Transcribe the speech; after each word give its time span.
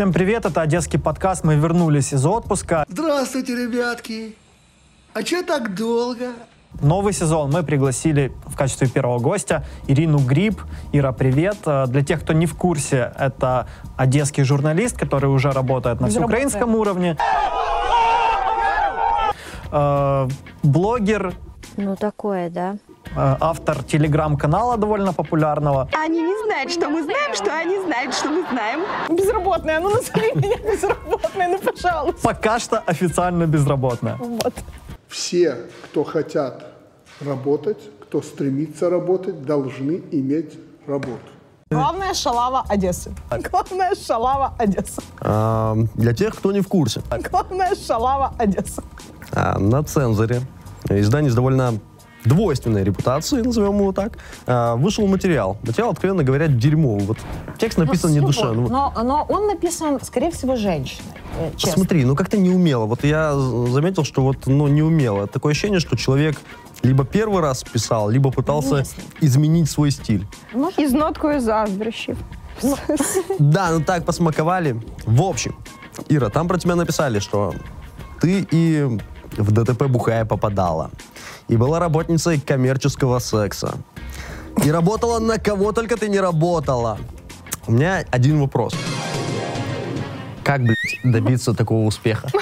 Всем 0.00 0.14
привет, 0.14 0.46
это 0.46 0.62
Одесский 0.62 0.98
подкаст. 0.98 1.44
Мы 1.44 1.56
вернулись 1.56 2.14
из 2.14 2.24
отпуска. 2.24 2.86
Здравствуйте, 2.88 3.54
ребятки. 3.54 4.34
А 5.12 5.22
че 5.22 5.42
так 5.42 5.74
долго? 5.74 6.32
Новый 6.80 7.12
сезон. 7.12 7.50
Мы 7.50 7.62
пригласили 7.62 8.32
в 8.46 8.56
качестве 8.56 8.88
первого 8.88 9.18
гостя 9.18 9.62
Ирину 9.88 10.18
Гриб. 10.18 10.62
Ира, 10.92 11.12
привет. 11.12 11.58
Э, 11.66 11.84
Для 11.86 12.02
тех, 12.02 12.22
кто 12.22 12.32
не 12.32 12.46
в 12.46 12.56
курсе, 12.56 13.12
это 13.18 13.68
одесский 13.98 14.42
журналист, 14.42 14.96
который 14.98 15.26
уже 15.28 15.50
работает 15.50 16.00
на 16.00 16.06
всеукраинском 16.08 16.74
уровне. 16.76 17.18
Э, 19.70 20.28
Блогер, 20.62 21.34
Ну, 21.76 21.94
такое, 21.96 22.48
да. 22.48 22.78
Э, 23.16 23.36
автор 23.40 23.82
телеграм-канала 23.84 24.76
довольно 24.76 25.12
популярного. 25.12 25.88
Они 26.04 26.22
не 26.22 26.44
знают, 26.44 26.70
что 26.72 26.88
мы 26.88 27.02
знаем, 27.02 27.34
что 27.34 27.56
они 27.56 27.78
знают, 27.80 28.14
что 28.14 28.28
мы 28.30 28.44
знаем. 28.50 28.80
Безработная, 29.08 29.80
ну 29.80 29.90
назови 29.90 30.32
меня 30.34 30.56
безработной, 30.58 31.46
ну 31.48 31.58
пожалуйста. 31.58 32.20
Пока 32.22 32.58
что 32.58 32.78
официально 32.86 33.46
безработная. 33.46 34.16
Вот. 34.16 34.54
Все, 35.08 35.56
кто 35.84 36.04
хотят 36.04 36.64
работать, 37.20 37.78
кто 38.02 38.22
стремится 38.22 38.90
работать, 38.90 39.44
должны 39.44 40.02
иметь 40.12 40.58
работу. 40.86 41.18
Главная 41.72 42.14
шалава 42.14 42.64
Одессы. 42.68 43.12
Главная 43.50 43.94
шалава 43.94 44.54
Одессы. 44.58 45.00
А, 45.20 45.76
Для 45.94 46.12
тех, 46.12 46.34
кто 46.34 46.50
не 46.50 46.60
в 46.62 46.68
курсе, 46.68 47.00
Главная 47.30 47.74
шалава 47.76 48.34
Одессы. 48.38 48.82
а, 49.32 49.56
на 49.58 49.82
цензоре 49.84 50.40
издание 50.88 51.30
с 51.30 51.34
довольно 51.34 51.74
двойственной 52.24 52.84
репутацией, 52.84 53.42
назовем 53.42 53.78
его 53.78 53.92
так, 53.92 54.18
а, 54.46 54.76
вышел 54.76 55.06
материал. 55.06 55.56
Материал, 55.62 55.90
откровенно 55.90 56.22
говоря, 56.24 56.46
дерьмовый. 56.48 57.06
Вот 57.06 57.18
текст 57.58 57.78
написан 57.78 58.12
не 58.12 58.20
душе. 58.20 58.52
Ну, 58.52 58.68
Но, 58.68 58.92
но 59.02 59.26
он 59.28 59.46
написан, 59.46 59.98
скорее 60.02 60.30
всего, 60.30 60.56
женщиной. 60.56 61.14
э, 61.38 61.50
Честно. 61.56 61.76
Смотри, 61.78 62.04
ну 62.04 62.16
как-то 62.16 62.36
неумело. 62.38 62.86
Вот 62.86 63.04
я 63.04 63.34
заметил, 63.72 64.04
что 64.04 64.22
вот, 64.22 64.46
ну, 64.46 64.68
неумело. 64.68 65.26
Такое 65.26 65.52
ощущение, 65.52 65.80
что 65.80 65.96
человек 65.96 66.36
либо 66.82 67.04
первый 67.04 67.40
раз 67.42 67.62
писал, 67.62 68.10
либо 68.10 68.30
пытался 68.30 68.74
Уместно. 68.74 69.02
изменить 69.22 69.70
свой 69.70 69.90
стиль. 69.90 70.24
Із 70.78 70.92
ноткою 70.92 71.40
заздрощів. 71.40 72.16
Да, 73.38 73.70
ну 73.70 73.80
так 73.80 74.04
посмаковали. 74.04 74.76
В 75.06 75.22
общем, 75.22 75.54
Ира, 76.10 76.28
там 76.28 76.48
про 76.48 76.58
тебя 76.58 76.74
написали, 76.74 77.20
что 77.20 77.54
ты 78.20 78.46
и 78.54 78.98
в 79.38 79.52
ДТП 79.52 79.84
бухая 79.86 80.24
попадала. 80.24 80.90
И 81.50 81.56
была 81.56 81.80
работницей 81.80 82.38
коммерческого 82.40 83.18
секса. 83.18 83.74
И 84.64 84.70
работала 84.70 85.18
на 85.18 85.38
кого 85.38 85.72
только 85.72 85.96
ты 85.96 86.08
не 86.08 86.20
работала. 86.20 86.96
У 87.66 87.72
меня 87.72 88.04
один 88.12 88.40
вопрос. 88.40 88.72
Как, 90.44 90.60
блядь, 90.62 90.76
добиться 91.02 91.52
такого 91.52 91.84
успеха? 91.86 92.28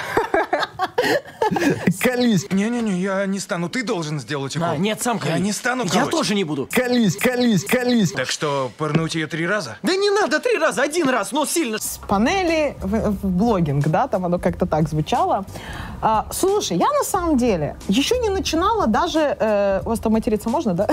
Колись, 1.99 2.45
Не-не-не, 2.51 3.01
я 3.01 3.25
не 3.25 3.39
стану. 3.39 3.69
Ты 3.69 3.83
должен 3.83 4.19
сделать 4.19 4.55
укол. 4.55 4.69
А, 4.69 4.77
нет, 4.77 5.01
сам 5.01 5.17
Я 5.17 5.31
колись. 5.31 5.43
не 5.43 5.51
стану 5.53 5.85
Я 5.85 5.89
колоть. 5.89 6.11
тоже 6.11 6.35
не 6.35 6.43
буду. 6.43 6.69
колись, 6.71 7.17
колись, 7.17 7.65
колись. 7.65 8.11
Так 8.11 8.29
что, 8.29 8.71
пырнуть 8.77 9.15
ее 9.15 9.25
три 9.25 9.47
раза? 9.47 9.77
Да 9.81 9.95
не 9.95 10.11
надо 10.11 10.39
три 10.39 10.57
раза, 10.59 10.83
один 10.83 11.09
раз, 11.09 11.31
но 11.31 11.45
сильно. 11.47 11.79
С 11.79 11.99
панели 12.07 12.75
в, 12.81 13.09
в 13.11 13.25
блогинг, 13.27 13.87
да, 13.87 14.07
там 14.07 14.25
оно 14.25 14.37
как-то 14.37 14.67
так 14.67 14.87
звучало. 14.87 15.45
А, 16.01 16.27
слушай, 16.31 16.77
я 16.77 16.87
на 16.87 17.03
самом 17.03 17.37
деле 17.37 17.75
еще 17.87 18.17
не 18.19 18.29
начинала 18.29 18.87
даже... 18.87 19.35
э, 19.39 19.81
у 19.85 19.89
вас 19.89 19.99
там 19.99 20.13
материться 20.13 20.49
можно, 20.49 20.73
да? 20.73 20.87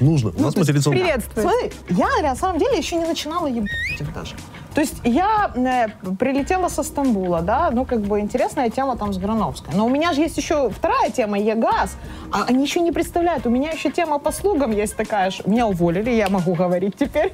Нужно. 0.00 0.32
У 0.36 0.42
нас 0.42 0.56
материться... 0.56 0.90
Приветствую. 0.90 1.42
Смотри, 1.48 1.72
я 1.90 2.08
на 2.22 2.36
самом 2.36 2.58
деле 2.58 2.78
еще 2.78 2.96
не 2.96 3.04
начинала 3.04 3.46
ебать 3.46 3.68
их 4.00 4.12
даже. 4.14 4.34
То 4.74 4.80
есть 4.82 4.96
я 5.04 5.50
э, 5.54 5.88
прилетела 6.16 6.68
со 6.68 6.82
Стамбула, 6.82 7.40
да, 7.40 7.70
ну 7.72 7.86
как 7.86 8.00
бы 8.00 8.20
интересная 8.20 8.68
тема 8.68 8.96
там 8.96 9.12
с 9.12 9.18
Грановской. 9.18 9.74
Но 9.74 9.86
у 9.86 9.88
меня 9.88 10.12
же 10.12 10.20
есть 10.20 10.36
еще 10.36 10.68
вторая 10.70 11.10
тема, 11.10 11.38
ЕГАЗ, 11.38 11.96
а 12.30 12.44
они 12.48 12.62
еще 12.64 12.80
не 12.80 12.92
представляют. 12.92 13.46
У 13.46 13.50
меня 13.50 13.70
еще 13.70 13.90
тема 13.90 14.18
по 14.18 14.32
слугам 14.32 14.72
есть 14.72 14.94
такая, 14.96 15.30
что 15.30 15.48
меня 15.48 15.66
уволили, 15.66 16.10
я 16.10 16.28
могу 16.28 16.54
говорить 16.54 16.94
теперь, 16.98 17.32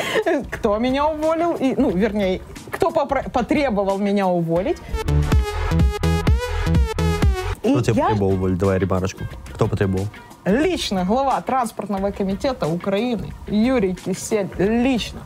кто 0.52 0.78
меня 0.78 1.06
уволил, 1.06 1.54
и, 1.54 1.74
ну, 1.76 1.90
вернее, 1.90 2.40
кто 2.70 2.90
попро- 2.90 3.28
потребовал 3.28 3.98
меня 3.98 4.28
уволить. 4.28 4.78
И 7.64 7.70
Кто 7.70 7.80
тебя 7.80 7.94
я 8.02 8.08
потребовал, 8.10 8.36
Воль? 8.36 8.56
Давай 8.56 8.78
ремарочку. 8.78 9.24
Кто 9.54 9.66
потребовал? 9.66 10.06
лично 10.44 11.04
глава 11.04 11.40
транспортного 11.40 12.10
комитета 12.10 12.68
Украины 12.68 13.32
Юрий 13.48 13.94
Кисель 13.94 14.50
лично 14.58 15.20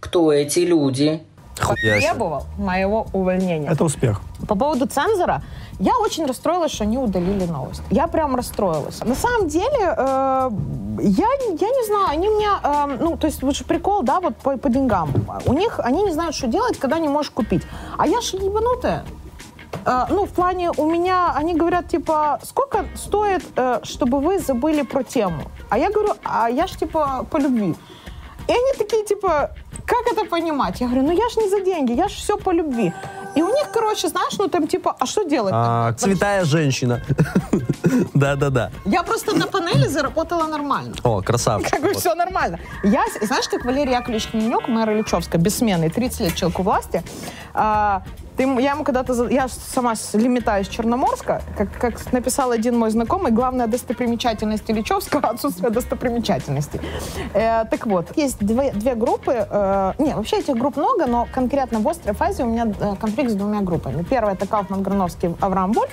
Кто 0.00 0.32
эти 0.32 0.60
люди? 0.60 1.22
Хуя 1.60 1.76
себе. 1.76 2.00
требовал 2.00 2.46
моего 2.56 3.08
увольнения. 3.12 3.68
Это 3.68 3.84
успех. 3.84 4.20
По 4.46 4.54
поводу 4.54 4.86
цензора, 4.86 5.42
я 5.80 5.98
очень 5.98 6.24
расстроилась, 6.24 6.70
что 6.72 6.84
они 6.84 6.98
удалили 6.98 7.44
новость. 7.46 7.82
Я 7.90 8.06
прям 8.06 8.36
расстроилась. 8.36 9.00
На 9.04 9.16
самом 9.16 9.48
деле, 9.48 9.66
э, 9.80 10.50
я, 11.00 11.26
я 11.58 11.68
не 11.68 11.86
знаю, 11.86 12.08
они 12.10 12.28
мне, 12.28 12.46
э, 12.62 12.98
ну, 13.00 13.16
то 13.16 13.26
есть, 13.26 13.42
вот 13.42 13.56
же 13.56 13.64
прикол, 13.64 14.02
да, 14.04 14.20
вот 14.20 14.36
по, 14.36 14.56
по 14.56 14.68
деньгам. 14.68 15.10
У 15.46 15.52
них, 15.52 15.80
они 15.80 16.04
не 16.04 16.12
знают, 16.12 16.36
что 16.36 16.46
делать, 16.46 16.78
когда 16.78 17.00
не 17.00 17.08
можешь 17.08 17.32
купить. 17.32 17.64
А 17.96 18.06
я 18.06 18.20
же 18.20 18.36
ебанутая. 18.36 19.04
Э, 19.84 20.06
ну, 20.08 20.24
в 20.24 20.30
плане, 20.30 20.70
у 20.76 20.90
меня, 20.90 21.32
они 21.34 21.54
говорят, 21.54 21.88
типа, 21.88 22.40
сколько 22.42 22.84
стоит, 22.94 23.44
э, 23.56 23.80
чтобы 23.82 24.20
вы 24.20 24.38
забыли 24.38 24.82
про 24.82 25.02
тему? 25.02 25.42
А 25.70 25.78
я 25.78 25.90
говорю, 25.90 26.14
а 26.24 26.50
я 26.50 26.66
ж, 26.66 26.76
типа, 26.76 27.26
по 27.30 27.38
любви. 27.38 27.74
И 28.48 28.52
они 28.52 28.72
такие, 28.78 29.04
типа, 29.04 29.50
как 29.88 30.06
это 30.12 30.24
понимать? 30.24 30.80
Я 30.80 30.86
говорю, 30.86 31.06
ну 31.06 31.12
я 31.12 31.28
ж 31.28 31.36
не 31.36 31.48
за 31.48 31.60
деньги, 31.60 31.92
я 31.92 32.08
ж 32.08 32.12
все 32.12 32.36
по 32.36 32.52
любви. 32.52 32.92
И 33.34 33.42
у 33.42 33.48
них, 33.48 33.70
короче, 33.72 34.08
знаешь, 34.08 34.38
ну 34.38 34.48
там 34.48 34.66
типа, 34.66 34.96
а 34.98 35.06
что 35.06 35.22
делать? 35.22 35.52
А, 35.54 35.92
Цветая 35.92 36.44
женщина. 36.44 37.00
Да-да-да. 38.14 38.70
Я 38.84 39.02
просто 39.02 39.36
на 39.36 39.46
панели 39.46 39.86
заработала 39.88 40.46
нормально. 40.46 40.94
О, 41.04 41.22
красавчик. 41.22 41.70
Как 41.70 41.82
бы 41.82 41.94
все 41.94 42.14
нормально. 42.14 42.58
Я, 42.84 43.04
знаешь, 43.22 43.48
как 43.48 43.64
Валерий 43.64 43.92
Яковлевич 43.92 44.34
Минюк, 44.34 44.68
мэра 44.68 44.92
Ильичевска, 44.94 45.38
бессменный, 45.38 45.90
30 45.90 46.20
лет 46.20 46.34
человеку 46.34 46.62
власти, 46.62 47.02
а, 47.54 48.02
ты, 48.38 48.44
я 48.44 48.72
ему 48.72 48.84
когда-то, 48.84 49.28
я 49.28 49.48
сама 49.48 49.94
Лимита 50.14 50.58
из 50.60 50.68
Черноморска, 50.68 51.42
как, 51.56 51.72
как 51.78 52.12
написал 52.12 52.52
один 52.52 52.78
мой 52.78 52.90
знакомый, 52.90 53.32
главная 53.32 53.66
достопримечательность 53.66 54.70
Ильичевска— 54.70 55.18
отсутствие 55.22 55.70
достопримечательностей. 55.70 56.80
Э, 57.34 57.64
так 57.64 57.86
вот, 57.86 58.16
есть 58.16 58.38
две, 58.38 58.70
две 58.70 58.94
группы, 58.94 59.46
э, 59.50 59.92
не, 59.98 60.14
вообще 60.14 60.38
этих 60.38 60.54
групп 60.56 60.76
много, 60.76 61.06
но 61.06 61.26
конкретно 61.34 61.80
в 61.80 61.88
острой 61.88 62.14
фазе 62.14 62.44
у 62.44 62.46
меня 62.46 62.72
э, 62.80 62.94
конфликт 63.00 63.30
с 63.30 63.34
двумя 63.34 63.60
группами. 63.60 64.04
Первая— 64.04 64.34
это 64.36 64.46
Кауфман 64.46 64.82
Грановский, 64.82 65.34
Авраам 65.40 65.72
Вольф. 65.72 65.90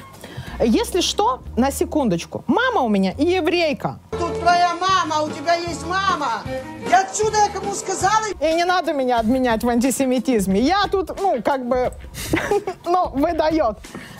Если 0.59 1.01
что, 1.01 1.41
на 1.57 1.71
секундочку, 1.71 2.43
мама 2.47 2.81
у 2.81 2.89
меня 2.89 3.13
еврейка. 3.17 3.97
Тут 4.11 4.34
твоя 4.45 4.75
мама, 4.75 5.23
у 5.23 5.29
тебя 5.31 5.55
есть 5.55 5.85
мама. 5.87 6.43
Я 6.89 7.01
отсюда 7.01 7.37
я 7.37 7.49
кому 7.49 7.73
сказала, 7.73 8.25
И 8.39 8.53
не 8.53 8.63
надо 8.63 8.93
меня 8.93 9.19
обменять 9.19 9.63
в 9.63 9.69
антисемитизме. 9.69 10.59
Я 10.59 10.85
тут, 10.91 11.19
ну, 11.19 11.41
как 11.41 11.65
бы, 11.67 11.91
ну, 12.85 13.09
выдает. 13.09 13.77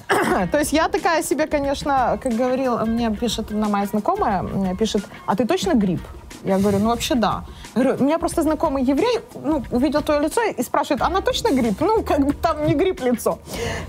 То 0.52 0.60
есть 0.60 0.74
я 0.74 0.88
такая 0.88 1.24
себе, 1.24 1.46
конечно, 1.46 2.20
как 2.22 2.34
говорил, 2.34 2.86
мне 2.86 3.12
пишет 3.12 3.52
одна 3.52 3.68
моя 3.70 3.86
знакомая, 3.86 4.44
пишет, 4.80 5.04
а 5.28 5.36
ты 5.36 5.46
точно 5.46 5.74
грипп? 5.74 6.02
Я 6.46 6.60
говорю, 6.60 6.80
ну 6.80 6.90
вообще 6.90 7.16
да. 7.16 7.44
Говорю, 7.74 7.96
у 8.00 8.04
меня 8.04 8.20
просто 8.20 8.42
знакомый 8.44 8.84
еврей, 8.84 9.20
ну, 9.44 9.64
увидел 9.72 10.02
твое 10.02 10.22
лицо 10.22 10.42
и 10.44 10.64
спрашивает, 10.64 11.02
она 11.02 11.22
точно 11.22 11.50
грипп? 11.50 11.82
Ну, 11.82 12.04
как 12.04 12.26
бы 12.26 12.34
там 12.34 12.66
не 12.68 12.76
грипп 12.76 13.02
лицо. 13.02 13.40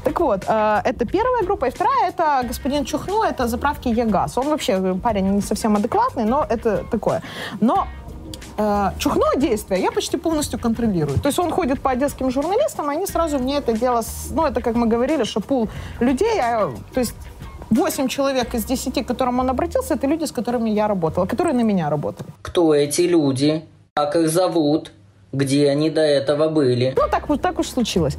Так 0.05 0.21
вот, 0.21 0.45
э, 0.49 0.81
это 0.85 1.05
первая 1.05 1.43
группа. 1.45 1.67
И 1.67 1.71
вторая, 1.71 2.09
это 2.09 2.43
господин 2.49 2.85
Чухну, 2.85 3.23
это 3.23 3.47
заправки 3.47 3.89
ЕГАЗ. 3.89 4.39
Он 4.39 4.49
вообще 4.49 4.73
э, 4.73 4.95
парень 5.03 5.35
не 5.35 5.43
совсем 5.43 5.77
адекватный, 5.77 6.25
но 6.25 6.47
это 6.49 6.85
такое. 6.91 7.23
Но 7.61 7.87
э, 8.57 8.91
чухное 8.99 9.37
действие 9.37 9.83
я 9.83 9.93
почти 9.93 10.17
полностью 10.17 10.59
контролирую. 10.59 11.21
То 11.21 11.29
есть 11.29 11.39
он 11.39 11.51
ходит 11.51 11.81
по 11.81 11.91
одесским 11.91 12.31
журналистам, 12.31 12.89
они 12.89 13.07
сразу 13.07 13.39
мне 13.39 13.59
это 13.59 13.73
дело... 13.73 14.03
Ну, 14.31 14.47
это, 14.47 14.63
как 14.63 14.77
мы 14.77 14.87
говорили, 14.87 15.25
что 15.25 15.41
пул 15.41 15.69
людей, 16.01 16.41
а, 16.41 16.73
то 16.95 17.01
есть 17.01 17.15
8 17.71 18.09
человек 18.09 18.55
из 18.55 18.65
10, 18.65 19.05
к 19.05 19.09
которым 19.09 19.41
он 19.41 19.51
обратился, 19.51 19.95
это 19.95 20.07
люди, 20.07 20.25
с 20.25 20.33
которыми 20.33 20.71
я 20.71 20.89
работала, 20.89 21.27
которые 21.27 21.55
на 21.55 21.63
меня 21.63 21.91
работали. 21.91 22.29
Кто 22.43 22.75
эти 22.75 23.03
люди? 23.03 23.65
Как 23.95 24.17
их 24.17 24.29
зовут? 24.29 24.93
Где 25.37 25.71
они 25.71 25.91
до 25.91 26.01
этого 26.01 26.49
были? 26.49 26.95
Ну, 26.97 27.03
так, 27.11 27.29
вот 27.29 27.43
так 27.43 27.59
уж 27.59 27.69
случилось. 27.69 28.17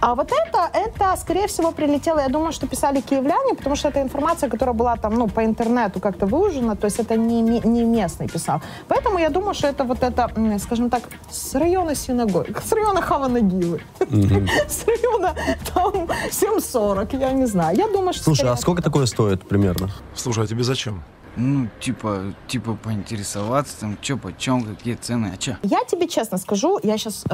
А 0.00 0.14
вот 0.14 0.30
это, 0.32 0.68
это, 0.74 1.16
скорее 1.16 1.46
всего, 1.46 1.72
прилетело, 1.72 2.18
я 2.18 2.28
думаю, 2.28 2.52
что 2.52 2.66
писали 2.66 3.00
киевляне, 3.00 3.54
потому 3.54 3.76
что 3.76 3.88
это 3.88 4.02
информация, 4.02 4.50
которая 4.50 4.74
была 4.74 4.96
там, 4.96 5.14
ну, 5.14 5.28
по 5.28 5.44
интернету 5.44 5.98
как-то 5.98 6.26
выужена, 6.26 6.74
то 6.74 6.84
есть 6.84 7.00
это 7.00 7.16
не, 7.16 7.40
не, 7.40 7.84
местный 7.84 8.28
писал. 8.28 8.60
Поэтому 8.86 9.18
я 9.18 9.30
думаю, 9.30 9.54
что 9.54 9.68
это 9.68 9.84
вот 9.84 10.02
это, 10.02 10.30
скажем 10.58 10.90
так, 10.90 11.02
с 11.30 11.54
района 11.54 11.94
синагоги, 11.94 12.54
с 12.64 12.72
района 12.72 13.00
Хаванагилы, 13.00 13.80
с 14.68 14.84
района 14.86 15.34
там 15.74 16.08
740, 16.30 17.14
я 17.14 17.32
не 17.32 17.46
знаю. 17.46 17.78
Я 17.78 17.88
думаю, 17.88 18.12
что... 18.12 18.24
Слушай, 18.24 18.40
скорее 18.40 18.52
а 18.52 18.56
сколько 18.56 18.82
такое 18.82 19.06
стоит 19.06 19.48
примерно? 19.48 19.88
Слушай, 20.14 20.44
а 20.44 20.46
тебе 20.46 20.64
зачем? 20.64 21.02
Ну, 21.40 21.68
типа, 21.80 22.34
типа 22.48 22.74
поинтересоваться, 22.74 23.80
там, 23.80 23.96
чё 24.00 24.16
почем, 24.16 24.62
какие 24.64 24.94
цены, 24.94 25.30
а 25.34 25.36
чё? 25.36 25.54
Я 25.62 25.84
тебе 25.84 26.08
честно 26.08 26.38
скажу, 26.38 26.80
я 26.82 26.98
сейчас 26.98 27.24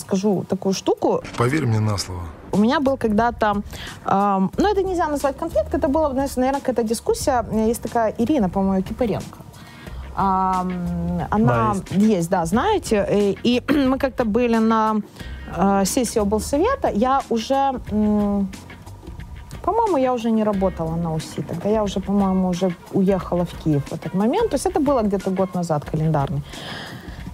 скажу 0.00 0.44
такую 0.48 0.74
штуку. 0.74 1.22
Поверь 1.38 1.66
мне 1.66 1.80
на 1.80 1.96
слово. 1.98 2.20
У 2.52 2.58
меня 2.58 2.80
был 2.80 2.98
когда-то, 2.98 3.62
эм, 4.04 4.50
ну 4.58 4.68
это 4.70 4.82
нельзя 4.82 5.08
назвать 5.08 5.38
конфликт, 5.38 5.74
это 5.74 5.88
была, 5.88 6.12
наверное, 6.12 6.60
какая-то 6.60 6.82
дискуссия. 6.82 7.44
Есть 7.68 7.80
такая 7.82 8.14
Ирина, 8.18 8.50
по-моему, 8.50 8.82
Кипаренко. 8.82 9.38
Ам, 10.14 11.22
она 11.30 11.74
Да, 11.74 11.96
есть. 11.96 12.28
да, 12.30 12.44
знаете. 12.44 13.06
И, 13.10 13.38
и 13.42 13.62
мы 13.88 13.98
как-то 13.98 14.24
были 14.26 14.58
на 14.58 14.96
э, 15.56 15.84
сессии 15.86 16.18
облсовета. 16.20 16.88
Я 16.88 17.22
уже, 17.30 17.80
м, 17.90 18.50
по-моему, 19.64 19.96
я 19.96 20.12
уже 20.12 20.30
не 20.30 20.44
работала 20.44 20.96
на 20.96 21.14
УСИ. 21.14 21.42
Тогда 21.42 21.68
я 21.68 21.82
уже, 21.82 22.00
по-моему, 22.00 22.48
уже 22.48 22.74
уехала 22.92 23.44
в 23.44 23.64
Киев 23.64 23.82
в 23.90 23.92
этот 23.92 24.14
момент. 24.14 24.50
То 24.50 24.56
есть 24.56 24.66
это 24.66 24.80
было 24.80 25.02
где-то 25.02 25.30
год 25.30 25.54
назад 25.54 25.84
календарный. 25.84 26.42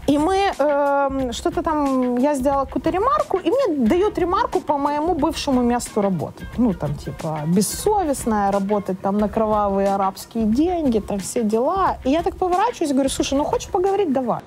И 0.08 0.16
мы 0.16 0.36
эм, 0.36 1.32
что-то 1.32 1.62
там, 1.62 2.16
я 2.16 2.34
сделала 2.34 2.64
какую-то 2.64 2.90
ремарку, 2.90 3.36
и 3.36 3.50
мне 3.50 3.86
дают 3.86 4.19
ремарку 4.19 4.60
по 4.60 4.78
моему 4.78 5.14
бывшему 5.14 5.60
месту 5.60 6.00
работы. 6.00 6.46
Ну, 6.56 6.72
там, 6.72 6.94
типа, 6.94 7.40
бессовестная, 7.46 8.50
работать 8.50 9.00
там 9.02 9.19
на 9.19 9.28
кровавые 9.28 9.88
арабские 9.88 10.44
деньги, 10.44 11.00
там 11.00 11.19
все 11.19 11.42
дела. 11.42 11.98
И 12.06 12.10
я 12.10 12.22
так 12.22 12.36
поворачиваюсь 12.36 12.90
и 12.90 12.94
говорю, 12.94 13.10
слушай, 13.10 13.34
ну 13.34 13.44
хочешь 13.44 13.69
поговорить? 13.69 14.10
Давай. 14.10 14.40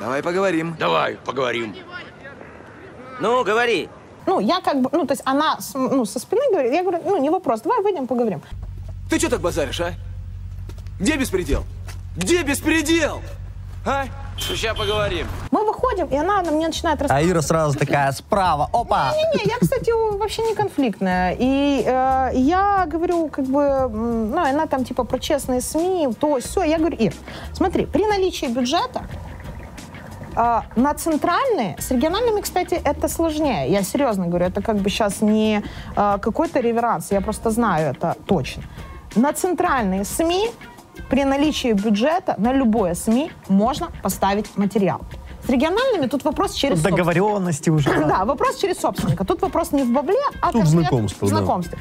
Давай 0.00 0.22
поговорим. 0.22 0.74
Давай, 0.78 1.16
поговорим. 1.26 1.74
Ну, 3.20 3.44
говори. 3.44 3.90
Ну, 4.26 4.40
я 4.40 4.60
как 4.60 4.80
бы, 4.80 4.88
ну, 4.92 5.06
то 5.06 5.12
есть 5.12 5.22
она 5.24 5.58
с- 5.60 5.74
ну, 5.74 6.04
со 6.04 6.18
спины 6.18 6.42
говорит, 6.50 6.72
я 6.72 6.82
говорю, 6.82 7.00
ну, 7.04 7.16
не 7.18 7.30
вопрос, 7.30 7.60
давай 7.62 7.80
выйдем, 7.82 8.06
поговорим. 8.06 8.42
Ты 9.08 9.18
что 9.18 9.30
так 9.30 9.40
базаришь, 9.40 9.80
а? 9.80 9.92
Где 10.98 11.16
беспредел? 11.16 11.64
Где 12.16 12.42
беспредел? 12.42 13.20
А? 13.84 14.06
Сейчас 14.38 14.76
поговорим. 14.76 15.26
Мы 15.52 15.64
выходим, 15.64 16.06
и 16.08 16.16
она 16.16 16.42
на 16.42 16.50
мне 16.50 16.66
начинает 16.66 16.98
А 17.00 17.04
рассказывать. 17.04 17.30
Ира 17.32 17.42
сразу 17.42 17.78
такая 17.78 18.10
справа. 18.12 18.68
Опа! 18.72 19.12
Не-не, 19.14 19.48
я, 19.50 19.58
кстати, 19.60 19.90
вообще 20.18 20.42
не 20.42 20.54
конфликтная. 20.54 21.36
И 21.38 21.82
э, 21.86 22.30
я 22.34 22.84
говорю, 22.86 23.28
как 23.28 23.44
бы, 23.46 23.88
ну, 23.88 24.38
она 24.38 24.66
там 24.66 24.84
типа 24.84 25.04
про 25.04 25.18
честные 25.18 25.60
СМИ, 25.60 26.08
то 26.20 26.38
все. 26.40 26.64
Я 26.64 26.78
говорю, 26.78 26.96
Ир, 26.98 27.14
смотри, 27.54 27.86
при 27.86 28.04
наличии 28.04 28.46
бюджета 28.46 29.04
на 30.76 30.94
центральные, 30.94 31.76
с 31.78 31.90
региональными, 31.90 32.40
кстати, 32.40 32.80
это 32.84 33.08
сложнее. 33.08 33.70
Я 33.70 33.82
серьезно 33.82 34.26
говорю, 34.26 34.46
это 34.46 34.62
как 34.62 34.76
бы 34.76 34.90
сейчас 34.90 35.22
не 35.22 35.62
э, 35.96 36.18
какой-то 36.20 36.60
реверанс, 36.60 37.10
я 37.12 37.20
просто 37.20 37.50
знаю 37.50 37.90
это 37.90 38.16
точно. 38.26 38.62
На 39.14 39.32
центральные 39.32 40.04
СМИ 40.04 40.50
при 41.08 41.24
наличии 41.24 41.72
бюджета 41.72 42.34
на 42.38 42.52
любое 42.52 42.94
СМИ 42.94 43.30
можно 43.48 43.88
поставить 44.02 44.56
материал. 44.56 45.00
С 45.46 45.48
региональными 45.48 46.06
тут 46.06 46.24
вопрос 46.24 46.54
через. 46.54 46.82
Договоренности 46.82 47.70
уже. 47.70 47.88
да. 48.06 48.24
Вопрос 48.24 48.56
через 48.56 48.80
собственника. 48.80 49.24
Тут 49.24 49.42
вопрос 49.42 49.72
не 49.72 49.84
в 49.84 49.92
бабле, 49.92 50.20
а 50.40 50.52
Тут 50.52 50.66
знакомство, 50.66 51.26
в 51.26 51.30
да. 51.30 51.36
знакомстве. 51.36 51.78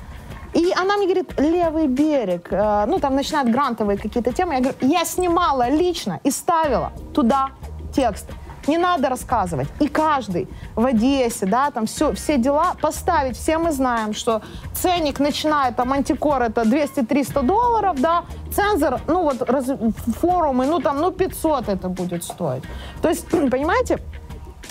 И 0.54 0.72
она 0.72 0.96
мне 0.98 1.06
говорит, 1.08 1.40
левый 1.40 1.88
берег, 1.88 2.48
э, 2.52 2.86
ну 2.88 3.00
там 3.00 3.16
начинают 3.16 3.50
грантовые 3.50 3.98
какие-то 3.98 4.32
темы. 4.32 4.54
Я 4.54 4.60
говорю, 4.60 4.78
я 4.82 5.04
снимала 5.04 5.70
лично 5.70 6.20
и 6.24 6.32
ставила 6.32 6.92
туда 7.14 7.50
тексты. 7.94 8.34
Не 8.68 8.78
надо 8.78 9.10
рассказывать. 9.10 9.68
И 9.80 9.88
каждый 9.88 10.48
в 10.76 10.86
Одессе, 10.86 11.46
да, 11.46 11.72
там 11.72 11.86
все, 11.86 12.14
все 12.14 12.38
дела 12.38 12.74
поставить. 12.82 13.38
Все 13.38 13.58
мы 13.58 13.72
знаем, 13.72 14.14
что 14.14 14.42
ценник 14.74 15.20
начинает, 15.20 15.76
там, 15.76 15.94
антикор 15.94 16.42
это 16.42 16.62
200-300 16.64 17.44
долларов, 17.44 18.00
да, 18.00 18.24
цензор, 18.54 19.00
ну 19.08 19.24
вот, 19.24 19.42
раз- 19.50 19.72
форумы, 20.20 20.66
ну 20.66 20.80
там, 20.80 21.00
ну 21.00 21.12
500 21.12 21.70
это 21.70 21.90
будет 21.90 22.24
стоить. 22.24 22.64
То 23.02 23.10
есть, 23.10 23.28
понимаете, 23.52 24.00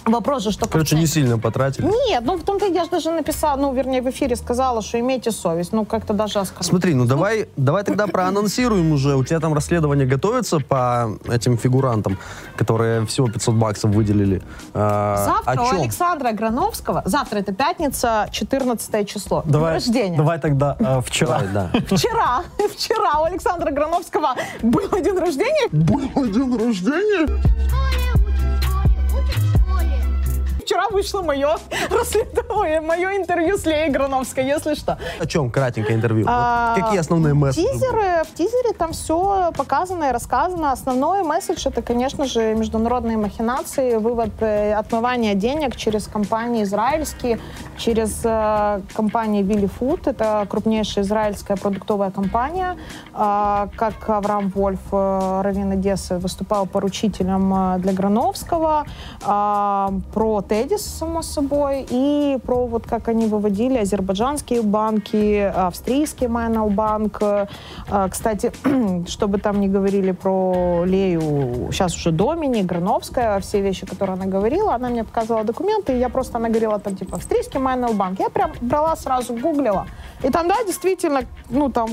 вопрос 0.05 0.43
же, 0.43 0.53
что... 0.53 0.69
Короче, 0.69 0.97
не 0.97 1.07
сильно 1.07 1.39
потратили. 1.39 1.87
Нет, 2.09 2.23
ну 2.25 2.37
в 2.37 2.43
том-то 2.43 2.67
я 2.67 2.85
же 2.85 2.91
даже 2.91 3.11
написала, 3.11 3.59
ну, 3.59 3.73
вернее, 3.75 4.03
в 4.03 4.11
эфире 4.11 4.37
сказала, 4.37 4.83
что 4.83 4.99
имейте 5.01 5.31
совесть. 5.31 5.73
Ну, 5.73 5.85
как-то 5.85 6.13
даже 6.13 6.39
оскорбить. 6.39 6.67
Смотри, 6.67 6.95
ну 6.95 7.05
давай, 7.07 7.49
давай 7.57 7.85
тогда 7.85 8.07
проанонсируем 8.07 8.93
уже. 8.93 9.17
У 9.17 9.25
тебя 9.25 9.41
там 9.41 9.55
расследование 9.55 10.07
готовится 10.07 10.61
по 10.61 11.19
этим 11.31 11.57
фигурантам, 11.59 12.19
которые 12.57 13.07
всего 13.07 13.29
500 13.29 13.55
баксов 13.55 13.91
выделили. 13.91 14.43
А, 14.73 15.25
Завтра 15.45 15.63
у? 15.63 15.81
Александра 15.81 16.33
Грановского, 16.33 17.03
завтра 17.05 17.39
это 17.39 17.53
пятница, 17.55 18.29
14 18.31 19.09
число, 19.09 19.43
день 19.43 19.53
Давай, 19.53 19.75
рождения. 19.75 20.17
давай 20.17 20.39
тогда 20.39 20.77
э, 20.79 21.01
вчера. 21.05 21.41
Давай, 21.41 21.49
да. 21.53 21.71
Вчера, 21.97 22.43
вчера 22.75 23.21
у 23.21 23.25
Александра 23.25 23.71
Грановского 23.71 24.35
был 24.63 24.89
день 25.03 25.19
рождения. 25.19 25.69
Был 25.71 26.01
день 26.27 26.57
рождения? 26.57 27.29
Вышло 30.95 31.23
мое 31.23 31.57
расследование, 31.91 32.81
мое 32.81 33.17
интервью 33.17 33.59
с 33.59 33.67
Леей 33.67 33.91
Грановской, 33.91 34.47
если 34.47 34.75
что. 34.75 34.97
О 35.19 35.27
чем 35.27 35.51
кратенькое 35.51 35.97
интервью? 35.97 36.25
Вот 36.25 36.33
А, 36.33 36.77
какие 36.77 37.01
основные 37.01 37.35
месседжи? 37.35 37.67
Тизеры, 37.67 38.23
в 38.23 38.33
тизере 38.33 38.73
там 38.79 38.93
все 38.93 39.51
показано 39.57 40.05
и 40.05 40.13
рассказано. 40.13 40.71
Основной 40.71 41.25
месседж 41.25 41.67
это, 41.67 41.83
конечно 41.83 42.27
же, 42.27 42.55
международные 42.55 43.17
махинации, 43.17 43.97
вывод 43.97 44.31
э, 44.39 44.73
отмывания 44.75 45.35
денег 45.35 45.75
через 45.75 46.07
компании 46.07 46.63
израильские, 46.63 47.41
через 47.77 48.21
э, 48.23 48.81
компанию 48.95 49.45
Willy 49.45 49.69
Food. 49.81 50.09
Это 50.09 50.47
крупнейшая 50.49 51.03
израильская 51.03 51.57
продуктовая 51.57 52.13
компания. 52.13 52.77
А, 53.13 53.69
как 53.77 54.09
Авраам 54.09 54.49
Вольф, 54.51 54.79
э, 54.93 55.41
раввин 55.43 55.73
Одессы, 55.73 56.19
выступал 56.19 56.67
поручителем 56.67 57.53
э, 57.53 57.79
для 57.79 57.93
Грановского. 57.93 58.87
А, 59.25 59.93
про 60.13 60.41
Тедис, 60.43 60.84
само 60.85 61.23
собой, 61.23 61.87
и 61.89 62.39
про 62.45 62.67
вот 62.67 62.87
как 62.87 63.09
они 63.09 63.27
выводили 63.27 63.79
азербайджанские 63.79 64.63
банки, 64.63 65.41
австрийский 65.41 66.29
Майнал 66.29 66.71
банк. 66.71 67.19
Э, 67.21 67.47
Кстати, 68.11 68.53
что 69.09 69.29
бы 69.29 69.39
там 69.39 69.61
ни 69.61 69.69
говорили 69.69 70.13
про 70.13 70.85
Лею, 70.85 71.71
сейчас 71.73 71.95
уже 71.97 72.11
Домини, 72.13 72.63
Грановская, 72.63 73.41
все 73.41 73.61
вещи, 73.61 73.87
которые 73.87 74.15
она 74.15 74.27
говорила, 74.27 74.75
она 74.75 74.89
мне 74.89 75.05
показывала 75.05 75.45
документы, 75.45 75.95
и 75.95 75.99
я 75.99 76.09
просто, 76.09 76.39
она 76.39 76.49
говорила 76.49 76.79
там 76.79 76.97
типа 76.97 77.17
австрийский 77.17 77.61
Майнал 77.61 77.95
банк. 77.95 78.21
Я 78.21 78.29
прям 78.29 78.53
брала 78.61 78.97
сразу, 78.97 79.35
гуглила. 79.35 79.87
И 80.23 80.31
там, 80.31 80.49
да, 80.49 80.57
действительно, 80.67 81.23
ну 81.51 81.71
там 81.71 81.89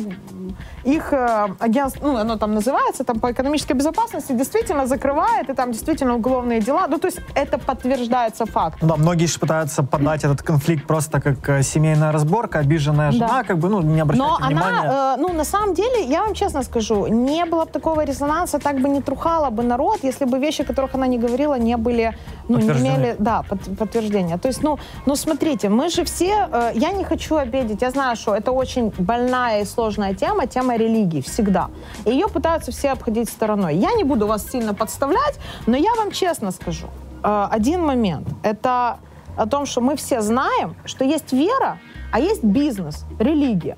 их 0.84 1.14
э, 1.14 1.48
агентство, 1.60 2.08
ну 2.08 2.18
оно 2.18 2.38
там 2.38 2.54
называется, 2.54 3.04
там 3.04 3.20
по 3.20 3.32
экономической 3.32 3.74
безопасности, 3.74 4.34
действительно 4.34 4.88
закрывает, 4.88 5.50
и 5.50 5.54
там 5.54 5.72
действительно 5.72 6.16
уголовные 6.16 6.60
дела. 6.60 6.88
Ну 6.88 6.98
то 6.98 7.08
есть 7.08 7.20
это 7.36 7.58
подтверждается 7.58 8.46
фактом. 8.46 8.81
Ну 8.82 8.88
Да, 8.88 8.96
многие 8.96 9.28
же 9.28 9.40
пытаются 9.40 9.84
подать 9.84 10.24
этот 10.24 10.42
конфликт 10.42 10.88
просто 10.88 11.22
как 11.22 11.50
э, 11.50 11.64
семейная 11.64 12.12
разборка, 12.12 12.60
обиженная 12.60 13.12
жена, 13.12 13.28
Да. 13.28 13.44
как 13.44 13.58
бы, 13.58 13.70
ну, 13.70 13.82
не 13.82 14.02
обращайте 14.02 14.32
Но 14.42 14.48
внимания. 14.48 14.80
она, 14.80 15.14
э, 15.16 15.18
ну, 15.22 15.34
на 15.34 15.44
самом 15.46 15.74
деле, 15.76 16.04
я 16.06 16.22
вам 16.22 16.34
честно 16.34 16.64
скажу, 16.64 17.08
не 17.08 17.46
было 17.46 17.66
бы 17.66 17.72
такого 17.72 18.04
резонанса, 18.06 18.58
так 18.60 18.82
бы 18.82 18.90
не 18.90 19.02
трухала 19.02 19.50
бы 19.52 19.64
народ, 19.64 20.00
если 20.04 20.26
бы 20.26 20.40
вещи, 20.40 20.64
о 20.64 20.66
которых 20.66 20.96
она 20.96 21.08
не 21.08 21.20
говорила, 21.20 21.60
не 21.60 21.78
были, 21.78 22.14
ну, 22.50 22.58
не 22.58 22.70
имели, 22.70 23.16
да, 23.20 23.44
под- 23.44 23.78
подтверждения. 23.78 24.38
То 24.38 24.48
есть, 24.50 24.64
ну, 24.64 24.78
ну, 25.06 25.16
смотрите, 25.16 25.70
мы 25.70 25.90
же 25.90 26.04
все, 26.04 26.48
э, 26.52 26.72
я 26.76 26.92
не 26.92 27.04
хочу 27.04 27.36
обидеть, 27.36 27.82
я 27.82 27.92
знаю, 27.92 28.16
что 28.16 28.34
это 28.36 28.52
очень 28.52 28.92
больная 28.98 29.62
и 29.62 29.66
сложная 29.66 30.14
тема, 30.16 30.48
тема 30.48 30.76
религии, 30.78 31.22
всегда. 31.22 31.68
И 32.06 32.10
ее 32.12 32.28
пытаются 32.28 32.72
все 32.72 32.92
обходить 32.94 33.30
стороной. 33.30 33.76
Я 33.76 33.94
не 33.94 34.04
буду 34.04 34.26
вас 34.28 34.50
сильно 34.52 34.74
подставлять, 34.74 35.40
но 35.68 35.78
я 35.78 35.94
вам 35.98 36.12
честно 36.12 36.52
скажу, 36.52 36.88
один 37.24 37.86
момент, 37.86 38.28
это 38.44 39.00
о 39.38 39.48
том, 39.48 39.66
что 39.66 39.82
мы 39.82 39.96
все 39.96 40.22
знаем, 40.22 40.76
что 40.86 41.06
есть 41.06 41.34
вера, 41.34 41.78
а 42.12 42.20
есть 42.20 42.44
бизнес, 42.44 43.06
религия. 43.20 43.78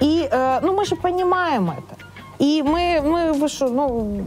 И, 0.00 0.28
э, 0.30 0.60
ну, 0.62 0.74
мы 0.74 0.84
же 0.84 0.96
понимаем 0.96 1.70
это. 1.70 2.09
И 2.39 2.61
мы, 2.63 3.01
мы 3.01 3.31
вы 3.33 3.47
что, 3.47 3.69
ну, 3.69 4.21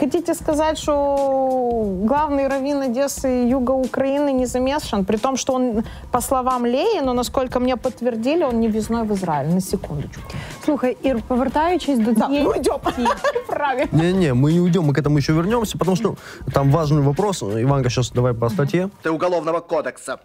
хотите 0.00 0.34
сказать, 0.34 0.78
что 0.78 1.84
главный 2.04 2.48
раввин 2.48 2.80
Одессы 2.80 3.44
и 3.44 3.48
юга 3.48 3.72
Украины 3.72 4.32
не 4.32 4.46
замешан, 4.46 5.04
при 5.04 5.18
том, 5.18 5.36
что 5.36 5.52
он, 5.52 5.84
по 6.10 6.20
словам 6.20 6.64
Леї, 6.66 7.02
но 7.02 7.12
насколько 7.12 7.60
мне 7.60 7.76
подтвердили, 7.76 8.44
он 8.44 8.60
не 8.60 8.68
в'їзной 8.68 9.02
в 9.02 9.12
Израиль, 9.12 9.48
на 9.54 9.60
секундочку. 9.60 10.22
Слухай, 10.64 10.96
Ір, 11.02 11.22
повертаючись 11.28 11.98
до 11.98 12.12
Да, 12.12 12.26
цієї... 12.26 12.44
ну 12.44 12.52
идем. 12.54 12.76
Правильно. 13.46 13.88
Не-не, 13.92 14.34
мы 14.34 14.52
не 14.52 14.60
уйдем, 14.60 14.84
мы 14.84 14.94
к 14.94 14.98
этому 14.98 15.18
еще 15.18 15.32
вернемся, 15.32 15.78
потому 15.78 15.96
что 15.96 16.16
там 16.52 16.70
важный 16.70 17.02
вопрос. 17.02 17.42
Иванка, 17.42 17.90
сейчас 17.90 18.10
давай 18.10 18.32
по 18.32 18.48
статье. 18.50 18.88
Ты 19.02 19.10
уголовного 19.10 19.60
кодекса. 19.60 20.16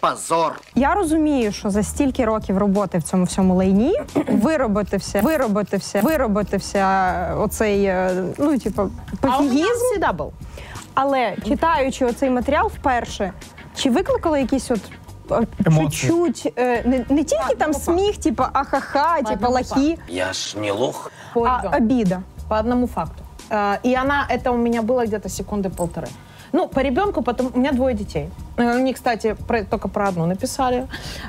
Позор. 0.00 0.60
Я 0.74 0.94
розумію, 0.94 1.52
що 1.52 1.70
за 1.70 1.82
стільки 1.82 2.24
років 2.24 2.58
роботи 2.58 2.98
в 2.98 3.02
цьому 3.02 3.24
всьому 3.24 3.54
лайні 3.54 3.94
виробитився, 4.28 5.20
виробитився, 5.20 6.00
виробитився 6.00 6.84
оцей, 7.38 7.84
е, 7.84 8.24
ну, 8.38 8.58
типу, 8.58 8.82
А 8.82 8.84
у 8.84 9.16
пофігізм. 9.16 9.54
меня 9.54 9.74
всегда 9.74 10.12
был. 10.12 10.30
Але 10.94 11.36
читаючи 11.48 12.04
оцей 12.04 12.30
матеріал 12.30 12.66
вперше, 12.74 13.32
чи 13.76 13.90
викликало 13.90 14.36
якісь 14.36 14.70
от 14.70 14.80
е, 15.30 15.46
Емоції. 15.66 16.12
чуть-чуть 16.12 16.52
е, 16.58 16.82
не, 16.84 17.04
не 17.08 17.24
тільки 17.24 17.54
там 17.58 17.74
сміх, 17.74 18.16
типу 18.16 18.42
ахаха, 18.52 19.16
типу 19.16 19.32
одному 19.32 19.54
лахи, 19.54 19.98
Я 20.08 20.32
ж 20.32 20.58
не 20.58 20.72
лох. 20.72 21.10
По 21.34 21.42
а 21.44 21.56
ребенку. 21.56 21.76
обіда. 21.76 22.20
По 22.48 22.54
одному 22.58 22.86
факту. 22.86 23.22
Э, 23.50 23.78
И 23.86 23.94
она, 23.94 24.26
это 24.30 24.50
у 24.50 24.56
меня 24.56 24.82
было 24.82 25.06
где-то 25.06 25.28
секунды 25.28 25.68
полторы. 25.70 26.08
Ну, 26.51 26.67
по 26.67 26.79
ребенку, 26.81 27.21
потому 27.21 27.49
у 27.53 27.59
меня 27.59 27.71
двое 27.71 27.95
детей. 27.95 28.29
Э, 28.57 28.71
Они, 28.71 28.93
кстати, 28.93 29.35
про- 29.47 29.63
только 29.63 29.87
про 29.87 30.07
одну 30.09 30.25
написали. 30.25 30.87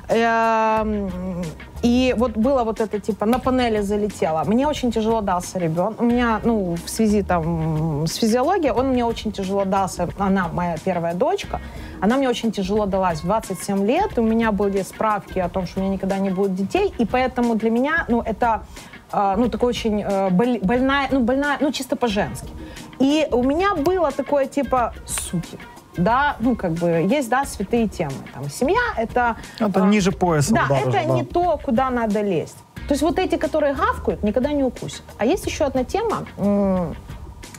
Эм, 0.09 1.43
И 1.83 2.15
вот 2.19 2.33
было 2.37 2.65
вот 2.65 2.79
это, 2.81 3.01
типа, 3.01 3.25
на 3.27 3.39
панели 3.39 3.81
залетело. 3.81 4.43
Мне 4.45 4.67
очень 4.69 4.93
тяжело 4.93 5.23
дался 5.23 5.59
ребенок. 5.59 5.99
У 6.03 6.05
меня, 6.05 6.41
ну, 6.45 6.77
в 6.85 6.91
связи 6.91 7.23
там 7.23 8.07
с 8.07 8.17
физиологией, 8.17 8.73
он 8.73 8.89
мне 8.89 9.05
очень 9.07 9.33
тяжело 9.33 9.65
дался. 9.65 10.07
Она 10.19 10.49
моя 10.53 10.77
первая 10.85 11.15
дочка. 11.15 11.59
Она 12.03 12.17
мне 12.17 12.29
очень 12.29 12.53
тяжело 12.53 12.85
далась 12.87 13.21
в 13.21 13.25
27 13.25 13.87
лет. 13.87 14.19
У 14.19 14.23
меня 14.23 14.53
были 14.53 14.83
справки 14.83 15.39
о 15.39 15.49
том, 15.49 15.67
что 15.67 15.81
у 15.81 15.83
меня 15.83 15.95
никогда 15.95 16.19
не 16.19 16.29
будет 16.31 16.55
детей. 16.55 16.93
И 16.99 17.07
поэтому 17.07 17.55
для 17.55 17.71
меня, 17.71 18.05
ну, 18.09 18.21
это 18.21 18.63
ну, 19.13 19.49
такой 19.49 19.71
очень 19.71 20.03
э, 20.03 20.31
боль- 20.31 20.61
больная, 20.63 21.09
ну, 21.11 21.21
больная, 21.21 21.59
ну, 21.61 21.73
чисто 21.73 21.97
по-женски. 21.97 22.49
И 22.99 23.27
у 23.31 23.43
меня 23.43 23.75
было 23.75 24.11
такое, 24.11 24.47
типа, 24.47 24.95
суки, 25.07 25.59
да, 25.97 26.37
ну, 26.41 26.57
как 26.57 26.73
бы, 26.73 27.07
есть, 27.09 27.29
да, 27.29 27.45
святые 27.45 27.89
темы. 27.89 28.13
Там, 28.33 28.49
семья— 28.51 28.81
это... 28.97 29.37
Это 29.59 29.83
а, 29.83 29.87
ниже 29.87 30.13
пояса 30.13 30.55
Да, 30.55 30.65
удар 30.67 30.89
это 30.89 30.93
да. 30.93 31.05
не 31.05 31.25
то, 31.25 31.59
куда 31.63 31.91
надо 31.91 32.21
лезть. 32.21 32.57
То 32.89 32.95
есть 32.95 33.03
вот 33.03 33.19
эти, 33.19 33.37
которые 33.37 33.75
гавкают, 33.75 34.23
никогда 34.23 34.51
не 34.53 34.65
укусят. 34.65 35.03
А 35.19 35.25
есть 35.25 35.47
еще 35.47 35.65
одна 35.65 35.85
тема. 35.85 36.27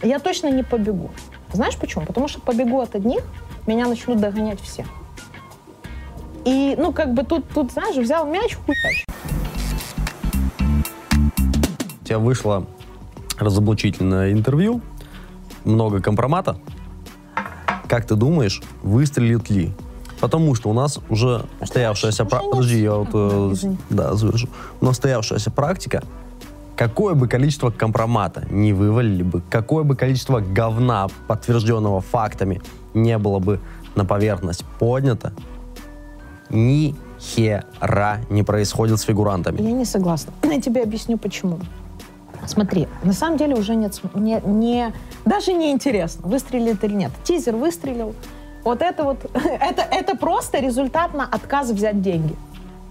Я 0.03 0.19
точно 0.19 0.47
не 0.51 0.63
побегу. 0.63 1.09
Знаешь 1.53 1.77
почему? 1.77 2.05
Потому 2.05 2.27
что 2.27 2.41
побегу 2.41 2.81
от 2.81 2.95
одних, 2.95 3.23
меня 3.67 3.87
начнут 3.87 4.19
догонять 4.19 4.59
все. 4.59 4.85
И, 6.43 6.75
ну, 6.77 6.91
как 6.91 7.13
бы 7.13 7.23
тут, 7.23 7.47
тут 7.49 7.71
знаешь, 7.71 7.95
взял 7.95 8.25
мяч, 8.25 8.55
хуяч. 8.55 9.05
Тебя 12.11 12.19
вышло 12.19 12.65
разоблачительное 13.39 14.33
интервью, 14.33 14.81
много 15.63 16.01
компромата. 16.01 16.57
Как 17.87 18.05
ты 18.05 18.15
думаешь, 18.15 18.61
выстрелит 18.83 19.49
ли? 19.49 19.71
Потому 20.19 20.53
что 20.55 20.69
у 20.69 20.73
нас 20.73 20.99
уже 21.09 21.45
устоявшаяся... 21.61 22.25
пра- 22.25 22.41
Подожди, 22.41 22.81
я 22.81 22.95
вот... 22.95 23.09
э, 23.13 23.53
да, 23.89 24.13
завершу. 24.15 24.49
У 24.81 24.85
нас 24.85 24.95
устоявшаяся 24.95 25.51
практика. 25.51 26.03
Какое 26.75 27.13
бы 27.13 27.29
количество 27.29 27.71
компромата 27.71 28.45
не 28.49 28.73
вывалили 28.73 29.23
бы, 29.23 29.41
какое 29.49 29.83
бы 29.83 29.95
количество 29.95 30.41
говна, 30.41 31.07
подтвержденного 31.27 32.01
фактами, 32.01 32.61
не 32.93 33.17
было 33.17 33.39
бы 33.39 33.61
на 33.95 34.03
поверхность 34.03 34.65
поднято, 34.79 35.31
ни 36.49 36.93
хера 37.19 38.19
не 38.29 38.43
происходит 38.43 38.99
с 38.99 39.03
фигурантами. 39.03 39.61
Я 39.61 39.71
не 39.71 39.85
согласна. 39.85 40.33
Я 40.43 40.59
тебе 40.59 40.83
объясню 40.83 41.17
почему. 41.17 41.59
Смотри, 42.51 42.87
на 43.03 43.13
самом 43.13 43.37
деле 43.37 43.55
уже 43.55 43.75
нет, 43.75 43.93
не, 44.13 44.41
не, 44.43 44.93
даже 45.25 45.53
не 45.53 45.71
интересно, 45.71 46.27
выстрелит 46.27 46.83
или 46.83 46.93
нет. 46.95 47.11
Тизер 47.23 47.55
выстрелил. 47.55 48.13
Вот 48.65 48.81
это 48.81 49.03
вот, 49.05 49.17
это, 49.33 49.81
это 49.81 50.17
просто 50.17 50.59
результат 50.59 51.13
на 51.13 51.23
отказ 51.23 51.69
взять 51.69 52.01
деньги. 52.01 52.35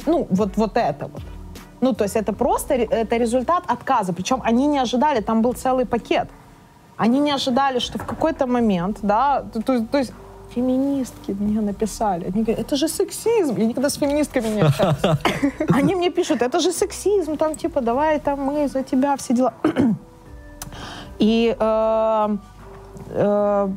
Ну, 0.06 0.26
вот, 0.30 0.56
вот 0.56 0.76
это 0.78 1.08
вот. 1.08 1.20
Ну, 1.82 1.92
то 1.92 2.04
есть 2.04 2.16
это 2.16 2.32
просто 2.32 2.74
это 2.74 3.16
результат 3.18 3.64
отказа. 3.66 4.12
Причем 4.14 4.40
они 4.44 4.66
не 4.66 4.78
ожидали, 4.78 5.20
там 5.20 5.42
был 5.42 5.52
целый 5.52 5.84
пакет. 5.84 6.28
Они 6.96 7.20
не 7.20 7.30
ожидали, 7.32 7.80
что 7.80 7.98
в 7.98 8.06
какой-то 8.06 8.46
момент, 8.46 8.98
да, 9.02 9.42
то, 9.52 9.62
то- 9.62 9.86
то 9.86 9.98
есть 9.98 10.12
феминистки 10.54 11.36
мне 11.40 11.60
написали. 11.60 12.24
Они 12.24 12.42
говорят, 12.42 12.66
это 12.66 12.76
же 12.76 12.88
сексизм. 12.88 13.56
Я 13.56 13.66
никогда 13.66 13.88
с 13.88 13.94
феминистками 13.94 14.48
не 14.48 14.62
общалась. 14.62 14.98
Они 15.68 15.94
мне 15.94 16.10
пишут, 16.10 16.42
это 16.42 16.60
же 16.60 16.72
сексизм, 16.72 17.36
там 17.36 17.54
типа, 17.54 17.80
давай 17.80 18.20
там 18.20 18.40
мы 18.40 18.68
за 18.68 18.82
тебя, 18.82 19.16
все 19.16 19.34
дела. 19.34 19.52
И 21.18 21.56
э, 21.58 22.36
э, 23.10 23.68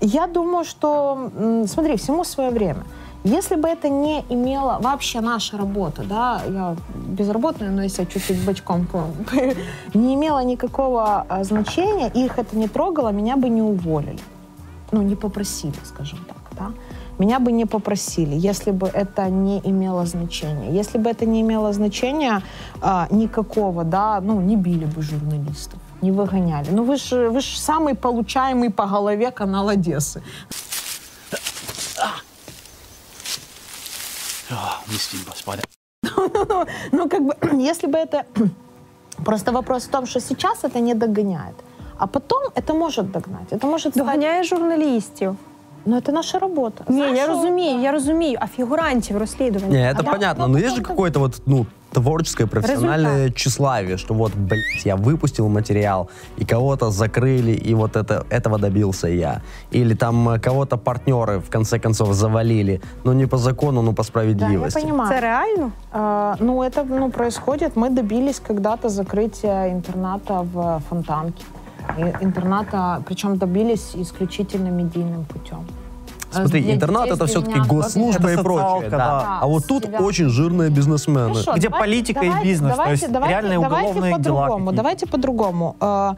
я 0.00 0.26
думаю, 0.26 0.64
что, 0.64 1.30
смотри, 1.66 1.96
всему 1.96 2.24
свое 2.24 2.50
время. 2.50 2.82
Если 3.24 3.54
бы 3.54 3.68
это 3.68 3.88
не 3.88 4.24
имело 4.28 4.78
вообще 4.80 5.20
наша 5.20 5.56
работа, 5.56 6.02
да, 6.02 6.42
я 6.48 6.76
безработная, 6.94 7.70
но 7.70 7.82
если 7.82 8.04
чуть-чуть 8.04 8.44
бочком 8.44 8.86
не 9.94 10.14
имело 10.14 10.42
никакого 10.42 11.24
а, 11.28 11.44
значения, 11.44 12.08
их 12.08 12.38
это 12.38 12.56
не 12.56 12.66
трогало, 12.66 13.12
меня 13.12 13.36
бы 13.36 13.48
не 13.48 13.62
уволили. 13.62 14.18
Ну, 14.92 15.02
не 15.02 15.16
попросили, 15.16 15.74
скажем 15.84 16.18
так, 16.28 16.36
да. 16.58 16.72
Меня 17.18 17.38
бы 17.38 17.52
не 17.52 17.66
попросили, 17.66 18.34
если 18.34 18.72
бы 18.72 18.88
это 18.88 19.30
не 19.30 19.60
имело 19.64 20.06
значения. 20.06 20.70
Если 20.80 20.98
бы 20.98 21.10
это 21.10 21.26
не 21.26 21.40
имело 21.40 21.72
значения 21.72 22.42
а, 22.80 23.06
никакого, 23.10 23.84
да, 23.84 24.20
ну, 24.20 24.40
не 24.40 24.56
били 24.56 24.84
бы 24.84 25.02
журналистов, 25.02 25.78
не 26.02 26.10
выгоняли. 26.10 26.70
Ну, 26.70 26.84
вы 26.84 26.96
же 26.96 27.30
вы 27.30 27.40
ж 27.40 27.58
самый 27.58 27.94
получаемый 27.94 28.70
по 28.70 28.86
голове 28.86 29.30
канал 29.30 29.68
Одессы. 29.68 30.22
Ну, 36.92 37.08
как 37.08 37.22
бы, 37.24 37.36
если 37.70 37.86
бы 37.86 37.98
это... 37.98 38.26
Просто 39.24 39.52
вопрос 39.52 39.84
в 39.84 39.90
том, 39.90 40.06
что 40.06 40.20
сейчас 40.20 40.64
это 40.64 40.80
не 40.80 40.94
догоняет. 40.94 41.54
А 42.01 42.07
потом 42.07 42.41
это 42.55 42.73
может 42.73 43.11
догнать. 43.11 43.51
Это 43.51 43.65
может 43.65 43.93
стать... 43.93 44.05
Доганяє 44.05 44.43
журналістів. 44.43 45.35
Ну, 45.85 45.95
это 45.97 46.11
наша 46.11 46.39
работа. 46.39 46.83
Ні, 46.89 46.99
я 46.99 47.07
Знаешь, 47.09 47.27
розумію, 47.29 47.81
я 47.81 47.91
розумію, 47.91 48.37
а 48.41 48.47
фігурантів 48.47 49.17
розслідування. 49.17 49.79
Не, 49.79 49.93
это 49.93 49.99
А 49.99 50.03
да, 50.03 50.11
понятно, 50.11 50.47
ну, 50.47 50.53
но 50.53 50.59
есть 50.59 50.75
же 50.75 50.81
потом- 50.81 50.95
какое-то 50.95 51.19
вот, 51.19 51.41
ну, 51.45 51.65
творческое, 51.91 52.47
профессиональное 52.47 53.29
тщеславие, 53.31 53.97
что 53.97 54.13
вот, 54.13 54.31
блядь, 54.35 54.85
я 54.85 54.95
выпустил 54.95 55.47
материал, 55.47 56.07
и 56.41 56.45
кого-то 56.45 56.91
закрыли, 56.91 57.69
и 57.69 57.73
вот 57.75 57.95
это, 57.95 58.23
этого 58.29 58.59
добился 58.59 59.07
я. 59.07 59.41
Или 59.73 59.95
там 59.95 60.29
э, 60.29 60.39
кого-то 60.39 60.77
партнеры, 60.77 61.39
в 61.39 61.49
конце 61.49 61.79
концов, 61.79 62.13
завалили. 62.13 62.81
Ну, 63.03 63.13
не 63.13 63.27
по 63.27 63.37
закону, 63.37 63.81
но 63.81 63.93
по 63.93 63.95
Да, 63.95 64.01
я 64.01 64.03
справедливости. 64.03 64.81
понимаю. 64.81 65.09
Це 65.09 65.21
реально? 65.21 65.71
А, 65.91 66.35
ну, 66.39 66.63
это 66.63 66.85
ну, 66.89 67.09
происходит. 67.09 67.75
Мы 67.75 67.89
добились 67.89 68.39
когда-то 68.47 68.89
закрытия 68.89 69.69
интерната 69.71 70.41
в 70.53 70.81
Фонтанке. 70.89 71.43
И 71.98 72.24
интерната, 72.24 73.02
причем 73.06 73.36
добились 73.36 73.94
исключительно 73.94 74.68
медийным 74.68 75.24
путем. 75.24 75.64
Смотри, 76.30 76.62
Для 76.62 76.74
интернат 76.74 77.02
детей 77.04 77.14
это 77.16 77.26
все-таки 77.26 77.60
госслужба 77.60 78.30
Это 78.30 78.40
и 78.40 78.42
прочее. 78.42 78.90
да. 78.90 78.96
да. 78.98 79.38
А 79.42 79.46
вот 79.46 79.66
тут 79.66 79.84
себя. 79.84 79.98
очень 80.00 80.28
жирные 80.30 80.70
бизнесмены. 80.70 81.28
Хорошо, 81.34 81.52
Где 81.56 81.68
давайте- 81.68 81.78
политика 81.90 82.20
и 82.20 82.28
давайте- 82.28 82.48
бизнес, 82.48 82.70
то 82.70 82.76
давайте- 82.76 83.00
есть 83.02 83.12
давайте- 83.12 83.32
реальные 83.34 83.60
давайте 83.60 83.88
уголовные 83.88 84.18
дела 84.18 84.46
по-другому. 84.46 84.72
Давайте 84.72 85.06
по-другому. 85.06 85.76
Э, 85.80 86.14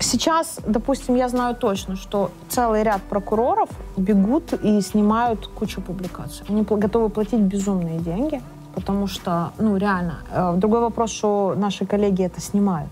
Сейчас, 0.00 0.58
допустим, 0.66 1.16
я 1.16 1.28
знаю 1.28 1.54
точно, 1.54 1.96
что 1.96 2.30
целый 2.48 2.82
ряд 2.82 3.00
прокуроров 3.02 3.68
бегут 3.96 4.52
и 4.52 4.80
снимают 4.80 5.46
кучу 5.48 5.80
публикаций. 5.80 6.44
Они 6.48 6.62
готовы 6.62 7.08
платить 7.08 7.40
безумные 7.40 7.98
деньги, 7.98 8.40
потому 8.74 9.06
что, 9.06 9.50
ну, 9.58 9.76
реально. 9.76 10.18
Э, 10.32 10.54
Другой 10.56 10.80
вопрос, 10.80 11.10
что 11.12 11.54
наши 11.56 11.86
коллеги 11.86 12.22
это 12.24 12.40
снимают. 12.40 12.90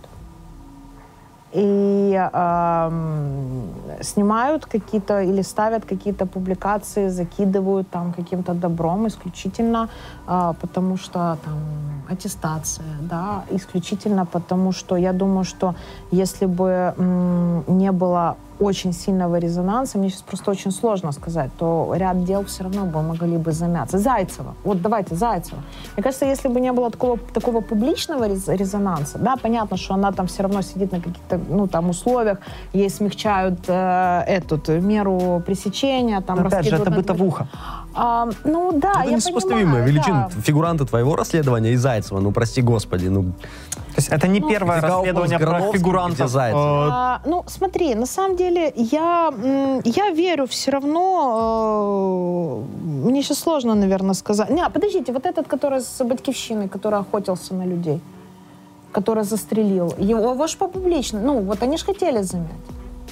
И 1.57 2.13
эм, 2.15 3.63
снимают 4.03 4.67
какие-то 4.67 5.23
или 5.23 5.43
ставят 5.43 5.85
какие-то 5.87 6.27
публикации, 6.27 7.09
закидывают 7.09 7.89
там 7.91 8.13
каким-то 8.13 8.53
добром 8.53 9.07
исключительно 9.07 9.89
э, 10.29 10.53
потому 10.61 10.99
что 10.99 11.39
там 11.45 11.59
аттестация, 12.11 12.85
да, 13.01 13.45
исключительно 13.51 14.27
потому 14.27 14.73
что 14.73 14.97
я 14.97 15.13
думаю, 15.13 15.45
что 15.45 15.75
если 16.11 16.47
бы 16.47 16.95
м, 16.99 17.65
не 17.69 17.91
было 17.91 18.37
очень 18.61 18.93
сильного 18.93 19.37
резонанса, 19.39 19.99
мне 19.99 20.09
сейчас 20.09 20.23
просто 20.23 20.51
очень 20.51 20.71
сложно 20.71 21.13
сказать, 21.13 21.51
то 21.59 21.93
ряд 21.97 22.25
дел 22.25 22.45
все 22.45 22.63
равно 22.65 22.85
бы 22.87 23.03
могли 23.03 23.37
бы 23.37 23.53
замяться. 23.53 23.99
Зайцева, 23.99 24.55
вот 24.65 24.81
давайте 24.83 25.15
Зайцева. 25.15 25.61
Мне 25.97 26.03
кажется, 26.03 26.25
если 26.27 26.49
бы 26.49 26.61
не 26.61 26.73
было 26.73 26.91
такого, 26.91 27.19
такого 27.35 27.61
публичного 27.61 28.29
рез- 28.29 28.49
резонанса, 28.49 29.19
да, 29.19 29.37
понятно, 29.37 29.77
что 29.77 29.95
она 29.95 30.13
там 30.13 30.27
все 30.27 30.43
равно 30.43 30.63
сидит 30.63 30.93
на 30.93 31.01
каких-то, 31.01 31.41
ну, 31.49 31.67
там, 31.67 31.91
условиях, 31.91 32.39
ей 32.73 32.91
смягчают 32.91 33.59
э, 33.69 34.23
эту 34.27 34.59
т- 34.59 34.81
меру 34.81 35.43
пресечения, 35.47 36.21
там, 36.21 36.39
опять 36.47 36.65
же, 36.65 36.77
это 36.77 36.91
на- 36.91 36.97
бытовуха. 36.97 37.49
А, 37.99 38.29
ну, 38.45 38.73
да, 38.73 38.93
это 39.00 39.11
я 39.11 39.17
несопоставимые 39.17 39.65
понимаю, 39.67 39.87
величины. 39.87 40.26
да. 40.35 40.43
Фигуранты 40.43 40.85
твоего 40.85 41.17
расследования 41.17 41.73
и 41.73 41.76
Зайцева. 41.76 42.21
Ну, 42.21 42.31
прости 42.31 42.61
господи. 42.62 43.09
Ну, 43.09 43.23
То 43.23 43.97
есть 43.97 44.09
это 44.09 44.29
не 44.29 44.41
Ну, 44.41 44.49
первое 44.50 44.81
расследование 44.83 45.38
про 45.38 45.47
Грановский, 45.47 45.71
где 45.71 45.79
фигурантов. 45.79 46.31
Зайцев? 46.31 46.59
э, 46.61 46.88
А, 46.93 47.21
ну, 47.25 47.43
смотри, 47.47 47.95
на 47.95 48.07
самом 48.07 48.37
деле 48.37 48.73
я, 48.76 49.33
я 49.85 50.11
верю 50.11 50.47
все 50.47 50.71
равно. 50.73 52.62
э, 52.62 53.09
мне 53.09 53.23
сейчас 53.23 53.38
сложно, 53.38 53.75
наверное, 53.75 54.15
сказать. 54.15 54.50
Не, 54.50 54.69
подождите, 54.69 55.12
вот 55.12 55.26
этот, 55.26 55.47
который 55.49 55.81
с 55.81 56.05
Батькивщины, 56.05 56.69
который 56.69 56.99
охотился 57.00 57.55
на 57.55 57.65
людей, 57.67 58.00
который 58.93 59.25
застрелил, 59.25 59.95
его, 59.99 60.33
его 60.33 60.47
ж 60.47 60.57
по 60.57 60.69
публично, 60.69 61.21
ну, 61.21 61.41
вот 61.41 61.62
они 61.62 61.76
же 61.79 61.85
хотели 61.85 62.23
замять. 62.23 62.50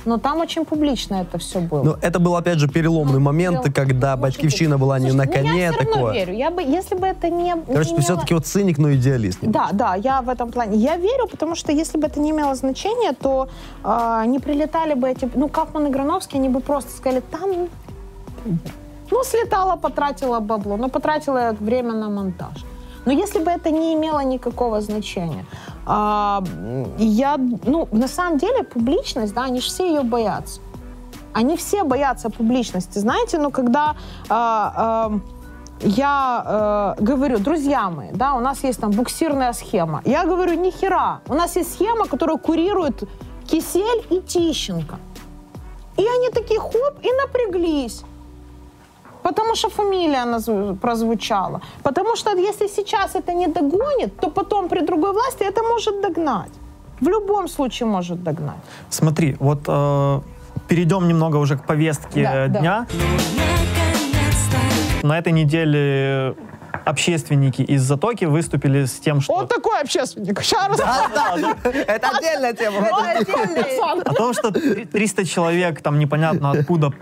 Но 0.04 0.18
там 0.18 0.40
очень 0.40 0.64
публично 0.64 1.16
это 1.22 1.38
все 1.38 1.60
было. 1.60 1.82
Ну, 1.82 1.96
это 2.02 2.18
был, 2.18 2.36
опять 2.36 2.58
же, 2.58 2.68
переломный 2.68 3.18
момент, 3.20 3.64
перел- 3.64 3.72
когда 3.74 4.16
Батькивщина 4.16 4.78
была 4.78 4.98
не 4.98 5.12
на 5.12 5.24
Ну, 5.24 5.32
коне 5.32 5.60
я 5.62 5.70
все 5.72 5.78
равно 5.80 5.92
такое. 5.94 6.12
верю. 6.14 6.34
Я 6.34 6.50
бы, 6.50 6.62
если 6.62 6.94
бы 6.96 7.06
это 7.06 7.30
не, 7.30 7.54
Короче, 7.66 7.90
не 7.90 7.96
имело- 7.96 8.00
все-таки 8.02 8.34
вот 8.34 8.46
циник, 8.46 8.78
но 8.78 8.92
идеалист. 8.94 9.38
Да, 9.42 9.68
да, 9.72 9.94
я 9.96 10.20
в 10.22 10.28
этом 10.28 10.50
плане. 10.50 10.76
Я 10.76 10.96
верю, 10.96 11.26
потому 11.30 11.54
что 11.54 11.72
если 11.72 11.98
бы 11.98 12.06
это 12.06 12.20
не 12.20 12.30
имело 12.30 12.54
значения, 12.54 13.12
то 13.12 13.48
а, 13.82 14.24
не 14.26 14.38
прилетали 14.38 14.94
бы 14.94 15.08
эти... 15.08 15.30
Ну, 15.34 15.48
Кафман 15.48 15.86
и 15.86 15.90
Грановский, 15.90 16.38
они 16.38 16.48
бы 16.48 16.60
просто 16.60 16.90
сказали, 16.96 17.22
там... 17.30 17.68
Ну, 19.10 19.24
слетала, 19.24 19.76
потратила 19.76 20.40
бабло, 20.40 20.76
но 20.76 20.88
потратила 20.88 21.54
время 21.60 21.92
на 21.92 22.08
монтаж. 22.08 22.64
Но 23.06 23.12
если 23.12 23.38
бы 23.38 23.50
это 23.50 23.70
не 23.70 23.94
имело 23.94 24.20
никакого 24.24 24.80
значения, 24.80 25.44
а, 25.86 26.42
я, 26.98 27.36
ну, 27.36 27.88
на 27.92 28.08
самом 28.08 28.38
деле, 28.38 28.64
публичность, 28.64 29.34
да, 29.34 29.44
они 29.44 29.60
же 29.60 29.66
все 29.66 29.86
ее 29.86 30.02
боятся. 30.02 30.60
Они 31.32 31.56
все 31.56 31.84
боятся 31.84 32.30
публичности. 32.30 32.98
Знаете, 32.98 33.38
ну, 33.38 33.50
когда 33.50 33.96
а, 34.28 34.72
а, 34.76 35.20
я 35.80 36.94
э, 36.98 37.02
говорю, 37.02 37.38
друзья 37.38 37.90
мои, 37.90 38.08
да, 38.12 38.34
у 38.34 38.40
нас 38.40 38.64
есть 38.64 38.80
там 38.80 38.90
буксирная 38.92 39.52
схема. 39.52 40.00
Я 40.04 40.24
говорю, 40.24 40.54
ни 40.54 40.70
хера. 40.70 41.20
У 41.28 41.34
нас 41.34 41.56
есть 41.56 41.74
схема, 41.74 42.06
которую 42.06 42.38
курирует 42.38 43.02
Кисель 43.46 44.06
и 44.10 44.20
Тищенко. 44.20 44.98
И 45.96 46.06
они 46.06 46.30
такие 46.30 46.60
хоп 46.60 46.94
и 47.02 47.08
напряглись. 47.12 48.04
Потому 49.24 49.54
что 49.54 49.70
фамилия 49.70 50.24
назв- 50.26 50.76
прозвучала. 50.76 51.60
Потому 51.82 52.16
что 52.16 52.30
если 52.36 52.68
сейчас 52.68 53.14
это 53.16 53.32
не 53.32 53.48
догонит, 53.48 54.20
то 54.20 54.30
потом 54.30 54.68
при 54.68 54.80
другой 54.80 55.12
власти 55.12 55.44
это 55.44 55.62
может 55.62 56.00
догнать. 56.02 56.52
В 57.00 57.08
любом 57.08 57.48
случае 57.48 57.86
может 57.86 58.22
догнать. 58.22 58.56
Смотри, 58.90 59.36
вот 59.40 59.58
э, 59.68 60.20
перейдем 60.68 61.08
немного 61.08 61.38
уже 61.38 61.56
к 61.56 61.64
повестке 61.66 62.22
Да, 62.22 62.34
э, 62.44 62.48
да. 62.48 62.60
дня. 62.60 62.86
На 65.02 65.18
этой 65.18 65.32
неделе 65.32 66.34
общественники 66.84 67.62
из 67.62 67.82
Затоки 67.82 68.26
выступили 68.26 68.84
с 68.84 68.92
тем, 69.00 69.20
что... 69.20 69.34
Вот 69.34 69.48
такой 69.48 69.80
общественник. 69.80 70.42
Сейчас 70.42 70.78
Это 71.86 72.08
отдельная 72.18 72.52
тема. 72.52 72.88
О 74.04 74.14
том, 74.14 74.34
что 74.34 74.50
300 74.50 75.24
человек, 75.24 75.80
там 75.80 75.98
непонятно 75.98 76.50
откуда, 76.50 76.92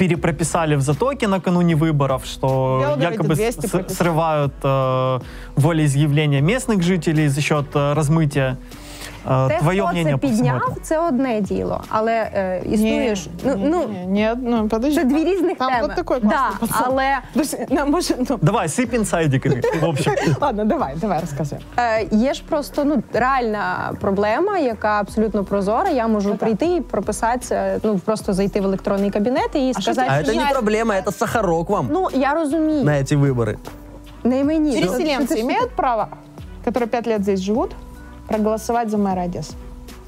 перепрописали 0.00 0.76
в 0.76 0.80
Затоке 0.80 1.28
накануне 1.28 1.74
выборов, 1.76 2.22
что 2.24 2.78
Белгороде 2.80 3.12
якобы 3.12 3.34
200 3.34 3.66
с- 3.66 3.94
срывают 3.96 4.54
э, 4.62 5.20
волеизъявления 5.56 6.40
местных 6.40 6.82
жителей 6.82 7.28
за 7.28 7.40
счет 7.42 7.66
э, 7.74 7.92
размытия. 7.92 8.56
Э, 9.27 9.47
Те, 9.49 9.57
Твое 9.59 9.81
хто 9.81 9.91
мнение 9.91 10.13
це 10.13 10.17
по 10.17 10.27
всему 10.27 10.43
підняв, 10.43 10.61
этому? 10.61 10.81
це 10.81 10.99
одне 10.99 11.41
діло, 11.41 11.83
але 11.89 12.11
е, 12.13 12.61
існує 12.71 13.15
ж 13.15 13.29
ну, 13.43 13.55
ну 13.57 13.85
Нет, 14.07 14.37
ну 14.41 14.67
подожди. 14.67 15.01
це 15.01 15.03
дві 15.07 15.23
різних 15.23 15.57
Там 15.57 15.71
теми. 15.71 15.81
вот 15.87 15.95
такой 15.95 16.19
да, 16.21 16.27
классный 16.27 16.59
пацан. 16.59 16.83
але 16.85 17.17
То 17.33 17.39
есть, 17.39 17.71
нам 17.71 17.91
может, 17.91 18.29
ну, 18.29 18.39
Давай, 18.41 18.67
сыпь 18.67 18.95
инсайдиками, 18.95 19.61
в 19.81 19.85
общем. 19.85 20.13
Ладно, 20.41 20.65
давай, 20.65 20.95
давай, 20.95 21.19
рассказывай. 21.19 21.59
Е, 21.77 22.07
є 22.11 22.33
ж 22.33 22.43
просто 22.49 22.83
ну 22.85 23.03
реальна 23.13 23.93
проблема, 24.01 24.57
яка 24.57 24.99
абсолютно 24.99 25.43
прозора. 25.43 25.89
Я 25.89 26.07
можу 26.07 26.35
прийти 26.35 26.65
і 26.65 26.81
прописатися, 26.81 27.79
ну 27.83 27.99
просто 27.99 28.33
зайти 28.33 28.61
в 28.61 28.65
електронний 28.65 29.11
кабінет 29.11 29.49
і 29.55 29.73
сказати, 29.73 30.07
А 30.11 30.17
это 30.19 30.23
що 30.23 30.33
не 30.33 30.41
я- 30.43 30.49
проблема, 30.49 30.93
это 30.95 31.11
сахарок 31.11 31.69
вам 31.69 31.87
Ну 31.91 32.07
я 32.13 32.33
розумію, 32.33 32.83
на 32.83 32.91
эти 32.91 33.19
выборы. 33.21 33.55
не 34.23 34.43
мені 34.43 34.81
Ну, 34.85 34.87
Переселенцы 34.91 35.27
це 35.27 35.35
ж- 35.35 35.41
имеют 35.41 35.69
право, 35.75 36.07
которые 36.67 36.85
пять 36.87 37.07
лет 37.07 37.23
здесь 37.23 37.39
живут, 37.39 37.71
проголосовать 38.29 38.89
за 38.89 38.97
мэра 38.97 39.23
Одессы? 39.23 39.53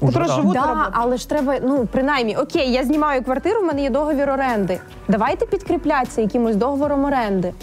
Которые 0.00 0.28
да. 0.28 0.34
живут 0.34 0.56
и 0.56 0.58
Да, 0.58 0.66
работают. 0.66 0.94
але 0.98 1.16
ж 1.16 1.28
треба, 1.28 1.54
ну 1.62 1.86
принаймні, 1.92 2.36
окей, 2.36 2.72
я 2.72 2.84
знімаю 2.84 3.22
квартиру, 3.24 3.60
в 3.60 3.64
мене 3.64 3.82
є 3.82 3.90
договір 3.90 4.30
оренди. 4.30 4.80
Давайте 5.08 5.46
підкріплятися 5.46 6.20
якимось 6.20 6.56
договором 6.56 7.04
оренди, 7.04 7.54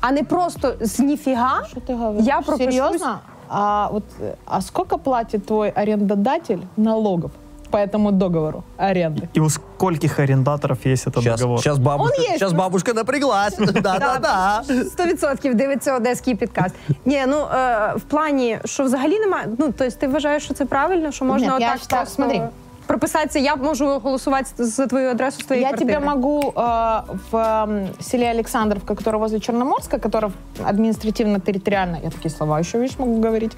а 0.00 0.12
не 0.12 0.22
просто 0.22 0.74
з 0.80 0.98
ніфіга. 1.00 1.62
Что 1.70 1.80
ты 1.80 1.96
говоришь? 1.98 2.26
Я 2.26 2.40
пропишусь- 2.40 2.58
Серьезно? 2.58 3.18
А, 3.48 3.88
вот, 3.92 4.02
э, 4.22 4.32
а 4.44 4.60
сколько 4.60 4.98
платит 4.98 5.46
твой 5.46 5.72
арендодатель 5.76 6.58
налогов 6.76 7.30
по 7.70 7.78
этому 7.78 8.12
договору 8.12 8.62
аренды? 8.78 9.28
И 9.36 9.40
у 9.40 9.50
скольких 9.50 10.18
арендаторов 10.20 10.86
есть 10.86 11.06
этот 11.06 11.22
Сейчас, 11.22 11.40
договор? 11.40 11.60
сейчас 11.60 11.78
бабушка, 11.78 12.14
Он 12.16 12.22
есть, 12.24 12.32
сейчас 12.38 12.52
ну. 12.52 12.58
бабушка 12.58 12.94
напряглась. 12.94 13.56
Да-да-да. 13.58 14.62
100% 14.68 15.54
дивиться 15.54 15.94
одеський 15.96 16.34
підкаст. 16.34 16.74
Ні, 17.04 17.24
ну 17.28 17.36
е, 17.54 17.92
в 17.96 18.00
плані, 18.00 18.58
що 18.64 18.84
взагалі 18.84 19.18
немає. 19.18 19.46
Ну 19.58 19.72
тобто 19.78 19.96
ти 20.00 20.08
вважаєш, 20.08 20.44
що 20.44 20.54
це 20.54 20.64
правильно, 20.64 21.12
що 21.12 21.24
можна 21.24 21.46
Ні, 21.56 21.62
я 21.62 21.68
отак 21.68 21.78
считаю, 21.80 22.02
просто 22.02 22.14
смотри. 22.22 22.40
прописатися. 22.86 23.38
Я 23.38 23.56
можу 23.56 23.86
голосувати 23.98 24.50
за 24.58 24.86
твою 24.86 25.08
адресу 25.10 25.40
з 25.40 25.44
твоєї 25.44 25.62
Я 25.64 25.68
квартири. 25.70 25.94
тебе 25.94 26.06
могу 26.06 26.40
э, 26.56 27.02
в 27.30 27.36
м, 27.62 27.88
селе 28.00 28.30
Александровка, 28.30 28.94
которое 28.94 29.18
возле 29.18 29.40
Черноморска, 29.40 29.98
которое 29.98 30.32
административно-территориально, 30.64 31.98
я 32.04 32.10
такие 32.10 32.30
слова 32.30 32.60
еще, 32.60 32.78
видишь, 32.78 32.98
могу 32.98 33.22
говорить, 33.22 33.56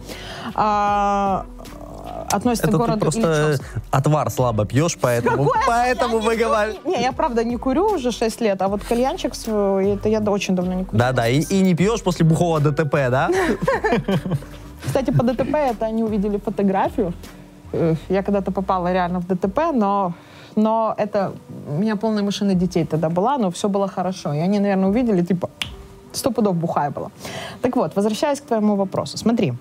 а, 0.54 1.42
относится 2.33 2.67
Это 2.67 2.77
к 2.77 2.79
ты 2.81 2.85
городу 2.85 2.99
просто 2.99 3.21
Ильичевск. 3.21 3.63
отвар 3.91 4.29
слабо 4.29 4.65
пьешь, 4.65 4.97
поэтому 4.99 5.51
поэтому 5.67 6.19
выговариваешь. 6.19 6.79
Не, 6.85 7.01
я 7.01 7.11
правда 7.11 7.43
не 7.43 7.57
курю 7.57 7.93
уже 7.93 8.11
6 8.11 8.41
лет, 8.41 8.61
а 8.61 8.67
вот 8.67 8.83
кальянчик 8.83 9.35
свой, 9.35 9.91
это 9.91 10.09
я 10.09 10.19
очень 10.19 10.55
давно 10.55 10.73
не 10.73 10.83
курю. 10.85 10.97
Да-да, 10.97 11.27
и, 11.27 11.41
и 11.41 11.61
не 11.61 11.75
пьешь 11.75 12.01
после 12.01 12.25
бухого 12.25 12.59
ДТП, 12.59 13.09
да? 13.09 13.29
Кстати, 14.85 15.11
по 15.11 15.23
ДТП 15.23 15.55
это 15.55 15.85
они 15.85 16.03
увидели 16.03 16.37
фотографию. 16.37 17.13
Я 18.09 18.23
когда-то 18.23 18.51
попала 18.51 18.91
реально 18.93 19.19
в 19.19 19.27
ДТП, 19.27 19.71
но, 19.73 20.13
но 20.55 20.93
это... 20.97 21.33
У 21.67 21.79
меня 21.79 21.95
полная 21.95 22.23
машина 22.23 22.53
детей 22.53 22.85
тогда 22.85 23.09
была, 23.09 23.37
но 23.37 23.49
все 23.49 23.69
было 23.69 23.87
хорошо. 23.87 24.33
И 24.33 24.39
они, 24.39 24.59
наверное, 24.59 24.89
увидели, 24.89 25.23
типа, 25.23 25.49
сто 26.11 26.31
пудов 26.31 26.55
бухая 26.55 26.91
была. 26.91 27.09
Так 27.61 27.75
вот, 27.75 27.95
возвращаясь 27.95 28.41
к 28.41 28.45
твоему 28.45 28.75
вопросу. 28.75 29.17
Смотри, 29.17 29.53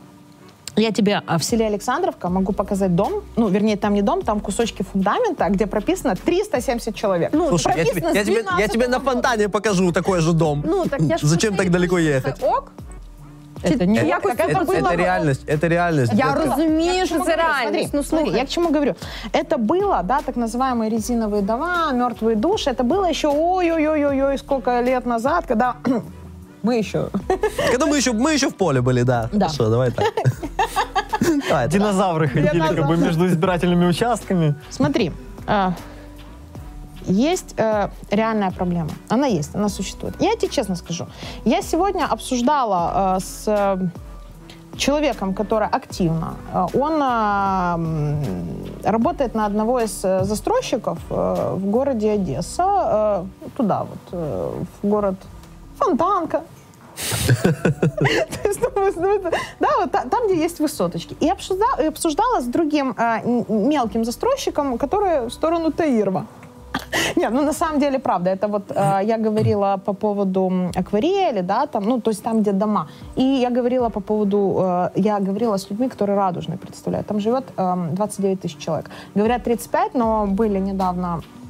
я 0.76 0.90
тебе 0.90 1.22
а, 1.26 1.38
в 1.38 1.44
селе 1.44 1.66
Александровка 1.66 2.28
могу 2.28 2.52
показать 2.52 2.94
дом, 2.94 3.12
ну, 3.36 3.48
вернее, 3.48 3.76
там 3.76 3.94
не 3.94 4.02
дом, 4.02 4.22
там 4.22 4.40
кусочки 4.40 4.82
фундамента, 4.92 5.48
где 5.48 5.66
прописано 5.66 6.14
370 6.16 6.94
человек. 6.94 7.30
Ну, 7.32 7.48
Слушай, 7.48 7.74
я 7.76 7.84
тебе, 7.84 8.02
я 8.14 8.24
тебе- 8.24 8.34
я 8.34 8.42
12 8.42 8.72
тебе 8.72 8.88
на 8.88 9.00
фонтане 9.00 9.48
покажу 9.48 9.92
такой 9.92 10.20
же 10.20 10.32
дом. 10.32 10.62
Ну 10.66 10.84
так 10.86 11.00
я 11.00 11.18
Зачем 11.22 11.56
так 11.56 11.70
далеко 11.70 11.98
ехать? 11.98 12.42
Ок? 12.42 12.72
Это 13.64 13.86
не 13.86 14.00
так 14.00 14.24
это 14.24 14.42
Это, 14.42 14.64
было. 14.64 14.74
это 14.88 14.96
реальность, 14.96 15.42
это 15.46 15.68
реальность. 15.68 16.12
Я 16.12 16.32
детка. 16.34 16.62
Я 16.62 17.06
чему 17.06 17.24
це 17.24 17.32
говорю? 17.36 17.36
реальність. 17.36 17.90
Смотри, 17.90 17.98
Ну 17.98 18.02
смотри, 18.02 18.30
я 18.38 18.44
к 18.44 18.48
чему 18.48 18.68
говорю. 18.68 18.94
Это 19.32 19.56
было, 19.58 20.02
да, 20.02 20.20
так 20.20 20.36
называемые 20.36 20.90
резиновые 20.90 21.42
дома, 21.42 21.92
мертвые 21.92 22.34
души. 22.36 22.70
Это 22.70 22.82
было 22.82 23.10
еще 23.10 23.28
ой-ой-ой-ой, 23.28 24.38
сколько 24.38 24.80
лет 24.82 25.06
назад, 25.06 25.44
когда 25.46 25.74
мы 26.62 26.78
еще... 26.78 27.08
Когда 27.70 27.86
мы 27.86 27.96
еще, 27.96 28.12
мы 28.12 28.32
еще 28.32 28.48
в 28.48 28.54
поле 28.54 28.80
были, 28.80 29.02
да. 29.02 29.28
Да. 29.32 29.46
Хорошо, 29.46 29.70
давай 29.70 29.90
так. 29.90 30.06
Давай. 31.48 31.68
Динозавры 31.68 32.28
ходили 32.28 32.60
как 32.60 32.86
бы 32.86 32.96
между 32.96 33.26
избирательными 33.26 33.86
участками. 33.86 34.54
Смотри, 34.70 35.12
а, 35.46 35.74
есть 37.06 37.54
э, 37.56 37.88
реальная 38.10 38.50
проблема. 38.50 38.90
Она 39.08 39.26
есть, 39.26 39.54
она 39.54 39.68
существует. 39.68 40.14
Я 40.20 40.36
тебе 40.36 40.48
честно 40.48 40.76
скажу. 40.76 41.06
Я 41.44 41.62
сегодня 41.62 42.06
обсуждала 42.06 43.16
э, 43.16 43.20
с 43.20 43.44
э, 43.46 43.78
человеком, 44.76 45.34
который 45.34 45.68
активно, 45.68 46.34
э, 46.52 46.66
он 46.74 47.02
э, 47.02 48.88
работает 48.88 49.34
на 49.34 49.46
одного 49.46 49.80
из 49.80 50.04
э, 50.04 50.24
застройщиков 50.24 50.98
э, 51.10 51.54
в 51.56 51.66
городе 51.70 52.12
Одесса, 52.12 52.64
э, 52.64 53.24
туда 53.56 53.84
вот, 53.84 53.98
э, 54.12 54.52
в 54.82 54.88
город 54.88 55.16
Фонтанка. 55.84 56.40
Ну, 58.96 59.30
Да, 59.60 59.68
вот 59.80 59.90
та- 59.90 60.04
там, 60.10 60.26
где 60.28 60.44
есть 60.44 60.60
высоточки. 60.60 61.16
И 61.20 61.28
обсужда- 61.30 61.82
и 61.82 61.86
обсуждала 61.88 62.40
с 62.40 62.44
другим 62.44 62.94
э, 62.98 63.20
м- 63.24 63.68
мелким 63.68 64.04
застройщиком, 64.04 64.78
который 64.78 65.26
в 65.26 65.30
сторону 65.30 65.70
Таирова. 65.70 66.24
Нет, 67.16 67.32
ну 67.32 67.42
на 67.42 67.52
самом 67.52 67.80
деле 67.80 67.98
правда. 67.98 68.30
Это 68.30 68.48
вот 68.48 68.62
э, 68.70 69.00
я 69.04 69.18
говорила 69.18 69.76
по 69.84 69.92
поводу 69.92 70.50
акварели, 70.76 71.40
да, 71.42 71.66
там, 71.66 71.84
ну 71.84 72.00
то 72.00 72.10
есть 72.10 72.22
там, 72.22 72.40
где 72.40 72.52
дома. 72.52 72.86
И 73.16 73.22
я 73.22 73.50
говорила 73.50 73.90
по 73.90 74.00
поводу, 74.00 74.38
э, 74.60 74.90
я 74.94 75.18
говорила 75.20 75.56
с 75.58 75.70
людьми, 75.70 75.88
которые 75.88 76.16
радужные 76.16 76.56
представляют. 76.58 77.06
Там 77.06 77.20
живет 77.20 77.44
эм, 77.58 77.94
29 77.94 78.40
тысяч 78.40 78.56
человек. 78.58 78.90
Говорят 79.14 79.44
35, 79.44 79.94
но 79.94 80.26
были 80.26 80.58
недавно, 80.60 81.06
э, 81.16 81.41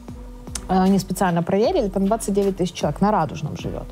они 0.68 0.98
специально 0.98 1.42
проверили, 1.42 1.88
там 1.88 2.06
29 2.06 2.56
тысяч 2.56 2.72
человек 2.72 3.00
на 3.00 3.10
радужном 3.10 3.56
живет. 3.56 3.86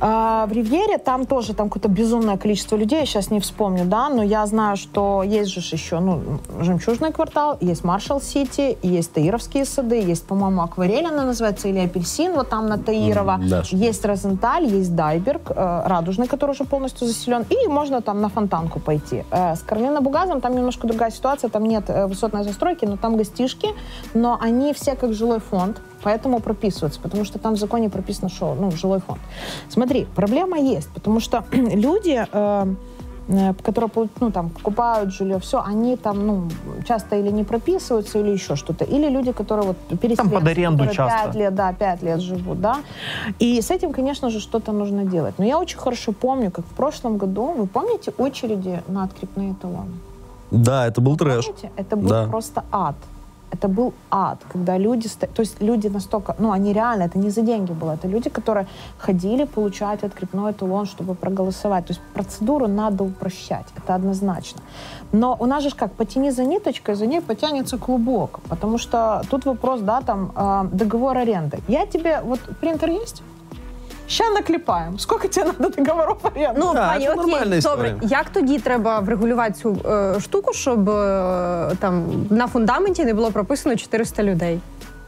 А, 0.00 0.46
в 0.46 0.52
Ривьере 0.52 0.98
там 0.98 1.26
тоже 1.26 1.54
там 1.54 1.68
какое-то 1.68 1.88
безумное 1.88 2.36
количество 2.36 2.76
людей, 2.76 3.00
я 3.00 3.06
сейчас 3.06 3.30
не 3.30 3.40
вспомню, 3.40 3.84
да, 3.84 4.08
но 4.08 4.22
я 4.22 4.44
знаю, 4.46 4.76
что 4.76 5.22
есть 5.22 5.50
же 5.50 5.60
еще, 5.60 6.00
ну, 6.00 6.20
Жемчужный 6.60 7.12
квартал, 7.12 7.56
есть 7.60 7.84
Маршалл-Сити, 7.84 8.78
есть 8.82 9.12
Таировские 9.12 9.64
сады, 9.64 10.00
есть, 10.00 10.26
по-моему, 10.26 10.62
Акварель 10.62 11.06
она 11.06 11.24
называется, 11.24 11.68
или 11.68 11.78
Апельсин, 11.78 12.32
вот 12.34 12.48
там 12.48 12.68
на 12.68 12.78
Таирова, 12.78 13.34
М, 13.34 13.48
да, 13.48 13.62
есть 13.70 14.04
Розенталь, 14.04 14.64
есть 14.64 14.94
Дайберг, 14.94 15.50
э, 15.50 15.82
Радужный, 15.86 16.26
который 16.26 16.52
уже 16.52 16.64
полностью 16.64 17.06
заселен, 17.06 17.44
и 17.48 17.68
можно 17.68 18.00
там 18.00 18.20
на 18.20 18.28
Фонтанку 18.28 18.80
пойти. 18.80 19.24
Э, 19.30 19.54
с 19.56 19.60
Карлина 19.60 20.00
Бугазом 20.00 20.40
там 20.40 20.54
немножко 20.54 20.86
другая 20.86 21.10
ситуация, 21.10 21.50
там 21.50 21.64
нет 21.64 21.84
э, 21.88 22.06
высотной 22.06 22.44
застройки, 22.44 22.84
но 22.84 22.96
там 22.96 23.16
гостишки, 23.16 23.68
но 24.14 24.38
они 24.40 24.72
все 24.72 24.94
как 24.94 25.12
жилой 25.12 25.40
фонд, 25.40 25.80
поэтому 26.04 26.40
прописываются, 26.40 27.00
потому 27.00 27.24
что 27.24 27.38
там 27.38 27.54
в 27.54 27.58
законе 27.58 27.88
прописано, 27.88 28.28
что, 28.28 28.54
ну, 28.54 28.70
жилой 28.70 29.00
фонд. 29.00 29.20
Смотри, 29.68 30.06
проблема 30.14 30.58
есть, 30.58 30.88
потому 30.94 31.20
что 31.20 31.44
люди... 31.52 32.26
э, 32.32 32.74
э, 33.28 33.54
которые 33.62 33.90
ну, 34.20 34.30
там, 34.30 34.50
покупают 34.50 35.14
жилье, 35.14 35.38
все, 35.38 35.62
они 35.66 35.96
там, 35.96 36.26
ну, 36.26 36.48
часто 36.86 37.16
или 37.16 37.32
не 37.32 37.44
прописываются, 37.44 38.18
или 38.18 38.32
еще 38.32 38.54
что-то. 38.56 38.84
Или 38.84 39.08
люди, 39.08 39.32
которые 39.32 39.66
вот 39.66 39.76
переселенцы, 40.00 40.34
под 40.34 40.48
аренду 40.48 40.86
часто. 40.86 41.26
пять 41.26 41.34
лет, 41.34 41.54
да, 41.54 41.72
пять 41.72 42.02
лет 42.02 42.20
живут, 42.20 42.60
да. 42.60 42.76
И 43.40 43.62
с 43.62 43.70
этим, 43.70 43.92
конечно 43.92 44.30
же, 44.30 44.40
что-то 44.40 44.72
нужно 44.72 45.04
делать. 45.04 45.34
Но 45.38 45.44
я 45.44 45.58
очень 45.58 45.78
хорошо 45.78 46.12
помню, 46.12 46.50
как 46.50 46.64
в 46.66 46.74
прошлом 46.76 47.16
году, 47.16 47.54
вы 47.56 47.66
помните 47.66 48.12
очереди 48.18 48.82
на 48.88 49.04
открепные 49.04 49.54
талоны? 49.62 49.92
Да, 50.50 50.86
это 50.86 51.00
был 51.00 51.16
трэш. 51.16 51.46
Помните? 51.46 51.70
Это 51.76 51.96
был 51.96 52.08
Да. 52.08 52.26
просто 52.26 52.62
ад. 52.70 52.94
Это 53.54 53.68
был 53.68 53.92
ад, 54.10 54.38
когда 54.52 54.78
люди, 54.78 55.08
то 55.08 55.42
есть 55.42 55.62
люди 55.62 55.88
настолько, 55.88 56.34
ну, 56.38 56.50
они 56.50 56.72
реально, 56.72 57.04
это 57.04 57.18
не 57.18 57.30
за 57.30 57.42
деньги 57.42 57.72
было, 57.72 57.92
это 57.92 58.08
люди, 58.08 58.30
которые 58.30 58.66
ходили 58.98 59.44
получать 59.44 60.04
открепной 60.04 60.52
талон, 60.52 60.86
чтобы 60.86 61.14
проголосовать. 61.14 61.86
То 61.86 61.92
есть 61.92 62.02
процедуру 62.14 62.66
надо 62.68 63.04
упрощать, 63.04 63.66
это 63.76 63.94
однозначно. 63.94 64.60
Но 65.12 65.36
у 65.40 65.46
нас 65.46 65.62
же 65.62 65.70
как, 65.70 65.92
потяни 65.92 66.30
за 66.30 66.44
ниточкой, 66.44 66.94
за 66.94 67.06
ней 67.06 67.20
потянется 67.20 67.78
клубок, 67.78 68.40
потому 68.48 68.78
что 68.78 69.22
тут 69.30 69.46
вопрос, 69.46 69.80
да, 69.80 70.00
там, 70.00 70.32
э, 70.36 70.68
договор 70.72 71.16
аренды. 71.16 71.58
Я 71.68 71.86
тебе, 71.86 72.20
вот 72.24 72.40
принтер 72.60 72.90
есть? 72.90 73.22
Ща 74.13 74.23
наклепаем. 74.29 74.99
Сколько 74.99 75.27
тебе 75.27 75.51
надо 75.59 75.83
договоров 75.83 76.17
аренды? 76.23 76.53
Ну, 76.57 76.73
Так, 76.73 76.87
пані, 76.93 77.05
це 77.05 77.11
окей, 77.13 77.23
нормальна 77.25 77.43
добре. 77.45 77.57
історія. 77.57 77.95
Як 78.01 78.29
тоді 78.29 78.59
треба 78.59 78.99
врегулювати 78.99 79.53
цю 79.53 79.77
е, 79.85 80.19
штуку, 80.19 80.53
щоб 80.53 80.89
е, 80.89 81.71
там 81.79 82.03
на 82.29 82.47
фундаменті 82.47 83.05
не 83.05 83.13
було 83.13 83.31
прописано 83.31 83.75
400 83.75 84.23
людей? 84.23 84.59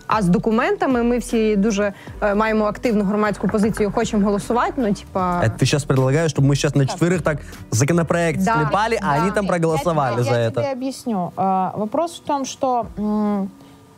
А 0.08 0.21
з 0.21 0.25
документами 0.27 1.04
ми 1.04 1.17
всі 1.17 1.56
дуже 1.56 1.93
е, 2.21 2.36
маємо 2.36 2.65
активну 2.65 3.04
громадську 3.04 3.47
позицію, 3.47 3.91
хочемо 3.95 4.25
голосувати. 4.25 4.73
Ну, 4.77 4.93
типа, 4.93 5.41
Это 5.43 5.51
ты 5.54 5.60
сейчас 5.60 5.84
предлагаешь, 5.84 6.32
чтобы 6.36 6.47
мы 6.47 6.56
сейчас 6.56 6.75
на 6.75 6.84
четверых 6.84 7.21
так 7.21 7.38
законопроект 7.71 8.43
Да. 8.43 8.54
склепали, 8.54 8.99
а 9.01 9.15
Да. 9.15 9.21
они 9.21 9.32
там 9.32 9.45
Я 9.45 9.49
проголосовали 9.51 10.12
тебе- 10.15 10.23
за 10.23 10.39
я 10.39 10.49
это. 10.49 10.54
тебе 10.54 10.71
объясню. 10.71 11.32
А, 11.36 11.71
вопрос 11.75 12.21
в 12.25 12.27
том, 12.27 12.45
что 12.45 12.86
м, 12.99 13.49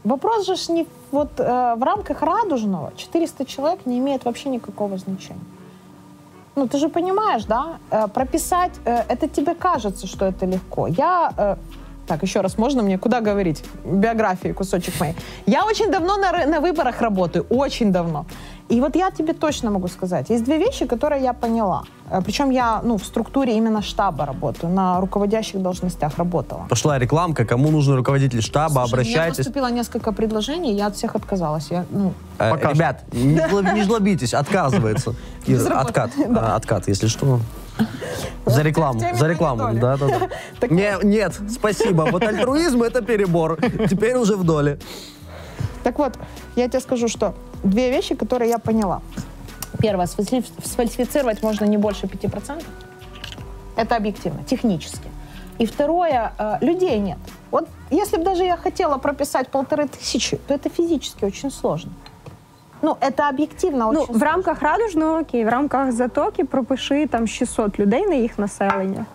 вопрос 0.04 0.46
же 0.46 0.56
ж 0.56 0.72
не 0.72 0.86
вот 1.13 1.41
э, 1.41 1.75
в 1.77 1.83
рамках 1.83 2.23
радужного 2.23 2.93
400 2.97 3.45
человек 3.45 3.87
не 3.87 3.99
имеет 3.99 4.25
вообще 4.25 4.49
никакого 4.51 4.99
значения. 4.99 5.45
Ну, 6.57 6.67
ты 6.67 6.79
же 6.79 6.89
понимаешь, 6.89 7.45
да? 7.45 7.79
Э, 7.91 8.09
прописать, 8.09 8.73
э, 8.85 9.05
это 9.09 9.29
тебе 9.29 9.55
кажется, 9.55 10.07
что 10.07 10.27
это 10.27 10.47
легко. 10.47 10.87
Я... 10.87 11.33
э, 11.37 11.57
так, 12.09 12.23
еще 12.23 12.41
раз, 12.41 12.59
можно 12.59 12.83
мне 12.83 12.99
куда 12.99 13.21
говорить? 13.21 13.65
Биографии, 13.85 14.53
кусочек 14.53 15.01
моей. 15.01 15.15
Я 15.47 15.65
очень 15.65 15.91
давно 15.91 16.17
на, 16.17 16.47
на 16.47 16.61
выборах 16.61 17.01
работаю, 17.01 17.47
очень 17.51 17.93
давно. 17.93 18.27
И 18.71 18.81
вот 18.81 18.97
я 18.97 19.11
тебе 19.11 19.33
точно 19.33 19.71
могу 19.71 19.89
сказать, 19.89 20.31
есть 20.31 20.45
две 20.45 20.59
вещи, 20.59 20.87
которые 20.87 21.23
я 21.23 21.33
поняла. 21.33 21.85
Э, 22.11 22.21
Причем 22.25 22.51
я 22.51 22.81
ну, 22.85 22.97
в 22.97 23.05
структуре 23.05 23.57
именно 23.57 23.83
штаба 23.83 24.27
работаю, 24.27 24.73
на 24.73 25.01
руководящих 25.01 25.63
должностях 25.63 26.19
работала. 26.19 26.67
Пошла 26.69 26.99
рекламка, 26.99 27.45
кому 27.45 27.71
нужен 27.71 27.95
руководитель 27.95 28.43
штаба, 28.43 28.69
Слушай, 28.69 28.77
У 28.77 28.87
меня 28.87 28.93
обращайтесь. 28.93 29.37
поступило 29.37 29.71
несколько 29.71 30.13
предложений, 30.13 30.75
я 30.77 30.87
от 30.87 30.97
всех 30.97 31.15
отказалась. 31.17 31.71
Я, 31.71 31.85
ну, 31.91 32.13
Э, 32.39 32.51
Пока 32.51 32.73
ребят, 32.73 33.03
не, 33.13 33.83
жлобитесь, 33.83 34.35
отказывается. 34.35 35.15
Откат, 35.71 36.11
а, 36.37 36.57
откат, 36.57 36.89
если 36.89 37.09
что. 37.09 37.41
За 38.47 38.63
рекламу, 38.63 39.01
за 39.01 39.27
рекламу, 39.29 39.75
да, 39.75 39.97
да, 39.97 40.07
да. 40.61 40.67
Не, 40.69 40.97
нет, 41.05 41.33
спасибо. 41.51 42.09
Вот 42.11 42.23
альтруизм 42.23 42.83
это 42.83 43.03
перебор. 43.03 43.59
Теперь 43.91 44.17
уже 44.17 44.37
в 44.37 44.45
доле. 44.45 44.79
Так 45.85 45.99
вот, 45.99 46.19
я 46.57 46.69
тебе 46.69 46.81
скажу, 46.81 47.09
что 47.09 47.35
две 47.63 47.91
вещи, 47.91 48.15
которые 48.15 48.51
я 48.51 48.59
поняла. 48.59 49.01
Первое, 49.81 50.07
сфальсиф- 50.07 50.51
сфальсифицировать 50.65 51.43
можно 51.43 51.65
не 51.67 51.77
больше 51.77 52.07
5%. 52.07 52.65
Это 53.77 53.97
объективно, 53.97 54.43
технически. 54.45 55.09
И 55.59 55.67
второе, 55.67 56.33
э, 56.39 56.59
людей 56.61 56.99
нет. 56.99 57.19
Вот 57.51 57.69
если 57.91 58.17
бы 58.17 58.25
даже 58.25 58.45
я 58.45 58.57
хотела 58.57 58.99
прописать 58.99 59.49
полторы 59.49 59.89
тысячи, 59.89 60.37
то 60.37 60.55
это 60.55 60.69
физически 60.71 61.25
очень 61.25 61.51
сложно. 61.51 61.93
Ну, 62.82 62.98
это 63.00 63.30
объективно 63.30 63.92
ну, 63.92 64.02
очень 64.02 64.18
в 64.18 64.24
рамках 64.24 64.62
радужного 64.62 65.20
окей, 65.20 65.46
в 65.46 65.50
рамках 65.50 65.92
затоки 65.92 66.44
пропиши 66.44 67.08
там 67.08 67.28
600 67.28 67.80
людей 67.80 68.08
на 68.08 68.16
їх 68.16 68.40
населення 68.40 69.06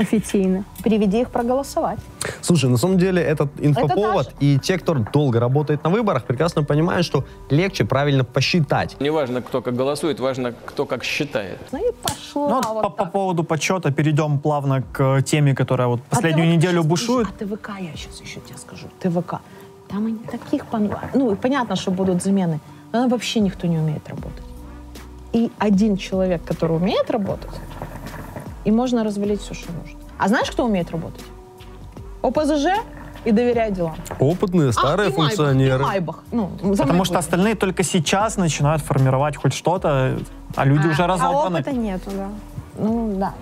офіційне. 0.00 0.64
Приведи 0.82 1.18
их 1.18 1.28
проголосовать. 1.28 1.98
Слушай, 2.40 2.70
на 2.70 2.78
самом 2.78 2.98
деле 2.98 3.22
этот 3.22 3.48
инфоповод, 3.60 4.26
Это 4.26 4.44
и 4.44 4.58
те, 4.58 4.78
кто 4.78 4.94
долго 5.12 5.40
работает 5.40 5.84
на 5.84 5.90
выборах, 5.90 6.24
прекрасно 6.24 6.64
понимают, 6.64 7.06
что 7.06 7.24
легче 7.50 7.84
правильно 7.84 8.24
посчитать. 8.24 8.96
Не 9.00 9.10
важно, 9.10 9.40
кто 9.42 9.62
как 9.62 9.76
голосует, 9.76 10.20
важно, 10.20 10.52
кто 10.66 10.86
как 10.86 11.04
считает. 11.04 11.58
Ну 11.72 11.78
и 11.78 11.92
пошла 12.02 12.48
Ну, 12.48 12.54
вот 12.54 12.66
вот 12.66 12.82
по, 12.82 12.90
по 12.90 13.02
так. 13.04 13.12
поводу 13.12 13.44
подсчета 13.44 13.90
перейдем 13.90 14.38
плавно 14.38 14.82
к 14.92 15.22
теме, 15.22 15.54
которая 15.54 15.88
вот 15.88 16.00
последнюю 16.10 16.48
А 16.48 16.50
ТВК 16.50 16.56
неделю 16.56 16.78
щас, 16.82 16.86
бушует. 16.86 17.28
А 17.28 17.44
ТВК, 17.44 17.70
я 17.80 17.96
сейчас 17.96 18.20
еще 18.20 18.40
тебе 18.40 18.58
скажу, 18.58 18.86
ТВК. 18.98 19.34
Там 19.88 20.06
они 20.06 20.18
таких 20.30 20.64
пон... 20.64 20.90
Ну, 21.14 21.32
и 21.32 21.34
понятно, 21.36 21.76
что 21.76 21.90
будут 21.90 22.22
замены, 22.22 22.58
но 22.91 23.01
там 23.01 23.09
вообще 23.09 23.39
никто 23.39 23.67
не 23.67 23.77
умеет 23.77 24.07
работать. 24.09 24.43
И 25.33 25.51
один 25.59 25.97
человек, 25.97 26.43
который 26.43 26.77
умеет 26.77 27.11
работать, 27.11 27.51
и 28.65 28.71
можно 28.71 29.03
развалить 29.03 29.41
все, 29.41 29.53
что 29.53 29.71
нужно. 29.73 29.99
А 30.17 30.27
знаешь, 30.27 30.49
кто 30.49 30.65
умеет 30.65 30.91
работать? 30.91 31.23
ОПЗЖ 32.21 32.67
и 33.25 33.31
доверяй 33.31 33.71
делам. 33.71 33.95
Опытные, 34.19 34.71
старые 34.71 35.07
а, 35.07 35.09
и 35.09 35.13
Майбах, 35.13 35.27
функционеры. 35.35 35.83
и 35.83 35.85
Майбах. 35.85 36.23
Ну, 36.31 36.49
Потому 36.77 37.03
что 37.05 37.17
остальные 37.19 37.55
только 37.55 37.83
сейчас 37.83 38.37
начинают 38.37 38.81
формировать 38.81 39.35
хоть 39.37 39.53
что-то, 39.53 40.17
а 40.55 40.65
люди 40.65 40.87
уже 40.87 41.03
А 41.03 41.07
разобраны. 41.07 41.59
опыта 41.59 41.71
нету, 41.73 42.09
да. 42.11 42.29
Ну, 42.79 43.15
да. 43.17 43.33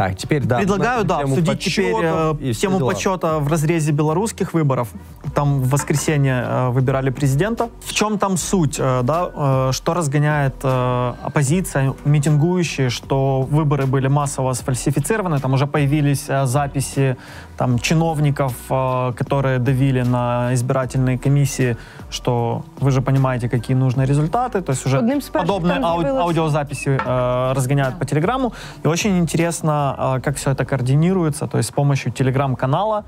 Так, 0.00 0.16
теперь, 0.16 0.44
да. 0.44 0.56
Предлагаю, 0.56 1.04
да, 1.04 1.18
обсудить 1.18 1.60
теперь 1.60 1.94
э, 2.02 2.34
и 2.40 2.54
тему 2.54 2.78
дела. 2.78 2.88
подсчета 2.88 3.38
в 3.38 3.48
разрезе 3.48 3.92
белорусских 3.92 4.54
выборов. 4.54 4.88
Там 5.34 5.60
в 5.60 5.68
воскресенье 5.68 6.42
э, 6.42 6.68
выбирали 6.70 7.10
президента. 7.10 7.68
В 7.84 7.92
чем 7.92 8.18
там 8.18 8.38
суть, 8.38 8.76
э, 8.78 9.02
да, 9.02 9.30
э, 9.34 9.72
что 9.72 9.92
разгоняет 9.92 10.54
э, 10.62 11.12
оппозиция, 11.22 11.92
митингующие, 12.06 12.88
что 12.88 13.42
выборы 13.42 13.84
были 13.84 14.08
массово 14.08 14.54
сфальсифицированы, 14.54 15.38
там 15.38 15.52
уже 15.52 15.66
появились 15.66 16.24
э, 16.28 16.46
записи 16.46 17.18
там 17.58 17.78
чиновников, 17.78 18.54
э, 18.70 19.12
которые 19.14 19.58
давили 19.58 20.00
на 20.00 20.54
избирательные 20.54 21.18
комиссии, 21.18 21.76
что 22.08 22.64
вы 22.80 22.90
же 22.90 23.02
понимаете, 23.02 23.50
какие 23.50 23.76
нужны 23.76 24.04
результаты, 24.06 24.62
то 24.62 24.72
есть 24.72 24.86
уже 24.86 24.98
Одним 24.98 25.20
подобные 25.30 25.78
ау- 25.78 26.20
аудиозаписи 26.20 26.98
э, 27.04 27.52
разгоняют 27.54 27.98
по 27.98 28.06
телеграмму. 28.06 28.54
И 28.82 28.88
очень 28.88 29.18
интересно, 29.18 29.89
э, 29.98 30.20
как 30.20 30.36
все 30.36 30.50
это 30.50 30.64
координируется, 30.64 31.46
то 31.46 31.58
есть 31.58 31.68
с 31.70 31.72
помощью 31.72 32.12
телеграм-канала. 32.12 33.04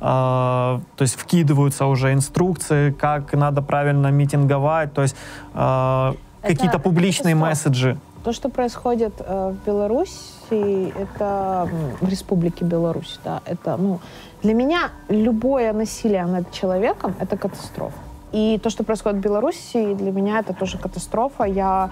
то 0.00 0.80
есть 0.98 1.16
вкидываются 1.16 1.86
уже 1.86 2.12
инструкции, 2.12 2.90
как 2.90 3.32
надо 3.32 3.62
правильно 3.62 4.08
митинговать, 4.08 4.92
то 4.92 5.02
есть 5.02 5.16
э, 5.54 6.12
какие-то 6.42 6.78
публичные 6.78 7.34
это 7.34 7.40
месседжи. 7.40 7.96
То, 8.24 8.32
что 8.32 8.48
происходит 8.48 9.14
э, 9.18 9.52
в 9.52 9.66
Беларуси, 9.66 10.92
это 10.98 11.68
в 12.00 12.08
Республике 12.08 12.64
Беларусь, 12.64 13.18
да, 13.24 13.40
это, 13.46 13.76
ну, 13.76 14.00
для 14.42 14.54
меня 14.54 14.90
любое 15.08 15.72
насилие 15.72 16.26
над 16.26 16.50
человеком— 16.52 17.14
это 17.20 17.36
катастрофа. 17.36 17.98
И 18.32 18.58
то, 18.62 18.70
что 18.70 18.84
происходит 18.84 19.18
в 19.18 19.22
Беларуси, 19.22 19.94
для 19.94 20.12
меня 20.12 20.38
это 20.38 20.54
тоже 20.54 20.78
катастрофа. 20.78 21.44
Я, 21.44 21.90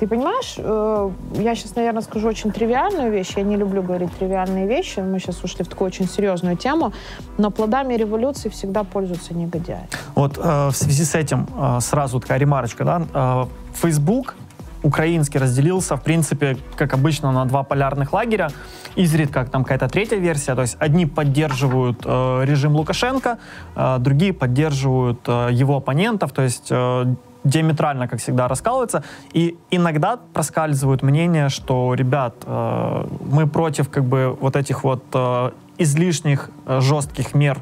ты 0.00 0.06
понимаешь, 0.06 0.54
э, 0.56 1.10
я 1.34 1.54
сейчас, 1.54 1.76
наверное, 1.76 2.00
скажу 2.02 2.28
очень 2.28 2.50
тривиальную 2.50 3.12
вещь. 3.12 3.36
Я 3.36 3.42
не 3.42 3.56
люблю 3.56 3.82
говорить 3.82 4.10
тривиальные 4.18 4.66
вещи. 4.66 5.00
Мы 5.00 5.18
сейчас 5.18 5.44
ушли 5.44 5.62
в 5.62 5.68
такую 5.68 5.88
очень 5.88 6.08
серьезную 6.08 6.56
тему. 6.56 6.92
Но 7.36 7.50
плодами 7.50 7.94
революции 7.94 8.48
всегда 8.48 8.82
пользуются 8.82 9.34
негодяи. 9.34 9.86
Вот 10.14 10.38
э, 10.38 10.68
в 10.68 10.74
связи 10.74 11.04
с 11.04 11.14
этим 11.14 11.46
э, 11.54 11.80
сразу 11.80 12.18
такая 12.18 12.38
ремарочка, 12.38 12.84
да, 12.84 13.02
э, 13.12 13.46
Facebook 13.74 14.36
украинский 14.82 15.40
разделился, 15.40 15.96
в 15.96 16.02
принципе, 16.02 16.56
как 16.76 16.94
обычно, 16.94 17.32
на 17.32 17.44
два 17.44 17.62
полярных 17.62 18.12
лагеря. 18.12 18.50
Изредка 18.96 19.44
там 19.44 19.62
какая-то 19.62 19.88
третья 19.88 20.16
версия. 20.16 20.54
То 20.54 20.62
есть 20.62 20.76
одни 20.78 21.06
поддерживают 21.06 22.02
э, 22.04 22.44
режим 22.44 22.74
Лукашенко, 22.76 23.38
э, 23.76 23.96
другие 23.98 24.32
поддерживают 24.32 25.20
э, 25.26 25.48
его 25.52 25.76
оппонентов. 25.76 26.32
То 26.32 26.42
есть 26.42 26.68
э, 26.70 27.14
диаметрально, 27.44 28.08
как 28.08 28.20
всегда, 28.20 28.48
раскалываются. 28.48 29.02
И 29.32 29.56
иногда 29.70 30.18
проскальзывают 30.32 31.02
мнения, 31.02 31.48
что, 31.48 31.94
ребят, 31.94 32.34
э, 32.44 33.06
мы 33.20 33.46
против 33.46 33.88
как 33.88 34.04
бы 34.04 34.36
вот 34.40 34.56
этих 34.56 34.84
вот 34.84 35.04
э, 35.14 35.50
излишних 35.78 36.50
э, 36.66 36.80
жестких 36.80 37.34
мер 37.34 37.58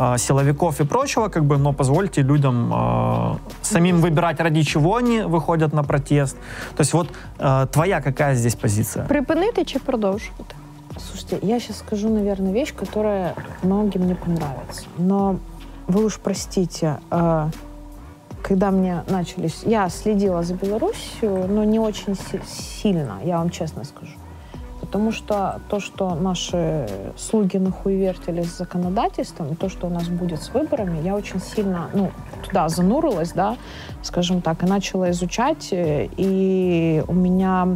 э, 0.00 0.18
силовиков 0.18 0.80
и 0.80 0.84
прочего, 0.84 1.28
как 1.28 1.44
бы, 1.44 1.58
но 1.58 1.72
позвольте 1.72 2.22
людям 2.22 2.72
э, 2.72 3.36
самим 3.62 4.00
выбирать, 4.00 4.40
ради 4.40 4.62
чего 4.62 4.96
они 4.96 5.20
выходят 5.20 5.72
на 5.72 5.82
протест. 5.82 6.36
То 6.76 6.82
есть 6.82 6.94
вот 6.94 7.08
э, 7.38 7.66
твоя 7.70 8.00
какая 8.00 8.34
здесь 8.34 8.54
позиция? 8.54 9.04
Припинити 9.04 9.64
чи 9.64 9.78
продовжувати? 9.78 10.54
Слушайте, 10.98 11.38
я 11.46 11.60
сейчас 11.60 11.78
скажу, 11.78 12.08
наверное, 12.08 12.52
вещь, 12.52 12.74
которая 12.74 13.34
многим 13.62 14.06
не 14.06 14.14
понравится. 14.14 14.82
Но 14.98 15.36
вы 15.88 16.04
уж 16.04 16.18
простите, 16.18 16.98
э, 17.10 17.50
когда 18.42 18.70
мне 18.70 19.02
начались... 19.08 19.62
Я 19.66 19.88
следила 19.90 20.42
за 20.42 20.54
Белоруссию, 20.54 21.46
но 21.48 21.64
не 21.64 21.78
очень 21.78 22.14
си- 22.16 22.40
сильно, 22.82 23.18
я 23.24 23.38
вам 23.38 23.50
честно 23.50 23.84
скажу. 23.84 24.12
Потому 24.90 25.12
что 25.12 25.60
то, 25.68 25.78
что 25.78 26.16
наши 26.16 26.88
слуги 27.16 27.58
нахуевертили 27.58 28.42
с 28.42 28.58
законодательством, 28.58 29.52
и 29.52 29.54
то, 29.54 29.68
что 29.68 29.86
у 29.86 29.90
нас 29.90 30.08
будет 30.08 30.42
с 30.42 30.52
выборами, 30.52 31.00
я 31.04 31.14
очень 31.14 31.40
сильно, 31.40 31.90
ну, 31.94 32.10
туда 32.44 32.68
занурилась, 32.68 33.30
да, 33.32 33.56
скажем 34.02 34.42
так, 34.42 34.64
и 34.64 34.66
начала 34.66 35.10
изучать, 35.10 35.68
э, 35.72 36.08
и 36.16 37.04
у 37.06 37.12
меня 37.12 37.68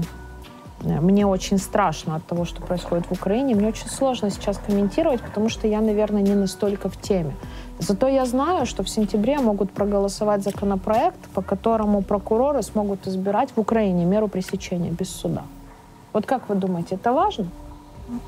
Э, 0.84 1.00
Мне 1.00 1.26
очень 1.26 1.58
страшно 1.58 2.16
от 2.16 2.26
того, 2.26 2.44
что 2.44 2.62
происходит 2.62 3.06
в 3.06 3.12
Украине. 3.12 3.54
Мне 3.54 3.68
очень 3.68 3.88
сложно 3.88 4.30
сейчас 4.30 4.58
комментировать, 4.58 5.20
потому 5.20 5.48
что 5.48 5.66
я, 5.66 5.80
наверное, 5.80 6.22
не 6.22 6.34
настолько 6.34 6.88
в 6.88 7.00
теме. 7.00 7.34
Зато 7.78 8.08
я 8.08 8.26
знаю, 8.26 8.66
что 8.66 8.82
в 8.82 8.88
сентябре 8.88 9.38
могут 9.38 9.70
проголосовать 9.70 10.42
законопроект, 10.42 11.18
по 11.34 11.42
которому 11.42 12.02
прокуроры 12.02 12.62
смогут 12.62 13.06
избирать 13.06 13.50
в 13.56 13.60
Украине 13.60 14.04
меру 14.04 14.28
пресечения 14.28 14.90
без 14.90 15.10
суда. 15.10 15.42
Вот 16.14 16.24
как 16.26 16.48
вы 16.48 16.54
думаете, 16.54 16.94
это 16.94 17.12
важно? 17.12 17.46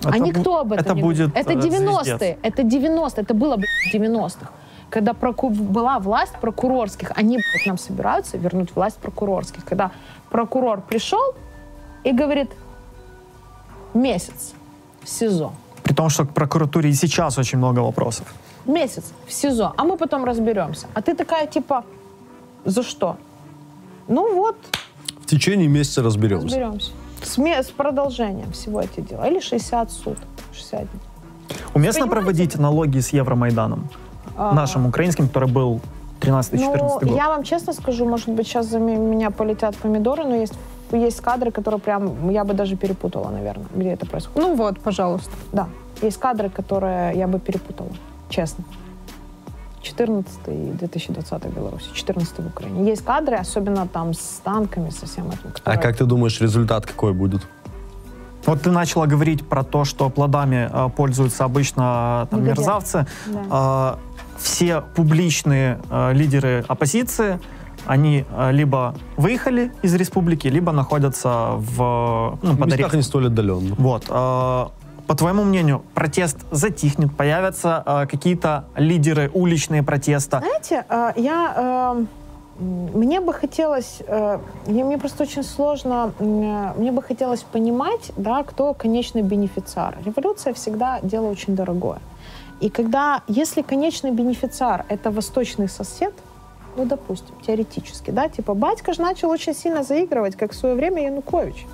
а 0.04 0.08
Это 0.08 0.18
никто 0.18 0.54
бу- 0.54 0.60
об 0.60 0.72
этом 0.72 0.84
это 0.86 0.94
не 0.94 1.02
будет, 1.02 1.28
говорит. 1.30 1.36
Это 1.36 1.52
э, 1.52 1.56
90-е. 1.56 2.04
звездец. 2.04 2.38
Это 2.42 2.62
90-е. 2.62 3.22
Это 3.22 3.34
было, 3.34 3.56
блядь, 3.56 3.70
в 3.90 3.94
90-х. 3.94 4.50
Когда 4.90 5.12
проку- 5.12 5.50
была 5.50 5.98
власть 5.98 6.32
прокурорских, 6.40 7.12
они 7.14 7.36
блядь, 7.36 7.66
нам 7.66 7.78
собираются 7.78 8.38
вернуть 8.38 8.74
власть 8.74 8.96
прокурорских. 8.96 9.64
Когда 9.64 9.90
прокурор 10.30 10.80
пришел 10.80 11.34
и 12.04 12.12
говорит, 12.12 12.50
месяц 13.94 14.52
в 15.02 15.08
СИЗО. 15.08 15.52
При 15.82 15.94
том, 15.94 16.08
что 16.08 16.24
к 16.24 16.30
прокуратуре 16.34 16.90
и 16.90 16.94
сейчас 16.94 17.38
очень 17.38 17.58
много 17.58 17.80
вопросов. 17.80 18.34
Месяц 18.64 19.04
в 19.26 19.32
СИЗО, 19.32 19.72
а 19.76 19.84
мы 19.84 19.96
потом 19.96 20.24
разберемся. 20.24 20.86
А 20.94 21.00
ты 21.02 21.14
такая, 21.14 21.46
типа, 21.46 21.84
за 22.64 22.82
что? 22.82 23.16
Ну 24.08 24.34
вот, 24.34 24.56
В 25.20 25.26
течение 25.26 25.68
месяца 25.68 26.02
разберемся. 26.02 26.46
разберемся. 26.46 26.90
С, 27.26 27.38
с 27.38 27.70
продолжением 27.70 28.52
всего 28.52 28.80
эти 28.80 29.00
дела. 29.00 29.24
Или 29.28 29.40
60 29.40 29.90
суток. 29.90 30.24
60 30.52 30.80
дней. 30.80 30.88
Уместно 31.74 32.06
проводить 32.08 32.54
аналогии 32.56 33.00
с 33.00 33.12
Евромайданом? 33.12 33.88
А. 34.36 34.52
Нашим 34.54 34.86
украинским, 34.86 35.26
который 35.28 35.48
был 35.48 35.80
13-14 36.20 36.56
Ну, 36.58 36.88
год. 36.88 37.02
я 37.04 37.28
вам 37.28 37.42
честно 37.42 37.72
скажу, 37.72 38.06
может 38.06 38.28
быть, 38.28 38.46
сейчас 38.46 38.66
за 38.66 38.78
ме- 38.78 38.96
меня 38.96 39.30
полетят 39.30 39.76
помидоры, 39.76 40.24
но 40.24 40.34
есть, 40.36 40.54
есть 40.92 41.20
кадры, 41.20 41.50
которые 41.50 41.80
прям, 41.80 42.30
я 42.30 42.44
бы 42.44 42.54
даже 42.54 42.76
перепутала, 42.76 43.30
наверное, 43.30 43.66
где 43.74 43.90
это 43.90 44.06
происходит. 44.06 44.48
Ну 44.48 44.54
вот, 44.54 44.78
пожалуйста. 44.80 45.30
Да, 45.52 45.68
есть 46.02 46.18
кадры, 46.18 46.48
которые 46.50 47.16
я 47.18 47.26
бы 47.26 47.38
перепутала, 47.38 47.90
честно. 48.28 48.64
14 49.86 50.30
и 50.48 50.72
2020 50.78 51.46
Беларуси, 51.56 51.86
14 51.94 52.38
в 52.38 52.46
Украине. 52.46 52.90
Есть 52.90 53.04
кадры, 53.04 53.36
особенно 53.36 53.86
там 53.86 54.12
с 54.14 54.40
танками, 54.44 54.90
со 54.90 55.06
всем 55.06 55.28
этим. 55.28 55.38
А 55.46 55.50
которые- 55.50 55.82
как 55.82 55.96
ты 55.96 56.04
думаешь, 56.04 56.40
результат 56.40 56.86
какой 56.86 57.12
будет? 57.12 57.42
Вот 58.46 58.62
ты 58.62 58.70
начала 58.70 59.06
говорить 59.06 59.44
про 59.48 59.62
то, 59.64 59.84
что 59.84 60.08
плодами 60.10 60.68
э, 60.72 60.88
пользуются 60.96 61.44
обычно 61.44 62.22
э, 62.24 62.26
там, 62.30 62.44
мерзавцы. 62.44 63.06
Да. 63.26 63.96
Э, 63.98 64.16
все 64.38 64.82
публичные 64.94 65.78
э, 65.90 66.12
лидеры 66.14 66.64
оппозиции, 66.68 67.38
они 67.86 68.24
э, 68.30 68.52
либо 68.52 68.94
выехали 69.16 69.72
из 69.82 69.94
республики, 69.94 70.46
либо 70.48 70.72
находятся 70.72 71.54
в, 71.56 72.38
ну, 72.42 72.52
В 72.52 72.58
под 72.58 72.66
местах 72.68 72.94
не 72.94 73.02
столь 73.02 73.26
отдаленно. 73.26 73.74
Вот. 73.78 74.04
э, 74.08 74.66
По 75.06 75.14
твоему 75.14 75.44
мнению, 75.44 75.82
протест 75.94 76.38
затихнет, 76.50 77.16
появятся 77.16 77.82
э, 77.86 78.06
какие-то 78.06 78.64
лидеры 78.76 79.30
уличные 79.34 79.82
протеста. 79.82 80.38
Знаете, 80.40 80.84
э, 80.88 81.12
я... 81.16 81.54
э, 81.56 82.04
Мне 82.94 83.20
бы 83.20 83.32
хотелось, 83.34 84.02
э, 84.08 84.38
мне 84.66 84.98
просто 84.98 85.24
очень 85.24 85.44
сложно, 85.44 86.10
э, 86.18 86.72
мне 86.78 86.90
бы 86.90 87.02
хотелось 87.02 87.44
понимать, 87.52 88.12
да, 88.16 88.42
кто 88.42 88.74
конечный 88.74 89.22
бенефициар. 89.22 89.94
Революция 90.04 90.52
всегда 90.54 90.98
дело 91.02 91.26
очень 91.30 91.54
дорогое. 91.54 91.98
И 92.62 92.68
когда, 92.70 93.20
если 93.28 93.62
конечный 93.62 94.10
бенефициар— 94.10 94.84
это 94.88 95.10
восточный 95.10 95.68
сосед, 95.68 96.14
ну, 96.76 96.84
допустим, 96.84 97.34
теоретически, 97.46 98.10
да, 98.10 98.28
типа 98.28 98.54
батька 98.54 98.92
же 98.92 99.02
начал 99.02 99.30
очень 99.30 99.54
сильно 99.54 99.82
заигрывать, 99.82 100.36
как 100.36 100.52
в 100.52 100.54
свое 100.54 100.74
время 100.74 101.04
Янукович. 101.04 101.66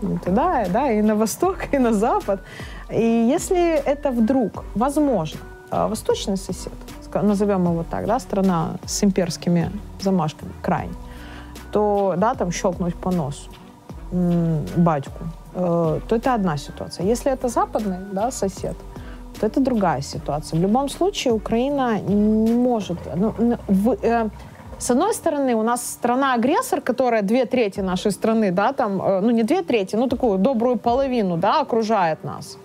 Туда, 0.00 0.66
да, 0.72 0.90
и 0.92 1.02
на 1.02 1.14
восток, 1.14 1.56
и 1.72 1.78
на 1.78 1.92
запад. 1.92 2.40
И 2.90 3.02
если 3.02 3.74
это 3.74 4.10
вдруг, 4.10 4.64
возможно, 4.74 5.40
а, 5.70 5.88
восточный 5.88 6.36
сосед, 6.36 6.72
назовем 7.22 7.64
его 7.64 7.84
так, 7.90 8.06
да, 8.06 8.20
страна 8.20 8.76
с 8.86 9.02
имперскими 9.04 9.70
замашками, 10.00 10.52
крайне, 10.62 10.94
то, 11.72 12.14
да, 12.16 12.34
там 12.34 12.52
щелкнуть 12.52 12.94
по 12.94 13.10
носу 13.10 13.50
батьку, 14.76 15.24
э, 15.54 16.00
то 16.08 16.16
это 16.16 16.34
одна 16.34 16.56
ситуация. 16.56 17.04
Если 17.06 17.30
это 17.30 17.48
западный, 17.48 17.98
да, 18.12 18.30
сосед, 18.30 18.76
то 19.38 19.46
это 19.46 19.60
другая 19.60 20.00
ситуация. 20.00 20.58
В 20.58 20.62
любом 20.62 20.88
случае 20.88 21.34
Украина 21.34 22.00
не 22.00 22.52
может... 22.52 22.98
Ну, 23.16 23.34
в- 23.68 23.96
э, 24.02 24.28
с 24.78 24.90
одной 24.90 25.14
стороны, 25.14 25.54
у 25.54 25.62
нас 25.62 25.82
страна-агрессор, 25.82 26.80
которая 26.80 27.22
две 27.22 27.44
трети 27.44 27.80
нашей 27.80 28.12
страны, 28.12 28.52
да, 28.52 28.72
там, 28.72 29.02
э, 29.02 29.20
ну 29.20 29.30
не 29.30 29.42
две 29.42 29.62
трети, 29.62 29.96
ну 29.96 30.06
такую 30.06 30.38
добрую 30.38 30.76
половину, 30.76 31.36
да, 31.36 31.60
окружает 31.60 32.24
нас. 32.24 32.58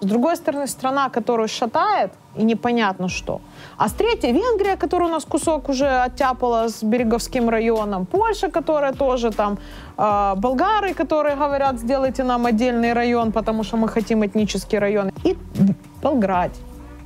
С 0.00 0.06
другой 0.06 0.36
стороны, 0.36 0.66
страна, 0.66 1.08
которую 1.08 1.48
шатает, 1.48 2.10
и 2.36 2.44
непонятно 2.44 3.08
что. 3.08 3.40
А 3.76 3.88
с 3.88 3.92
третьей 3.92 4.32
Венгрия, 4.32 4.76
которая 4.76 5.08
у 5.08 5.12
нас 5.12 5.24
кусок 5.24 5.68
уже 5.68 5.86
оттяпала 5.86 6.68
с 6.68 6.82
Береговским 6.82 7.48
районом. 7.48 8.06
Польша, 8.06 8.50
которая 8.50 8.92
тоже 8.92 9.30
там. 9.30 9.58
э, 9.96 10.34
болгары, 10.36 10.94
которые 10.94 11.36
говорят, 11.36 11.78
сделайте 11.78 12.24
нам 12.24 12.46
отдельный 12.46 12.92
район, 12.92 13.32
потому 13.32 13.64
что 13.64 13.76
мы 13.76 13.88
хотим 13.88 14.24
этнический 14.24 14.78
район. 14.78 15.10
И 15.24 15.34
в 15.34 15.74
Болграде, 16.02 16.60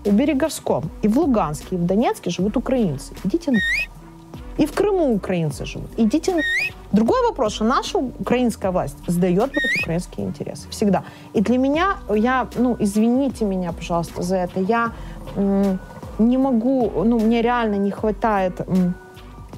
и 0.05 0.11
в 0.11 0.15
Береговском, 0.15 0.91
и 1.03 1.09
в 1.09 1.19
Луганске, 1.19 1.77
и 1.77 1.79
в 1.79 1.87
Донецке 1.87 2.31
живут 2.31 2.57
украинцы. 2.57 3.15
Идите 3.25 3.51
на... 3.51 3.59
И 4.59 4.67
в 4.67 4.73
Крыму 4.73 5.15
украинцы 5.15 5.65
живут. 5.65 5.91
Идите 5.97 6.35
на... 6.35 6.43
Другой 6.93 7.23
вопрос, 7.29 7.55
что 7.55 7.65
наша 7.65 7.99
украинская 7.99 8.71
власть 8.71 8.97
сдает 9.07 9.51
блядь, 9.51 9.83
украинские 9.83 10.27
интересы. 10.27 10.69
Всегда. 10.71 11.03
И 11.35 11.41
для 11.41 11.59
меня, 11.59 11.97
я, 12.09 12.47
ну, 12.57 12.77
извините 12.81 13.45
меня, 13.45 13.73
пожалуйста, 13.73 14.23
за 14.23 14.37
это, 14.37 14.61
я 14.61 14.93
не 16.19 16.39
могу, 16.39 16.91
ну, 17.05 17.19
мне 17.19 17.43
реально 17.43 17.77
не 17.77 17.91
хватает, 17.91 18.67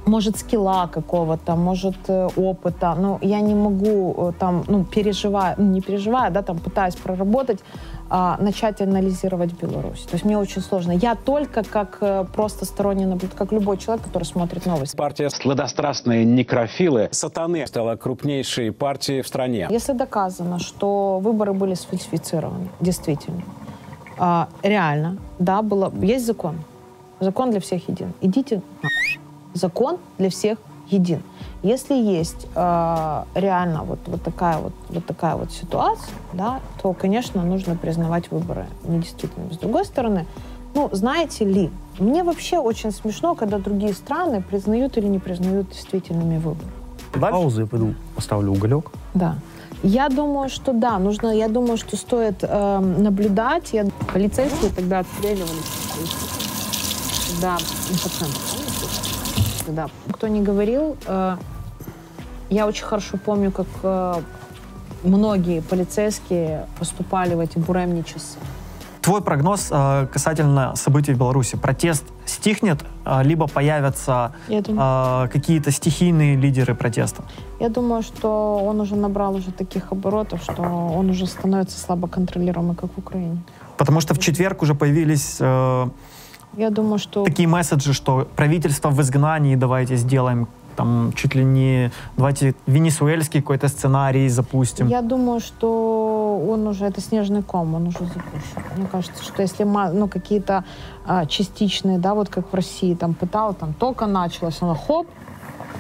может, 0.06 0.38
скилла 0.38 0.88
какого-то, 0.88 1.56
может, 1.56 1.96
э, 2.08 2.28
опыта, 2.36 2.94
но 2.98 3.18
я 3.22 3.40
не 3.40 3.54
могу 3.54 4.14
э, 4.16 4.32
там, 4.38 4.64
ну, 4.68 4.84
переживая, 4.84 5.54
ну, 5.58 5.64
не 5.64 5.80
переживая, 5.80 6.30
да, 6.30 6.42
там, 6.42 6.58
пытаясь 6.58 6.96
проработать, 6.96 7.60
а, 8.12 8.36
начать 8.40 8.80
анализировать 8.80 9.52
Беларусь. 9.52 10.00
То 10.00 10.14
есть 10.14 10.24
мне 10.24 10.36
очень 10.36 10.62
сложно. 10.62 10.90
Я 10.90 11.14
только 11.14 11.62
как 11.62 11.98
э, 12.00 12.24
просто 12.34 12.64
сторонний 12.64 13.04
наблюдатель, 13.04 13.38
как 13.38 13.52
любой 13.52 13.76
человек, 13.78 14.04
который 14.04 14.24
смотрит 14.24 14.66
новости. 14.66 14.96
Партия 14.96 15.30
«Сладострастные 15.30 16.24
некрофилы» 16.24 17.08
сатаны 17.12 17.64
стала 17.68 17.94
крупнейшей 17.94 18.72
партией 18.72 19.22
в 19.22 19.28
стране. 19.28 19.68
Если 19.70 19.92
доказано, 19.92 20.58
что 20.58 21.20
выборы 21.22 21.52
были 21.52 21.74
сфальсифицированы, 21.74 22.68
действительно, 22.80 23.42
а, 24.18 24.48
реально, 24.64 25.18
да, 25.38 25.62
было, 25.62 25.92
есть 26.02 26.26
закон. 26.26 26.56
Закон 27.20 27.52
для 27.52 27.60
всех 27.60 27.88
един. 27.88 28.12
Идите. 28.20 28.60
Закон 29.54 29.98
для 30.18 30.30
всех 30.30 30.58
един. 30.90 31.22
Если 31.62 31.94
есть 31.94 32.46
а, 32.54 33.26
реально 33.34 33.82
вот, 33.82 33.98
вот, 34.06 34.22
такая 34.22 34.58
вот, 34.58 34.72
вот 34.88 35.04
такая 35.04 35.36
вот 35.36 35.52
ситуация, 35.52 36.14
да, 36.32 36.60
то, 36.82 36.92
конечно, 36.92 37.42
нужно 37.42 37.76
признавать 37.76 38.30
выборы 38.30 38.66
недействительными. 38.84 39.52
С 39.52 39.58
другой 39.58 39.84
стороны, 39.84 40.26
ну, 40.74 40.88
знаете 40.92 41.44
ли, 41.44 41.70
мне 41.98 42.22
вообще 42.22 42.58
очень 42.58 42.92
смешно, 42.92 43.34
когда 43.34 43.58
другие 43.58 43.92
страны 43.92 44.42
признают 44.42 44.96
или 44.96 45.06
не 45.06 45.18
признают 45.18 45.68
действительными 45.68 46.38
выборы. 46.38 46.68
Дальше? 47.12 47.30
Паузу, 47.32 47.60
я 47.62 47.66
пойду 47.66 47.94
поставлю 48.14 48.52
уголек. 48.52 48.90
Да. 49.14 49.36
Я 49.82 50.08
думаю, 50.08 50.48
что 50.48 50.72
да, 50.72 50.98
нужно, 50.98 51.28
я 51.28 51.48
думаю, 51.48 51.76
что 51.76 51.96
стоит 51.96 52.42
эм, 52.42 53.02
наблюдать. 53.02 53.72
Я, 53.72 53.86
полицейские 54.12 54.70
тогда 54.70 55.00
отстреливались. 55.00 55.50
Да, 57.40 57.56
инфоцентр, 57.88 58.38
помните? 59.70 59.90
Да. 60.06 60.12
Кто 60.12 60.28
не 60.28 60.42
говорил, 60.42 60.96
э, 61.06 61.36
я 62.50 62.66
очень 62.66 62.84
хорошо 62.84 63.16
помню, 63.16 63.50
как 63.52 63.66
э, 63.82 64.14
многие 65.02 65.60
полицейские 65.60 66.66
поступали 66.78 67.34
в 67.34 67.40
эти 67.40 67.58
буремные 67.58 68.02
часы. 68.04 68.38
Твой 69.00 69.22
прогноз 69.22 69.68
э, 69.70 70.06
касательно 70.12 70.74
событий 70.76 71.14
в 71.14 71.18
Беларуси. 71.18 71.56
Протест 71.56 72.04
стихнет, 72.26 72.84
э, 73.06 73.22
либо 73.24 73.46
появятся 73.46 74.32
думаю- 74.48 75.24
э, 75.24 75.28
какие-то 75.32 75.70
стихийные 75.70 76.36
лидеры 76.36 76.74
протеста? 76.74 77.22
Я 77.60 77.68
думаю, 77.70 78.02
что 78.02 78.60
он 78.62 78.80
уже 78.80 78.96
набрал 78.96 79.34
уже 79.34 79.52
таких 79.52 79.92
оборотов, 79.92 80.42
что 80.42 80.62
он 80.62 81.08
уже 81.10 81.26
становится 81.26 81.78
слабо 81.78 82.08
контролируемый, 82.08 82.76
как 82.76 82.90
в 82.94 82.98
Украине. 82.98 83.38
Потому 83.78 84.00
что 84.02 84.12
в 84.14 84.18
четверг 84.18 84.60
уже 84.62 84.74
появились 84.74 85.36
э, 85.40 85.88
Я 86.56 86.70
думаю, 86.70 86.98
что 86.98 87.24
такие 87.24 87.48
месседжи, 87.48 87.92
что 87.92 88.26
правительство 88.36 88.90
в 88.90 89.00
изгнании, 89.00 89.56
давайте 89.56 89.96
сделаем 89.96 90.46
там 90.76 91.12
чуть 91.14 91.34
ли 91.34 91.44
не, 91.44 91.90
давайте 92.16 92.54
венесуэльский 92.66 93.40
какой-то 93.40 93.68
сценарий 93.68 94.28
запустим. 94.28 94.88
Я 94.88 95.02
думаю, 95.02 95.40
что 95.40 96.42
он 96.48 96.66
уже, 96.66 96.86
это 96.86 97.00
снежный 97.00 97.42
ком, 97.42 97.74
он 97.74 97.88
уже 97.88 97.98
запущен. 97.98 98.62
Мне 98.76 98.86
кажется, 98.86 99.22
что 99.22 99.42
если 99.42 99.64
ма- 99.64 99.92
ну, 99.92 100.08
какие-то 100.08 100.64
а, 101.06 101.26
частичные, 101.26 101.98
да, 101.98 102.14
вот 102.14 102.28
как 102.28 102.50
в 102.52 102.54
России, 102.54 102.94
там 102.94 103.14
пытал, 103.14 103.54
там 103.54 103.74
только 103.74 104.06
началось, 104.06 104.62
оно 104.62 104.74
хоп, 104.74 105.06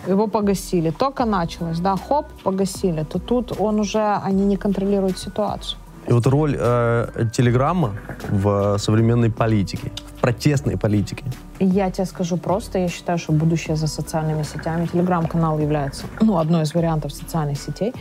его 0.08 0.26
погасили, 0.26 0.90
только 0.90 1.24
началось, 1.24 1.78
да, 1.78 1.96
хоп, 1.96 2.26
погасили, 2.42 3.04
то 3.04 3.18
тут 3.18 3.52
он 3.58 3.80
уже, 3.80 4.20
они 4.26 4.44
не 4.44 4.56
контролируют 4.56 5.18
ситуацию. 5.18 5.78
И 6.08 6.12
вот 6.12 6.26
роль 6.26 6.56
э, 6.58 7.26
телеграмма 7.32 7.90
в 8.28 8.78
современной 8.78 9.30
политике, 9.30 9.92
протестной 10.20 10.76
политике. 10.76 11.24
И 11.58 11.66
Я 11.66 11.90
тебе 11.90 12.06
скажу 12.06 12.36
просто, 12.36 12.78
я 12.78 12.88
считаю, 12.88 13.18
что 13.18 13.32
будущее 13.32 13.76
за 13.76 13.86
социальными 13.86 14.42
сетями. 14.42 14.86
Телеграм-канал 14.86 15.58
является 15.58 16.06
ну, 16.20 16.38
одной 16.38 16.62
из 16.62 16.74
вариантов 16.74 17.12
социальных 17.12 17.58
сетей. 17.60 17.92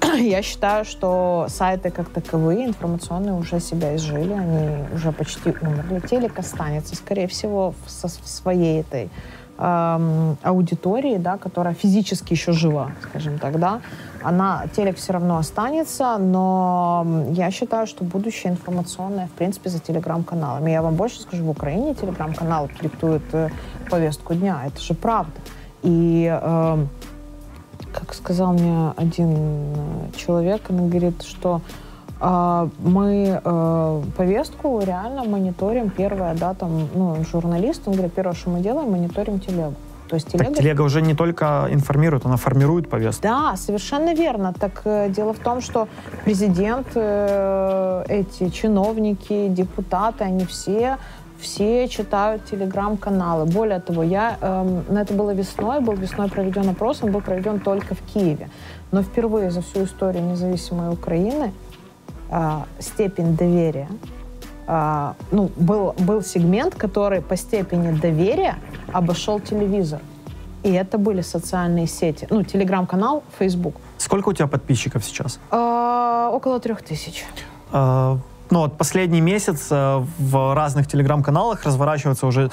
Я 0.18 0.42
считаю, 0.42 0.84
что 0.84 1.46
сайты 1.48 1.90
как 1.90 2.08
таковые, 2.08 2.66
информационные, 2.66 3.34
уже 3.34 3.60
себя 3.60 3.96
изжили, 3.96 4.32
они 4.32 4.94
уже 4.94 5.12
почти 5.12 5.50
умерли. 5.50 6.00
Телек 6.08 6.38
останется, 6.38 6.94
скорее 6.96 7.26
всего, 7.26 7.74
со- 7.86 8.08
своей 8.08 8.80
этой 8.80 9.10
аудитории, 9.58 11.16
да, 11.16 11.36
которая 11.36 11.74
физически 11.74 12.32
еще 12.32 12.52
жива, 12.52 12.92
скажем 13.02 13.38
так, 13.38 13.58
да, 13.58 13.80
она, 14.22 14.64
телек 14.74 14.96
все 14.96 15.12
равно 15.12 15.38
останется, 15.38 16.16
но 16.18 17.06
я 17.30 17.50
считаю, 17.50 17.86
что 17.86 18.04
будущее 18.04 18.52
информационное, 18.52 19.26
в 19.26 19.32
принципе, 19.32 19.70
за 19.70 19.78
телеграм-каналами. 19.78 20.70
Я 20.70 20.82
вам 20.82 20.94
больше 20.94 21.20
скажу, 21.20 21.44
в 21.44 21.50
Украине 21.50 21.94
телеграм-канал 21.94 22.68
диктует 22.80 23.22
э, 23.32 23.50
повестку 23.90 24.34
дня, 24.34 24.62
это 24.66 24.80
же 24.80 24.94
правда. 24.94 25.32
И, 25.82 26.28
э, 26.30 26.86
как 27.92 28.14
сказал 28.14 28.52
мне 28.52 28.92
один 28.96 29.34
э, 29.34 30.16
человек, 30.16 30.62
он 30.68 30.88
говорит, 30.88 31.22
что 31.22 31.60
мы 32.20 33.40
э, 33.44 34.02
повестку 34.16 34.80
реально 34.80 35.24
мониторим. 35.24 35.90
Первое, 35.90 36.34
да, 36.34 36.54
там, 36.54 36.88
ну, 36.94 37.16
журналист, 37.30 37.82
он 37.86 37.94
говорит, 37.94 38.12
первое, 38.12 38.34
что 38.34 38.50
мы 38.50 38.60
делаем, 38.60 38.90
мониторим 38.90 39.38
телегу. 39.38 39.74
То 40.08 40.16
есть 40.16 40.28
телега... 40.28 40.50
Так 40.50 40.56
телега 40.56 40.82
уже 40.82 41.02
не 41.02 41.14
только 41.14 41.68
информирует, 41.70 42.26
она 42.26 42.36
формирует 42.36 42.88
повестку. 42.88 43.22
Да, 43.22 43.56
совершенно 43.56 44.14
верно. 44.14 44.52
Так 44.58 44.82
э, 44.84 45.10
дело 45.10 45.32
в 45.32 45.38
том, 45.38 45.60
что 45.60 45.86
президент, 46.24 46.86
э, 46.94 48.04
эти 48.08 48.48
чиновники, 48.48 49.48
депутаты, 49.48 50.24
они 50.24 50.44
все 50.44 50.96
все 51.40 51.86
читают 51.86 52.46
телеграм-каналы. 52.46 53.46
Более 53.46 53.78
того, 53.78 54.02
я, 54.02 54.36
на 54.88 55.02
это 55.02 55.14
было 55.14 55.32
весной, 55.32 55.80
был 55.80 55.94
весной 55.94 56.28
проведен 56.28 56.68
опрос, 56.68 57.04
он 57.04 57.12
был 57.12 57.20
проведен 57.20 57.60
только 57.60 57.94
в 57.94 58.00
Киеве. 58.12 58.50
Но 58.90 59.02
впервые 59.02 59.52
за 59.52 59.62
всю 59.62 59.84
историю 59.84 60.24
независимой 60.24 60.92
Украины 60.92 61.52
а, 62.30 62.66
степень 62.78 63.36
доверия, 63.36 63.88
а, 64.66 65.14
ну, 65.30 65.50
был, 65.56 65.94
был 65.98 66.22
сегмент, 66.22 66.74
который 66.74 67.22
по 67.22 67.36
степени 67.36 67.90
доверия 67.98 68.56
обошел 68.92 69.40
телевизор. 69.40 70.00
И 70.62 70.72
это 70.72 70.98
были 70.98 71.22
социальные 71.22 71.86
сети. 71.86 72.26
Ну, 72.30 72.42
телеграм-канал, 72.42 73.22
Facebook. 73.38 73.76
Сколько 73.96 74.28
у 74.30 74.32
тебя 74.32 74.46
подписчиков 74.46 75.04
сейчас? 75.04 75.40
А, 75.50 76.30
около 76.32 76.60
трех 76.60 76.82
тысяч. 76.82 77.24
Э, 77.72 78.16
ну 78.50 78.60
вот 78.60 78.76
последний 78.76 79.20
месяц 79.20 79.68
э, 79.70 80.04
в 80.18 80.54
разных 80.54 80.86
телеграм-каналах 80.86 81.64
разворачивается 81.64 82.26
уже 82.26 82.50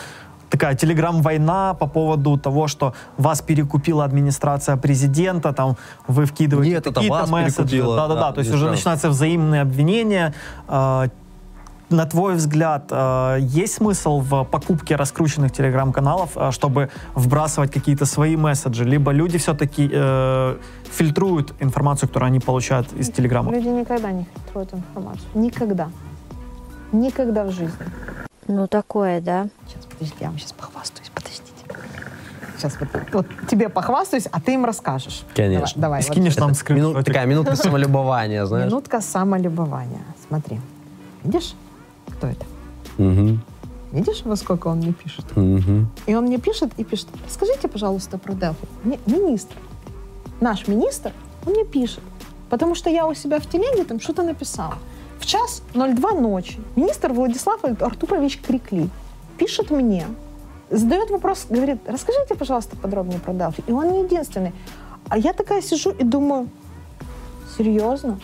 такая 0.49 0.75
телеграм-война 0.75 1.73
по 1.73 1.87
поводу 1.87 2.37
того, 2.37 2.67
что 2.67 2.93
вас 3.17 3.41
перекупила 3.41 4.03
администрация 4.03 4.77
президента, 4.77 5.53
там 5.53 5.77
вы 6.07 6.25
вкидываете 6.25 6.71
Нет, 6.71 6.87
это 6.87 6.93
какие-то 6.93 7.15
вас 7.15 7.29
месседжи. 7.29 7.81
Да-да-да, 7.81 8.15
да, 8.15 8.31
то 8.31 8.39
есть 8.39 8.53
уже 8.53 8.69
начинаются 8.69 9.09
взаимные 9.09 9.61
обвинения. 9.61 10.33
Э, 10.67 11.07
на 11.89 12.05
твой 12.05 12.35
взгляд, 12.35 12.87
э, 12.91 13.37
есть 13.41 13.75
смысл 13.75 14.19
в 14.19 14.43
покупке 14.45 14.95
раскрученных 14.95 15.51
телеграм-каналов, 15.51 16.31
э, 16.35 16.51
чтобы 16.51 16.89
вбрасывать 17.13 17.71
какие-то 17.71 18.05
свои 18.05 18.35
месседжи? 18.35 18.83
Либо 18.83 19.11
люди 19.11 19.37
все-таки 19.37 19.89
э, 19.91 20.57
фильтруют 20.91 21.53
информацию, 21.59 22.09
которую 22.09 22.27
они 22.27 22.39
получают 22.39 22.91
из 22.93 23.11
телеграма? 23.11 23.51
Люди 23.51 23.67
никогда 23.67 24.11
не 24.11 24.25
фильтруют 24.33 24.73
информацию. 24.73 25.27
Никогда. 25.35 25.89
Никогда 26.91 27.43
в 27.43 27.51
жизни. 27.51 27.85
Ну, 28.47 28.67
такое, 28.67 29.21
да. 29.21 29.47
Сейчас, 29.67 29.85
подожди, 29.85 30.15
я 30.19 30.27
вам 30.27 30.37
сейчас 30.39 30.53
похвастаюсь. 30.53 31.09
Подождите. 31.13 31.41
Сейчас 32.57 32.77
вот, 32.79 32.89
вот 33.11 33.25
тебе 33.49 33.69
похвастаюсь, 33.69 34.27
а 34.31 34.39
ты 34.39 34.53
им 34.53 34.65
расскажешь. 34.65 35.23
Конечно. 35.35 35.81
Давай, 35.81 36.01
давай. 36.01 36.01
вот 36.01 36.11
Скинешь 36.11 36.37
нам 36.37 36.51
Это 36.51 36.73
мину- 36.73 37.03
такая 37.03 37.25
минутка 37.25 37.55
самолюбования, 37.55 38.45
знаешь. 38.45 38.67
Минутка 38.71 39.01
самолюбования. 39.01 40.03
Смотри. 40.27 40.59
Видишь, 41.23 41.53
кто 42.11 42.27
это? 42.27 42.45
Мгм. 42.97 43.41
Видишь, 43.91 44.21
во 44.25 44.35
сколько 44.35 44.67
он 44.67 44.77
мне 44.77 44.93
пишет? 44.93 45.25
Мгм. 45.35 45.89
И 46.05 46.15
он 46.15 46.25
мне 46.25 46.37
пишет 46.37 46.71
и 46.77 46.83
пишет, 46.83 47.07
скажите, 47.29 47.67
пожалуйста, 47.67 48.17
про 48.17 48.33
Дельфи. 48.33 48.67
Ми- 48.83 48.99
Министр, 49.05 49.55
наш 50.41 50.67
министр, 50.67 51.11
он 51.45 51.53
мне 51.53 51.65
пишет, 51.65 52.03
потому 52.49 52.75
что 52.75 52.89
я 52.89 53.05
у 53.07 53.13
себя 53.13 53.39
в 53.39 53.45
телеге 53.47 53.83
там 53.85 53.99
что-то 53.99 54.23
написала. 54.23 54.77
В 55.19 55.25
час 55.25 55.61
02 55.73 56.11
ночи 56.11 56.59
министр 56.75 57.13
Владислав 57.13 57.63
Артурович 57.63 58.39
Крикли 58.41 58.89
пишет 59.37 59.71
мне, 59.71 60.05
задает 60.69 61.09
вопрос, 61.09 61.47
говорит, 61.49 61.79
расскажите, 61.87 62.35
пожалуйста, 62.35 62.75
подробнее 62.75 63.19
про 63.19 63.33
Дельфи. 63.33 63.63
И 63.67 63.71
он 63.71 63.91
не 63.91 64.03
единственный. 64.03 64.53
А 65.09 65.17
я 65.17 65.33
такая 65.33 65.61
сижу 65.61 65.91
и 65.91 66.03
думаю, 66.03 66.49
серьезно? 67.57 68.19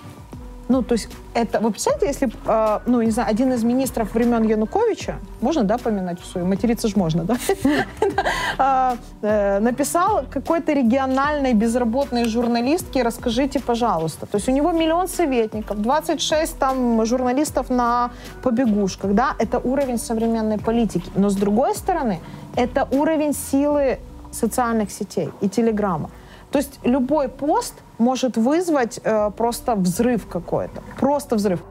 Ну, 0.71 0.81
то 0.83 0.93
есть 0.93 1.09
это, 1.33 1.59
вы 1.59 1.71
представляете, 1.71 2.07
если, 2.07 2.31
э, 2.45 2.79
ну, 2.85 3.01
не 3.01 3.11
знаю, 3.11 3.29
один 3.29 3.51
из 3.51 3.63
министров 3.63 4.13
времен 4.13 4.43
Януковича, 4.43 5.15
можно, 5.41 5.63
да, 5.63 5.77
поминать 5.77 6.21
в 6.21 6.25
свою, 6.25 6.47
материться 6.47 6.87
ж 6.87 6.95
можно, 6.95 7.23
да, 7.23 7.35
А, 8.57 8.95
э, 9.21 9.59
написал 9.59 10.23
какой-то 10.31 10.73
региональной 10.73 11.53
безработной 11.53 12.25
журналистке, 12.25 13.03
расскажите, 13.03 13.59
пожалуйста. 13.59 14.25
То 14.25 14.37
есть 14.37 14.49
у 14.49 14.51
него 14.51 14.71
миллион 14.71 15.07
советников, 15.07 15.81
26 15.81 16.57
там 16.57 17.05
журналистов 17.05 17.69
на 17.69 18.11
побегушках, 18.41 19.13
да, 19.13 19.35
это 19.39 19.59
уровень 19.59 19.97
современной 19.97 20.57
политики. 20.57 21.09
Но 21.15 21.29
с 21.29 21.35
другой 21.35 21.75
стороны, 21.75 22.19
это 22.55 22.87
уровень 22.91 23.33
силы 23.33 23.99
социальных 24.31 24.91
сетей 24.91 25.29
и 25.41 25.49
телеграмма. 25.49 26.09
То 26.51 26.57
есть 26.59 26.79
любой 26.83 27.29
пост 27.29 27.75
может 27.97 28.37
вызвать 28.37 28.99
э, 29.03 29.31
просто 29.31 29.75
взрыв 29.75 30.27
какой-то. 30.27 30.81
Просто 30.99 31.35
взрыв. 31.35 31.61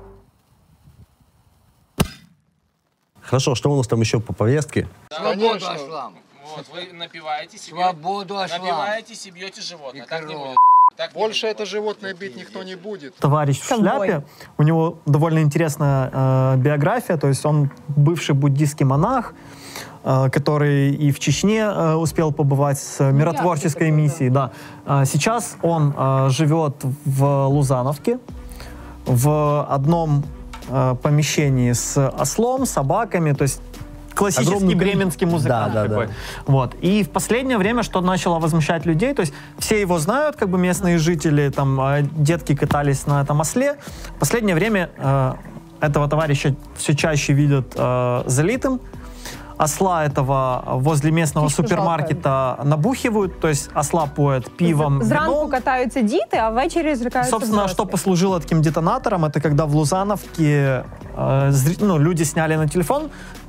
Хорошо, 3.23 3.55
что 3.55 3.71
у 3.71 3.77
нас 3.77 3.87
там 3.87 4.01
еще 4.01 4.21
по 4.21 4.33
повестке? 4.33 4.88
Свободу 5.12 5.66
ошлам. 5.66 6.14
Вот, 6.57 6.66
вы 6.73 6.93
напиваетесь, 6.93 7.69
и 7.69 7.71
Свободу 7.71 8.38
ошлам. 8.38 8.62
напиваетесь 8.62 9.27
и 9.27 9.31
бьете 9.31 9.61
животное. 9.61 10.05
Так 10.09 10.27
не 10.27 10.35
будет. 10.35 10.57
Так 10.97 11.14
не 11.14 11.21
Больше 11.21 11.47
это 11.47 11.64
животное 11.64 12.12
бить 12.14 12.35
никто 12.37 12.62
не 12.64 12.75
будет. 12.75 13.14
товарищ 13.16 13.61
в 13.61 13.69
Ковбой. 13.69 14.09
шляпе. 14.09 14.27
У 14.59 14.62
него 14.64 14.99
довольно 15.07 15.40
интересная 15.40 16.11
э, 16.12 16.57
биография, 16.57 17.16
то 17.19 17.29
есть 17.29 17.45
он 17.47 17.71
бывший 17.88 18.35
буддийский 18.35 18.85
монах, 18.85 19.35
который 20.03 20.91
и 20.91 21.11
в 21.13 21.19
Чечне 21.19 21.61
э, 21.61 21.95
успел 21.95 22.33
побывать 22.33 22.79
с 22.79 23.01
э, 23.01 23.13
миротворческой 23.13 23.91
миссией. 23.91 24.31
Да. 24.31 24.53
А 24.87 25.05
сейчас 25.05 25.57
он 25.63 25.95
э, 25.97 26.29
живет 26.31 26.77
в 27.05 27.47
Лузановке, 27.49 28.19
в 29.05 29.67
одном 29.69 30.25
э, 30.69 30.95
помещении 31.03 31.73
с 31.73 31.99
ослом, 32.19 32.67
собаками, 32.67 33.33
то 33.33 33.43
есть 33.43 33.61
классический 34.15 34.55
Огромный 34.55 34.75
бременский 34.75 35.27
музыкант 35.27 35.73
Да, 35.73 35.83
да, 35.83 35.89
такой. 35.89 36.07
да. 36.07 36.13
Вот. 36.47 36.75
И 36.81 37.03
в 37.03 37.11
последнее 37.11 37.59
время, 37.59 37.83
что 37.83 38.01
начало 38.01 38.39
возмущать 38.39 38.87
людей, 38.87 39.15
то 39.15 39.21
есть 39.21 39.33
все 39.59 39.81
его 39.81 39.99
знают, 39.99 40.37
как 40.37 40.49
бы 40.49 40.59
местные 40.59 40.99
жители, 40.99 41.49
там, 41.49 41.81
э, 41.81 42.03
детки 42.03 42.55
катались 42.55 43.07
на 43.07 43.23
этом 43.23 43.41
осле. 43.41 43.77
В 44.16 44.18
последнее 44.18 44.55
время 44.55 44.91
э, 44.97 45.35
этого 45.81 46.09
товарища 46.09 46.55
все 46.77 46.95
чаще 46.95 47.33
видят 47.33 47.72
э, 47.74 48.22
залитым 48.27 48.81
Осла 49.60 50.03
этого 50.06 50.64
возле 50.68 51.12
местного 51.12 51.47
Птичку 51.47 51.64
супермаркета 51.64 52.58
набухивают, 52.64 53.39
то 53.39 53.47
есть 53.47 53.70
осла 53.74 54.06
поят 54.06 54.58
пивом, 54.58 55.03
Зранку 55.03 55.34
вином. 55.36 55.49
катаються 55.49 56.01
діти, 56.01 56.38
а 56.38 56.49
ввечері 56.49 56.95
зрикаються 56.95 57.32
Собственно, 57.32 57.58
взрослі. 57.58 57.74
что 57.74 57.86
послужило 57.86 58.39
таким 58.39 58.62
детонатором, 58.62 59.26
это 59.26 59.41
когда 59.41 59.66
в 59.66 59.76
Лузановке 59.76 60.84
э, 61.18 61.49
зри- 61.51 61.78
ну, 61.86 61.99
люди 61.99 62.26
сняли 62.26 62.58
на 62.58 62.68
телефон, 62.68 63.03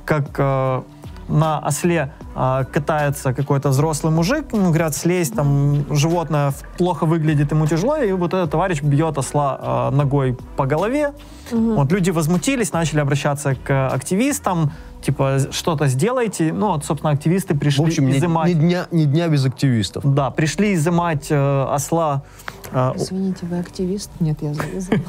как 0.05 0.39
э, 0.39 0.81
на 1.29 1.59
осле 1.67 2.11
э, 2.37 2.65
катается 2.73 3.33
какой-то 3.33 3.69
взрослый 3.69 4.13
мужик, 4.13 4.45
ну, 4.53 4.67
говорят, 4.67 4.95
слезь, 4.95 5.29
там 5.31 5.75
животное 5.89 6.49
в- 6.51 6.77
плохо 6.77 7.05
выглядит, 7.05 7.51
ему 7.51 7.67
тяжело, 7.67 7.97
и 7.97 8.13
вот 8.13 8.33
этот 8.33 8.49
товарищ 8.51 8.81
бьет 8.81 9.17
осла 9.17 9.59
э, 9.91 9.95
ногой 9.95 10.37
по 10.55 10.65
голове. 10.65 11.11
Мгм. 11.51 11.75
Вот 11.75 11.91
люди 11.91 12.11
возмутились, 12.11 12.73
начали 12.73 13.01
обращаться 13.01 13.55
к 13.55 13.87
активистам, 13.93 14.71
типа, 15.02 15.38
что-то 15.50 15.86
сделайте. 15.88 16.52
Ну, 16.52 16.68
вот, 16.72 16.84
собственно, 16.84 17.12
активисты 17.12 17.54
пришли 17.54 17.84
В 17.84 17.88
общем, 17.88 18.08
ни, 18.08 18.18
изымать. 18.18 18.48
ни 18.48 18.54
дня, 18.54 18.86
ни 18.90 19.04
дня 19.04 19.28
без 19.28 19.44
активистов. 19.44 20.02
Да, 20.14 20.30
пришли 20.30 20.74
изымать 20.74 21.26
э, 21.30 21.64
осла. 21.68 22.22
э, 22.70 22.92
Извините, 22.96 23.46
вы 23.46 23.58
активист? 23.58 24.10
Нет, 24.20 24.38
я 24.40 24.54
завязала. 24.54 25.00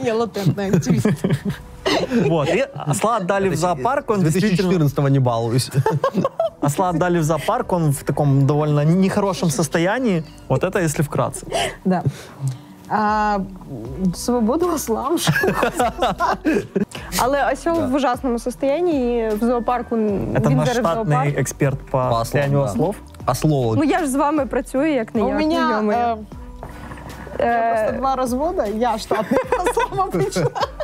Я 0.04 0.14
латентный 0.14 0.68
активист. 0.68 1.06
Вот, 2.26 2.48
и 2.48 2.60
осла 2.74 3.18
отдали 3.18 3.48
в 3.48 3.56
зоопарк, 3.56 4.10
он 4.10 4.20
С 4.20 4.24
действительно... 4.24 4.70
2014 4.70 5.10
не 5.12 5.18
балуюсь. 5.20 5.70
Осла 6.60 6.88
отдали 6.88 7.18
в 7.18 7.22
зоопарк, 7.22 7.72
он 7.72 7.92
в 7.92 8.02
таком 8.02 8.46
довольно 8.46 8.84
нехорошем 8.84 9.50
состоянии. 9.50 10.24
Вот 10.48 10.64
это 10.64 10.80
если 10.80 11.02
вкратце. 11.02 11.46
Да. 11.84 12.02
А, 12.93 13.39
свободу 14.15 14.67
ослам. 14.73 15.17
Але 17.19 17.51
осьол 17.53 17.79
в 17.85 17.95
ужасному 17.95 18.39
состоянні 18.39 19.17
і 19.19 19.29
в 19.35 19.39
зоопарку 19.45 19.95
Это 19.95 20.49
він 20.49 20.57
наш 20.57 20.67
зараз 20.67 20.85
в 20.85 20.99
штатный 20.99 21.05
зоопарк. 21.05 21.37
эксперт 21.39 21.77
по, 21.77 21.91
По 21.91 21.97
ослам, 21.97 22.19
состоянию 22.25 22.59
да. 22.59 22.65
ослов. 22.65 22.95
Ослолог. 23.25 23.77
Ну 23.77 23.83
я 23.83 23.99
ж 23.99 24.07
з 24.07 24.15
вами 24.15 24.45
працюю, 24.45 24.93
як 24.93 25.15
не 25.15 25.21
У 25.21 25.27
як. 25.29 25.37
меня 25.37 25.69
ну, 25.69 25.75
йо-моє. 25.91 26.17
э, 27.39 27.71
просто 27.73 27.97
два 27.97 28.15
развода, 28.15 28.65
я 28.65 28.93
штатный 28.97 29.37
ослам 29.69 30.09
обычно. 30.09 30.47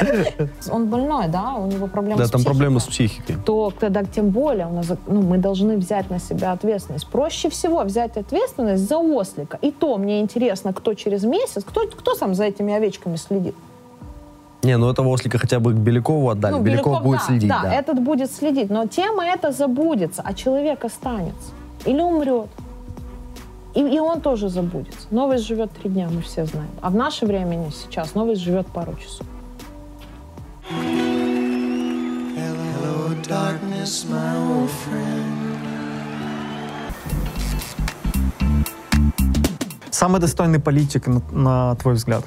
Он 0.70 0.86
больной, 0.86 1.28
да? 1.28 1.54
У 1.54 1.66
него 1.66 1.86
проблемы 1.86 2.18
Да, 2.18 2.26
с 2.26 2.30
там 2.30 2.42
проблемы 2.44 2.80
с 2.80 2.84
психикой. 2.84 3.36
то 3.44 3.72
тогда 3.78 4.04
тем 4.04 4.30
более 4.30 4.66
у 4.66 4.72
нас, 4.72 4.86
ну, 5.06 5.22
мы 5.22 5.38
должны 5.38 5.76
взять 5.76 6.10
на 6.10 6.18
себя 6.18 6.52
ответственность. 6.52 7.06
Проще 7.08 7.48
всего 7.48 7.82
взять 7.82 8.16
ответственность 8.16 8.88
за 8.88 8.98
ослика. 8.98 9.58
И 9.62 9.70
то 9.70 9.96
мне 9.98 10.20
интересно, 10.20 10.72
кто 10.72 10.94
через 10.94 11.24
месяц, 11.24 11.64
кто, 11.64 11.86
кто 11.86 12.14
сам 12.14 12.34
за 12.34 12.44
этими 12.44 12.74
овечками 12.74 13.16
следит. 13.16 13.54
Не, 14.64 14.78
ну 14.78 14.90
этого 14.90 15.08
ослика 15.08 15.38
хотя 15.38 15.60
бы 15.60 15.72
к 15.72 15.76
Белякову 15.76 16.30
отдали. 16.30 16.54
Ну, 16.54 16.62
Беляков, 16.62 17.02
будет 17.02 17.20
да, 17.20 17.26
следить, 17.26 17.48
да, 17.48 17.62
да. 17.62 17.74
этот 17.74 18.00
будет 18.00 18.32
следить. 18.32 18.70
Но 18.70 18.86
тема 18.86 19.26
эта 19.26 19.52
забудется, 19.52 20.22
а 20.24 20.32
человек 20.32 20.84
останется. 20.84 21.52
Или 21.84 22.00
умрет. 22.00 22.48
И, 23.74 23.80
и 23.80 23.98
он 23.98 24.20
тоже 24.20 24.48
забудется. 24.48 25.06
Новость 25.10 25.46
живет 25.46 25.70
три 25.72 25.90
дня, 25.90 26.08
мы 26.10 26.22
все 26.22 26.46
знаем. 26.46 26.70
А 26.80 26.90
в 26.90 26.94
наше 26.94 27.26
время 27.26 27.70
сейчас. 27.72 28.14
Новость 28.14 28.40
живет 28.40 28.66
пару 28.68 28.94
часов. 28.94 29.26
Darkness, 33.22 34.04
my 34.08 34.36
old 34.36 34.70
friend. 34.70 35.54
Самый 39.90 40.20
достойный 40.20 40.58
политик, 40.58 41.06
на, 41.06 41.22
на 41.32 41.74
твой 41.76 41.94
взгляд? 41.94 42.24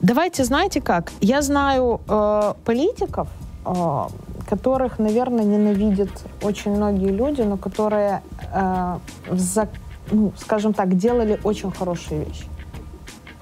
Давайте, 0.00 0.44
знаете 0.44 0.80
как? 0.80 1.12
Я 1.20 1.42
знаю 1.42 2.00
э, 2.08 2.54
политиков, 2.64 3.28
э, 3.64 4.06
которых, 4.48 4.98
наверное, 4.98 5.44
ненавидят 5.44 6.10
очень 6.42 6.74
многие 6.74 7.10
люди, 7.10 7.42
но 7.42 7.56
которые, 7.56 8.22
э, 8.52 8.98
за- 9.30 9.68
ну, 10.10 10.32
скажем 10.38 10.72
так, 10.72 10.96
делали 10.96 11.38
очень 11.44 11.70
хорошие 11.70 12.24
вещи. 12.24 12.44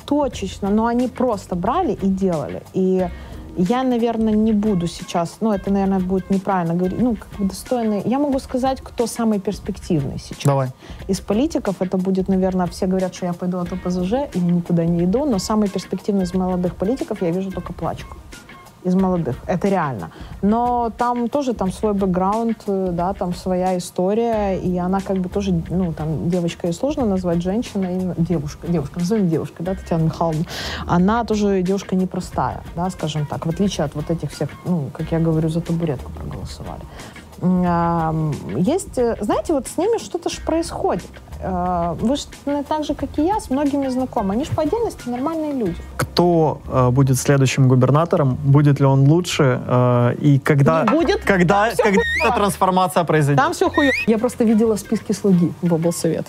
Точечно, 0.05 0.69
но 0.71 0.87
они 0.87 1.09
просто 1.09 1.55
брали 1.57 1.93
и 1.93 2.09
делали. 2.09 2.63
И 2.75 3.09
я, 3.59 3.83
наверное, 3.83 4.33
не 4.33 4.53
буду 4.53 4.87
сейчас, 4.87 5.39
ну, 5.41 5.53
это, 5.53 5.73
наверное, 5.73 5.99
будет 5.99 6.31
неправильно 6.31 6.75
говорить, 6.75 7.01
ну, 7.01 7.17
как 7.17 7.29
бы 7.39 7.47
достойный. 7.47 8.03
Я 8.05 8.19
могу 8.19 8.39
сказать, 8.39 8.81
кто 8.83 9.07
самый 9.07 9.41
перспективный 9.41 10.19
сейчас. 10.19 10.45
Давай. 10.45 10.69
Из 11.09 11.21
политиков 11.21 11.77
это 11.81 11.99
будет, 11.99 12.29
наверное, 12.29 12.67
все 12.67 12.87
говорят, 12.87 13.15
что 13.15 13.27
я 13.27 13.33
пойду 13.33 13.59
от 13.59 13.73
ОПЗЖ, 13.73 14.13
и 14.35 14.39
никуда 14.39 14.85
не 14.85 15.05
иду, 15.05 15.25
но 15.25 15.39
самый 15.39 15.69
перспективный 15.69 16.23
из 16.23 16.35
молодых 16.35 16.77
политиков 16.77 17.21
я 17.23 17.31
вижу 17.31 17.51
только 17.51 17.73
Плачку. 17.73 18.17
Из 18.85 18.95
молодых. 18.95 19.37
Это 19.47 19.69
реально. 19.69 20.11
Но 20.41 20.91
там 20.97 21.29
тоже 21.29 21.53
там 21.53 21.73
свой 21.73 21.95
бэкграунд, 21.95 22.59
э, 22.67 22.91
да, 22.93 23.13
там 23.13 23.35
своя 23.35 23.77
история, 23.77 24.59
и 24.59 24.79
она 24.79 25.01
как 25.01 25.19
бы 25.19 25.29
тоже, 25.29 25.63
ну, 25.69 25.93
там, 25.93 26.31
девочка 26.31 26.69
ее 26.69 26.73
сложно 26.73 27.05
назвать 27.05 27.43
женщиной, 27.43 28.15
девушка, 28.17 28.69
девушка, 28.69 29.01
назовем 29.01 29.29
девушкой, 29.29 29.65
да, 29.65 29.75
Татьяна 29.75 30.05
Михайловна. 30.05 30.45
Она 30.87 31.25
тоже 31.25 31.63
девушка 31.63 31.97
непростая, 31.97 32.63
да, 32.77 32.89
скажем 32.91 33.27
так, 33.27 33.47
в 33.47 33.49
отличие 33.49 33.85
от 33.85 33.95
вот 33.95 34.11
этих 34.11 34.31
всех, 34.31 34.49
ну, 34.65 34.91
как 34.93 35.11
я 35.11 35.19
говорю, 35.19 35.49
за 35.49 35.61
табуретку 35.61 36.13
проголосовали. 36.13 36.83
Есть, 37.41 38.99
э, 38.99 39.17
знаете, 39.21 39.53
вот 39.53 39.67
с 39.69 39.77
ними 39.79 39.99
что-то 39.99 40.29
же 40.29 40.41
происходит. 40.41 41.07
Э, 41.41 41.95
Вы 42.01 42.17
же 42.17 42.23
так 42.69 42.85
же, 42.85 42.95
как 42.95 43.11
и 43.19 43.23
я, 43.23 43.39
с 43.41 43.51
многими 43.51 43.89
знакомы. 43.89 44.35
Они 44.35 44.45
же 44.45 44.51
по 44.53 44.63
отдельности 44.63 45.09
нормальные 45.09 45.53
люди. 45.53 45.77
Кто 45.97 46.61
э, 46.69 46.91
будет 46.91 47.17
следующим 47.19 47.69
губернатором? 47.69 48.35
Будет 48.45 48.81
ли 48.81 48.87
он 48.87 49.09
лучше? 49.09 49.61
Э, 49.67 50.15
и 50.21 50.39
когда, 50.41 50.83
Не 50.83 50.91
будет. 50.91 51.21
когда, 51.25 51.71
когда 51.77 51.91
хуёво. 51.91 52.27
эта 52.29 52.37
трансформация 52.37 53.05
произойдет? 53.05 53.43
Там 53.43 53.53
все 53.53 53.69
хуё. 53.71 53.93
Я 54.07 54.19
просто 54.19 54.45
видела 54.45 54.77
списки 54.77 55.13
слуги 55.13 55.53
в 55.63 55.73
облсовет. 55.75 56.27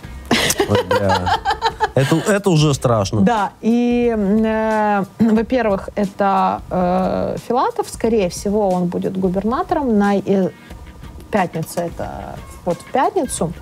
Это, 1.96 2.16
это 2.16 2.50
уже 2.50 2.74
страшно. 2.74 3.22
Да, 3.22 3.52
и, 3.62 4.16
э, 4.18 5.04
во-первых, 5.20 5.90
это 5.96 6.62
э, 6.70 7.38
Филатов, 7.48 7.90
скорее 7.90 8.30
всего, 8.30 8.70
он 8.70 8.86
будет 8.86 9.18
губернатором 9.18 9.98
на 9.98 10.16
э, 10.18 10.50
пятница, 11.32 11.82
это 11.82 12.36
вот 12.66 12.78
в 12.78 12.92
пятницу, 12.92 13.54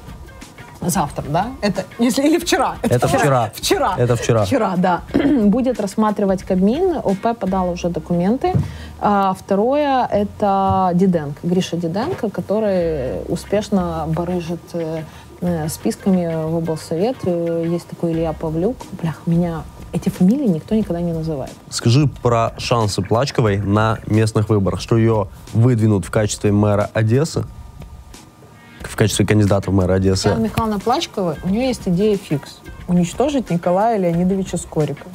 завтра, 0.82 1.24
да? 1.28 1.47
Это, 1.61 1.86
если, 1.99 2.24
или 2.24 2.38
вчера. 2.38 2.76
Это 2.82 3.07
вчера. 3.07 3.51
Вчера. 3.53 3.95
Это 3.97 4.15
вчера. 4.15 4.45
Вчера, 4.45 4.76
да. 4.78 5.01
Будет 5.13 5.80
рассматривать 5.80 6.43
Кабмин, 6.43 6.97
ОП 7.03 7.38
подал 7.38 7.72
уже 7.72 7.89
документы. 7.89 8.53
А 8.99 9.36
второе, 9.38 10.05
это 10.05 10.91
Диденко, 10.93 11.39
Гриша 11.43 11.78
Диденко, 11.78 12.30
который 12.30 13.22
успешно 13.28 14.05
барыжит 14.07 14.61
э, 14.74 15.03
э, 15.41 15.70
списками 15.70 16.49
в 16.49 16.57
облсовет. 16.57 17.18
Э, 17.24 17.65
Есть 17.68 17.88
такой 17.88 18.13
Илья 18.13 18.34
Павлюк. 18.34 18.78
Блях, 19.01 19.22
меня 19.26 19.63
эти 19.93 20.09
фамилии 20.09 20.47
никто 20.47 20.76
никогда 20.76 21.01
не 21.01 21.13
называет. 21.13 21.53
Скажи 21.70 22.07
про 22.07 22.53
шансы 22.57 23.01
Плачковой 23.01 23.57
на 23.57 23.99
местных 24.07 24.49
выборах, 24.49 24.82
что 24.82 24.97
ее 24.97 25.28
выдвинут 25.53 26.05
в 26.05 26.11
качестве 26.11 26.51
мэра 26.51 26.89
Одессы, 26.93 27.45
в 28.88 28.96
качестве 28.96 29.26
кандидата 29.26 29.70
в 29.72 29.74
мэра 29.74 29.94
Одессы. 29.94 30.24
Татьяна 30.24 30.44
Михайловна 30.44 30.80
Плачкова, 30.80 31.38
у 31.44 31.50
нее 31.50 31.68
есть 31.68 31.82
идея 31.86 32.18
фикс. 32.18 32.60
Уничтожить 32.88 33.50
Николая 33.50 33.98
Леонидовича 33.98 34.58
Скорикова. 34.58 35.12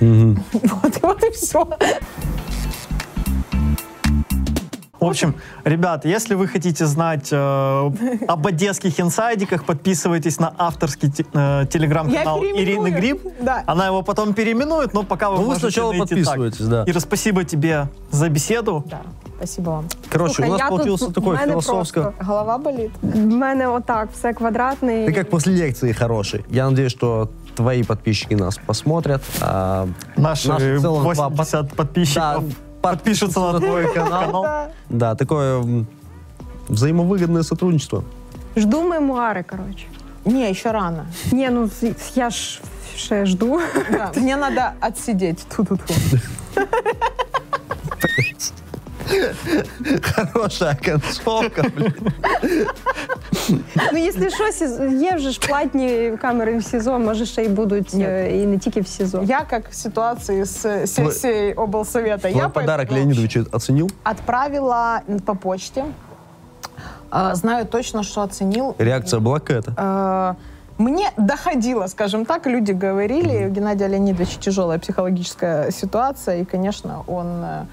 Мгм. 0.00 0.42
Вот, 0.82 0.98
вот 1.02 1.22
и 1.24 1.30
все. 1.32 1.68
В 5.00 5.04
общем, 5.04 5.34
ребят, 5.64 6.04
если 6.04 6.34
вы 6.36 6.46
хотите 6.46 6.86
знать 6.86 7.28
э, 7.32 7.90
об 8.28 8.46
одесских 8.46 9.00
инсайдиках, 9.00 9.64
подписывайтесь 9.64 10.38
на 10.38 10.54
авторский 10.56 11.10
те- 11.10 11.26
э, 11.34 11.64
телеграм-канал. 11.68 12.40
Ирины 12.44 12.88
Гриб. 12.90 13.20
Да. 13.40 13.64
Она 13.66 13.88
его 13.88 14.02
потом 14.02 14.32
переименует, 14.32 14.94
но 14.94 15.02
пока 15.02 15.30
вы 15.30 15.36
Ну, 15.38 15.42
вы 15.42 15.48
можете 15.48 15.66
сначала 15.66 15.90
найти 15.90 16.14
подписывайтесь, 16.14 16.58
так. 16.58 16.68
да. 16.68 16.84
Ира, 16.86 17.00
спасибо 17.00 17.42
тебе 17.42 17.88
за 18.12 18.28
беседу. 18.28 18.84
Да, 18.86 19.02
спасибо 19.42 19.70
вам. 19.70 19.84
Короче, 20.10 20.34
Слухай, 20.34 20.48
у 20.48 20.52
нас 20.52 20.60
тут- 20.60 20.70
получился 20.70 21.06
в 21.06 21.12
такой 21.12 21.36
философско... 21.36 22.02
просто 22.02 22.24
Голова 22.24 22.58
болит. 22.58 22.90
В 23.02 23.16
мене 23.16 23.68
отак, 23.68 24.08
все 24.12 24.32
квадратне. 24.32 25.06
Ты 25.06 25.12
как 25.12 25.30
после 25.30 25.54
лекции 25.54 25.92
хороший. 25.92 26.44
Я 26.48 26.70
надеюсь, 26.70 26.92
что 26.92 27.28
твои 27.56 27.82
подписчики 27.82 28.34
нас 28.34 28.58
посмотрят. 28.66 29.22
а 29.40 29.88
Наши 30.16 30.48
наши 30.48 30.80
целых 30.80 31.02
два 31.14 31.28
80 31.28 31.74
подписчиков 31.74 32.44
Да, 32.48 32.54
подпишутся 32.82 33.40
на 33.40 33.58
твой 33.60 33.92
канал. 33.92 34.46
Да, 34.88 35.14
такое 35.14 35.84
взаимовыгодное 36.68 37.42
сотрудничество. 37.42 38.04
Жду 38.56 38.82
мемуари, 38.82 39.42
коротше. 39.42 39.86
Не, 40.24 40.50
еще 40.50 40.70
рано. 40.70 41.06
Ні, 41.32 41.50
ну 41.50 41.70
я 42.14 42.30
ж 42.30 42.60
ще 42.96 43.26
жду. 43.26 43.60
Да, 43.90 44.12
мне 44.16 44.36
надо 44.36 44.72
отсидеть. 44.80 45.46
Ту-ту-ту. 45.56 45.94
Хорошая 50.15 50.77
концовка, 50.85 51.63
блін. 51.77 51.93
Ну, 53.93 53.97
якщо 53.99 54.29
що, 54.29 54.43
сіз- 54.51 55.01
є 55.01 55.15
вже 55.15 55.31
ж 55.31 55.39
платні 55.47 56.11
камери 56.21 56.57
в 56.57 56.63
СІЗО, 56.63 56.99
може 56.99 57.25
ще 57.25 57.43
й 57.43 57.47
будуть 57.47 57.93
е, 57.93 58.37
і 58.37 58.45
не 58.45 58.57
тільки 58.57 58.81
в 58.81 58.87
СІЗО. 58.87 59.23
Я 59.25 59.41
как 59.49 59.69
в 59.69 59.73
ситуации 59.75 60.41
с 60.45 60.87
сессией 60.87 61.53
облсовета. 61.53 62.29
Твой 62.29 62.41
Я 62.41 62.49
подарок 62.49 62.89
поэтому 62.89 62.93
Леонидович 62.95 63.37
оценил? 63.51 63.89
отправила 64.03 65.01
по 65.25 65.35
почте. 65.35 65.83
А, 67.09 67.35
Знаю 67.35 67.65
точно, 67.65 68.03
что 68.03 68.21
оценил. 68.21 68.75
Реакция 68.77 69.19
была 69.21 69.39
какая-то? 69.39 69.71
Э, 69.77 70.35
Мне 70.77 71.09
доходило, 71.17 71.87
скажем 71.87 72.25
так, 72.25 72.45
люди 72.47 72.71
говорили, 72.73 73.47
у 73.47 73.49
Геннадия 73.49 73.87
Леонидовича 73.87 74.39
тяжелая 74.39 74.77
психологическая 74.79 75.71
ситуация, 75.71 76.41
и, 76.41 76.45
конечно, 76.45 77.03
он, 77.07 77.27
э, 77.43 77.65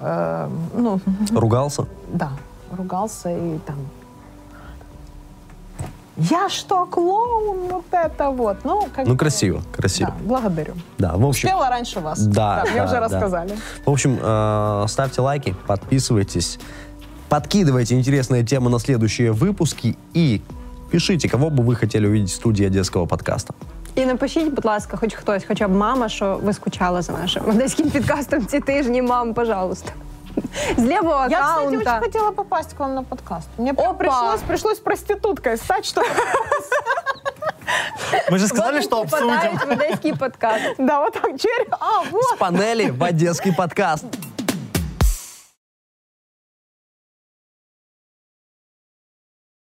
э, 0.00 0.48
ну, 0.74 1.00
Ругался? 1.32 1.86
да, 2.12 2.30
ругался 2.70 3.30
и 3.30 3.58
там... 3.58 3.76
Я 6.16 6.48
что, 6.48 6.84
клоун? 6.86 7.68
Вот 7.68 7.84
это 7.92 8.30
вот. 8.30 8.64
Ну, 8.64 8.88
как 8.92 9.06
Ну, 9.06 9.16
красиво, 9.16 9.62
красиво. 9.72 10.10
Да, 10.10 10.16
благодарю. 10.26 10.74
Да, 10.98 11.12
в 11.16 11.24
общем... 11.24 11.48
Успела 11.48 11.68
раньше 11.68 12.00
вас. 12.00 12.20
Да, 12.26 12.64
мне 12.68 12.80
да, 12.80 12.84
уже 12.84 12.94
да. 12.94 13.00
рассказали. 13.00 13.56
В 13.86 13.90
общем, 13.90 14.18
э, 14.20 14.84
ставьте 14.88 15.20
лайки, 15.20 15.54
подписывайтесь, 15.68 16.58
подкидывайте 17.28 17.96
интересные 17.96 18.44
темы 18.44 18.68
на 18.68 18.80
следующие 18.80 19.30
выпуски 19.30 19.96
и 20.12 20.42
пишите, 20.90 21.28
кого 21.28 21.50
бы 21.50 21.62
вы 21.62 21.76
хотели 21.76 22.06
увидеть 22.08 22.30
в 22.30 22.34
студии 22.34 22.66
одесского 22.66 23.06
подкаста. 23.06 23.54
І 23.97 24.05
напишіть, 24.05 24.53
будь 24.53 24.65
ласка, 24.65 24.97
хоч 24.97 25.13
хтось, 25.13 25.43
хоча 25.47 25.67
б 25.67 25.71
мама, 25.75 26.09
що 26.09 26.39
ви 26.43 26.53
скучали 26.53 27.01
за 27.01 27.13
нашим 27.13 27.49
одеським 27.49 27.89
підкастом 27.89 28.45
ці 28.45 28.59
тижні. 28.59 29.01
Мам, 29.01 29.33
пожалуйста. 29.33 29.91
З 30.77 30.83
лівого 30.83 31.27
Я, 31.29 31.41
кстати, 31.41 31.43
аккаунта. 31.61 31.77
очень 31.97 32.01
хотела 32.11 32.31
попасть 32.31 32.73
к 32.73 32.79
вам 32.79 32.95
на 32.95 33.03
подкаст. 33.03 33.47
Мне 33.57 33.73
прям 33.73 33.89
Опа! 33.89 33.97
пришлось, 33.97 34.41
пришлось 34.47 34.79
проституткой 34.79 35.57
стать, 35.57 35.85
чтобы... 35.85 36.07
Мы 38.31 38.37
же 38.37 38.47
сказали, 38.47 38.75
Вот 38.75 38.83
что 38.83 39.03
попадають 39.03 39.53
обсудим. 39.53 39.77
в 39.77 39.81
одеський 39.81 40.13
подкаст. 40.13 40.63
Да, 40.77 40.99
вот 40.99 41.13
так, 41.13 41.39
черри. 41.39 41.65
А, 41.71 42.01
вот. 42.11 42.23
С 42.23 42.37
панели 42.37 42.91
в 42.91 43.03
одесский 43.03 43.51
подкаст. 43.53 44.05